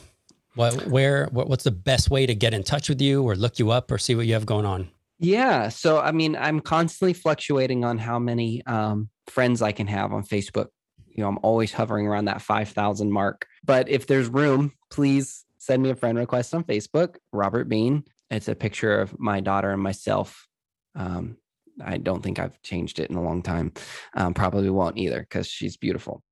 What, 0.54 0.86
where, 0.86 1.26
what, 1.32 1.48
what's 1.48 1.64
the 1.64 1.70
best 1.70 2.10
way 2.10 2.26
to 2.26 2.34
get 2.34 2.54
in 2.54 2.62
touch 2.62 2.88
with 2.88 3.00
you 3.00 3.22
or 3.22 3.36
look 3.36 3.58
you 3.58 3.70
up 3.70 3.90
or 3.90 3.98
see 3.98 4.14
what 4.14 4.26
you 4.26 4.32
have 4.34 4.46
going 4.46 4.64
on? 4.64 4.88
Yeah. 5.18 5.68
So, 5.68 5.98
I 5.98 6.12
mean, 6.12 6.36
I'm 6.36 6.60
constantly 6.60 7.12
fluctuating 7.12 7.84
on 7.84 7.98
how 7.98 8.18
many 8.18 8.64
um, 8.66 9.08
friends 9.26 9.62
I 9.62 9.72
can 9.72 9.86
have 9.86 10.12
on 10.12 10.22
Facebook. 10.24 10.68
You 11.16 11.22
know, 11.22 11.28
I'm 11.28 11.38
always 11.42 11.72
hovering 11.72 12.06
around 12.06 12.26
that 12.26 12.42
5,000 12.42 13.10
mark. 13.10 13.46
But 13.64 13.88
if 13.88 14.06
there's 14.06 14.28
room, 14.28 14.72
please 14.90 15.44
send 15.58 15.82
me 15.82 15.90
a 15.90 15.96
friend 15.96 16.18
request 16.18 16.54
on 16.54 16.64
Facebook, 16.64 17.16
Robert 17.32 17.68
Biehn. 17.68 18.04
It's 18.30 18.48
a 18.48 18.54
picture 18.54 19.00
of 19.00 19.18
my 19.18 19.40
daughter 19.40 19.70
and 19.70 19.82
myself. 19.82 20.46
Um, 20.94 21.38
I 21.82 21.98
don't 21.98 22.22
think 22.22 22.38
I've 22.38 22.60
changed 22.62 22.98
it 22.98 23.10
in 23.10 23.16
a 23.16 23.22
long 23.22 23.42
time. 23.42 23.72
Um, 24.14 24.34
probably 24.34 24.70
won't 24.70 24.98
either 24.98 25.20
because 25.20 25.46
she's 25.46 25.76
beautiful. 25.76 26.22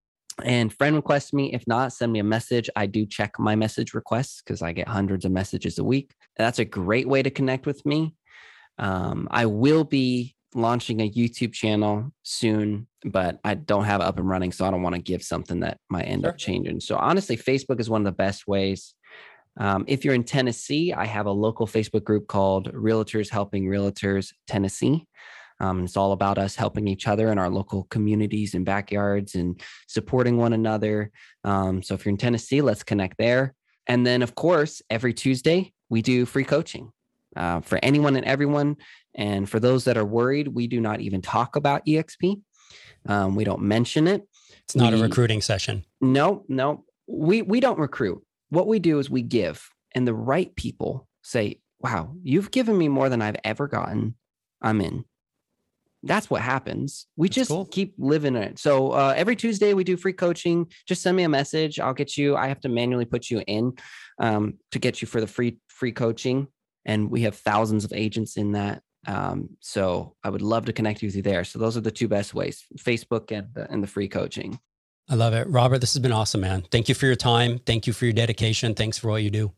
And 0.43 0.73
friend 0.73 0.97
request 0.97 1.33
me. 1.33 1.53
If 1.53 1.67
not, 1.67 1.93
send 1.93 2.13
me 2.13 2.19
a 2.19 2.25
message. 2.25 2.69
I 2.75 2.87
do 2.87 3.07
check 3.07 3.39
my 3.39 3.55
message 3.55 3.95
requests 3.95 4.43
because 4.43 4.63
I 4.63 4.73
get 4.73 4.89
hundreds 4.89 5.25
of 5.25 5.33
messages 5.33 5.79
a 5.79 5.85
week. 5.85 6.15
That's 6.37 6.59
a 6.59 6.65
great 6.65 7.09
way 7.09 7.23
to 7.23 7.31
connect 7.31 7.67
with 7.67 7.85
me. 7.87 8.15
Um, 8.79 9.29
I 9.31 9.47
will 9.47 9.85
be 9.85 10.35
launching 10.55 11.01
a 11.01 11.11
YouTube 11.11 11.53
channel 11.53 12.13
soon, 12.23 12.87
but 13.05 13.41
I 13.45 13.55
don't 13.55 13.85
have 13.85 14.01
it 14.01 14.07
up 14.07 14.19
and 14.19 14.29
running, 14.29 14.53
so 14.53 14.65
I 14.65 14.71
don't 14.71 14.83
want 14.83 14.95
to 14.95 15.03
give 15.03 15.23
something 15.23 15.61
that 15.61 15.79
might 15.91 16.05
end 16.05 16.25
up 16.25 16.39
changing. 16.39 16.81
So 16.81 16.97
honestly, 16.97 17.37
Facebook 17.37 17.81
is 17.81 17.91
one 17.91 18.01
of 18.01 18.05
the 18.05 18.13
best 18.17 18.47
ways. 18.47 18.95
Um, 19.57 19.85
if 19.87 20.05
you're 20.05 20.15
in 20.15 20.25
Tennessee, 20.25 20.93
I 20.93 21.07
have 21.07 21.27
a 21.27 21.33
local 21.33 21.67
Facebook 21.67 22.05
group 22.05 22.27
called 22.27 22.73
Realtors 22.73 23.31
Helping 23.31 23.67
Realtors 23.67 24.33
Tennessee. 24.47 25.07
Um, 25.61 25.85
it's 25.85 25.97
all 25.97 26.13
about 26.13 26.39
us 26.39 26.57
helping 26.57 26.89
each 26.89 27.07
other 27.07 27.31
in 27.31 27.39
our 27.39 27.49
local 27.49 27.85
communities 27.85 28.55
and 28.55 28.65
backyards 28.65 29.37
and 29.37 29.61
supporting 29.87 30.37
one 30.37 30.53
another. 30.53 31.11
Um, 31.45 31.83
so 31.83 31.95
if 31.95 32.05
you're 32.05 32.11
in 32.11 32.17
Tennessee, 32.17 32.61
let's 32.61 32.83
connect 32.83 33.19
there. 33.19 33.55
And 33.87 34.07
then, 34.07 34.23
of 34.23 34.35
course, 34.35 34.83
every 34.91 35.15
Tuesday 35.15 35.73
we 35.89 36.03
do 36.03 36.27
free 36.27 36.45
coaching 36.45 36.91
uh, 37.37 37.61
for 37.61 37.79
anyone 37.83 38.17
and 38.17 38.27
everyone. 38.27 38.77
And 39.15 39.49
for 39.49 39.61
those 39.61 39.85
that 39.85 39.97
are 39.97 40.05
worried, 40.05 40.49
we 40.49 40.67
do 40.67 40.81
not 40.81 41.01
even 41.01 41.23
talk 41.23 41.57
about 41.57 41.87
EXP. 41.87 42.41
Um, 43.07 43.35
we 43.35 43.45
don't 43.45 43.63
mention 43.63 44.07
it. 44.07 44.27
It's 44.65 44.77
not 44.77 44.95
a 44.95 44.97
recruiting 44.97 45.41
session. 45.41 45.85
No, 46.01 46.45
no, 46.49 46.85
we 47.07 47.43
we 47.43 47.61
don't 47.61 47.79
recruit. 47.79 48.25
What 48.49 48.67
we 48.67 48.79
do 48.79 48.99
is 48.99 49.11
we 49.11 49.23
give, 49.23 49.69
and 49.95 50.07
the 50.07 50.15
right 50.15 50.55
people 50.57 51.07
say, 51.23 51.61
"Wow, 51.81 52.15
you've 52.23 52.51
given 52.51 52.77
me 52.77 52.89
more 52.89 53.09
than 53.09 53.21
I've 53.21 53.37
ever 53.45 53.69
gotten. 53.69 54.17
I'm 54.63 54.81
in." 54.81 55.05
That's 56.03 56.29
what 56.29 56.43
happens. 56.43 57.07
We 57.17 57.29
That's 57.29 57.37
just 57.37 57.51
cool. 57.51 57.65
keep 57.67 57.95
living 57.99 58.37
it. 58.37 58.59
So 58.59 58.93
uh, 58.93 59.15
every 59.17 59.37
Tuesday 59.37 59.73
we 59.73 59.85
do 59.85 59.97
free 59.97 60.13
coaching. 60.13 60.67
Just 60.87 61.03
send 61.03 61.17
me 61.17 61.23
a 61.23 61.29
message. 61.29 61.81
I'll 61.81 61.95
get 61.95 62.17
you. 62.17 62.37
I 62.37 62.49
have 62.49 62.61
to 62.61 62.69
manually 62.69 63.07
put 63.07 63.31
you 63.31 63.43
in 63.47 63.73
um, 64.19 64.55
to 64.73 64.79
get 64.79 65.01
you 65.01 65.09
for 65.09 65.21
the 65.21 65.27
free 65.27 65.59
free 65.69 65.93
coaching, 65.93 66.47
and 66.87 67.11
we 67.11 67.23
have 67.23 67.37
thousands 67.37 67.85
of 67.85 67.93
agents 67.93 68.37
in 68.37 68.53
that. 68.53 68.83
Um, 69.07 69.51
so 69.61 70.17
I 70.25 70.31
would 70.31 70.43
love 70.43 70.65
to 70.67 70.73
connect 70.73 71.03
with 71.03 71.15
you 71.17 71.23
there. 71.23 71.45
So 71.45 71.59
those 71.59 71.77
are 71.77 71.81
the 71.81 71.91
two 71.91 72.09
best 72.09 72.35
ways: 72.35 72.65
Facebook 72.79 73.31
and 73.31 73.49
the, 73.55 73.71
and 73.71 73.83
the 73.83 73.87
free 73.87 74.09
coaching. 74.09 74.59
I 75.09 75.17
love 75.17 75.35
it. 75.35 75.47
Robert, 75.49 75.81
this 75.81 75.93
has 75.95 76.01
been 76.01 76.13
awesome, 76.13 76.41
man. 76.41 76.63
Thank 76.71 76.89
you 76.89 76.95
for 76.95 77.07
your 77.07 77.17
time. 77.17 77.59
Thank 77.59 77.87
you 77.87 77.93
for 77.93 78.07
your 78.07 78.15
dedication. 78.15 78.75
Thanks 78.75 78.99
for 78.99 79.09
what 79.09 79.23
you 79.23 79.31
do. 79.31 79.53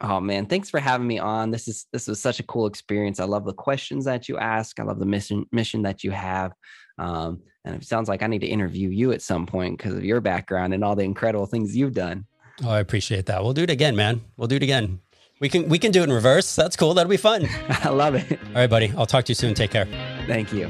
Oh 0.00 0.20
man, 0.20 0.46
thanks 0.46 0.70
for 0.70 0.78
having 0.78 1.06
me 1.06 1.18
on. 1.18 1.50
This 1.50 1.66
is 1.66 1.86
this 1.92 2.06
was 2.06 2.20
such 2.20 2.38
a 2.38 2.44
cool 2.44 2.66
experience. 2.66 3.18
I 3.18 3.24
love 3.24 3.44
the 3.44 3.52
questions 3.52 4.04
that 4.04 4.28
you 4.28 4.38
ask. 4.38 4.78
I 4.78 4.84
love 4.84 5.00
the 5.00 5.06
mission 5.06 5.44
mission 5.50 5.82
that 5.82 6.04
you 6.04 6.12
have. 6.12 6.52
Um, 6.98 7.42
and 7.64 7.74
it 7.74 7.84
sounds 7.84 8.08
like 8.08 8.22
I 8.22 8.28
need 8.28 8.40
to 8.40 8.46
interview 8.46 8.88
you 8.88 9.12
at 9.12 9.22
some 9.22 9.44
point 9.44 9.76
because 9.76 9.94
of 9.94 10.04
your 10.04 10.20
background 10.20 10.72
and 10.72 10.84
all 10.84 10.96
the 10.96 11.02
incredible 11.02 11.46
things 11.46 11.76
you've 11.76 11.94
done. 11.94 12.26
Oh, 12.64 12.70
I 12.70 12.80
appreciate 12.80 13.26
that. 13.26 13.42
We'll 13.42 13.52
do 13.52 13.62
it 13.62 13.70
again, 13.70 13.94
man. 13.94 14.20
We'll 14.36 14.48
do 14.48 14.56
it 14.56 14.62
again. 14.62 15.00
We 15.40 15.48
can 15.48 15.68
we 15.68 15.78
can 15.78 15.92
do 15.92 16.00
it 16.00 16.04
in 16.04 16.12
reverse. 16.12 16.56
That's 16.56 16.76
cool. 16.76 16.94
That'll 16.94 17.10
be 17.10 17.16
fun. 17.16 17.46
I 17.68 17.90
love 17.90 18.14
it. 18.14 18.38
All 18.48 18.54
right, 18.54 18.70
buddy. 18.70 18.92
I'll 18.96 19.06
talk 19.06 19.24
to 19.26 19.30
you 19.30 19.34
soon. 19.34 19.54
Take 19.54 19.70
care. 19.70 19.86
Thank 20.26 20.52
you. 20.52 20.68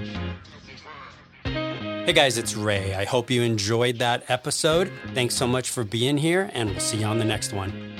Hey 1.44 2.12
guys, 2.14 2.38
it's 2.38 2.56
Ray. 2.56 2.94
I 2.94 3.04
hope 3.04 3.30
you 3.30 3.42
enjoyed 3.42 3.98
that 3.98 4.24
episode. 4.28 4.90
Thanks 5.12 5.34
so 5.34 5.46
much 5.46 5.68
for 5.68 5.84
being 5.84 6.16
here, 6.16 6.50
and 6.54 6.70
we'll 6.70 6.80
see 6.80 6.98
you 6.98 7.06
on 7.06 7.18
the 7.18 7.24
next 7.24 7.52
one. 7.52 7.92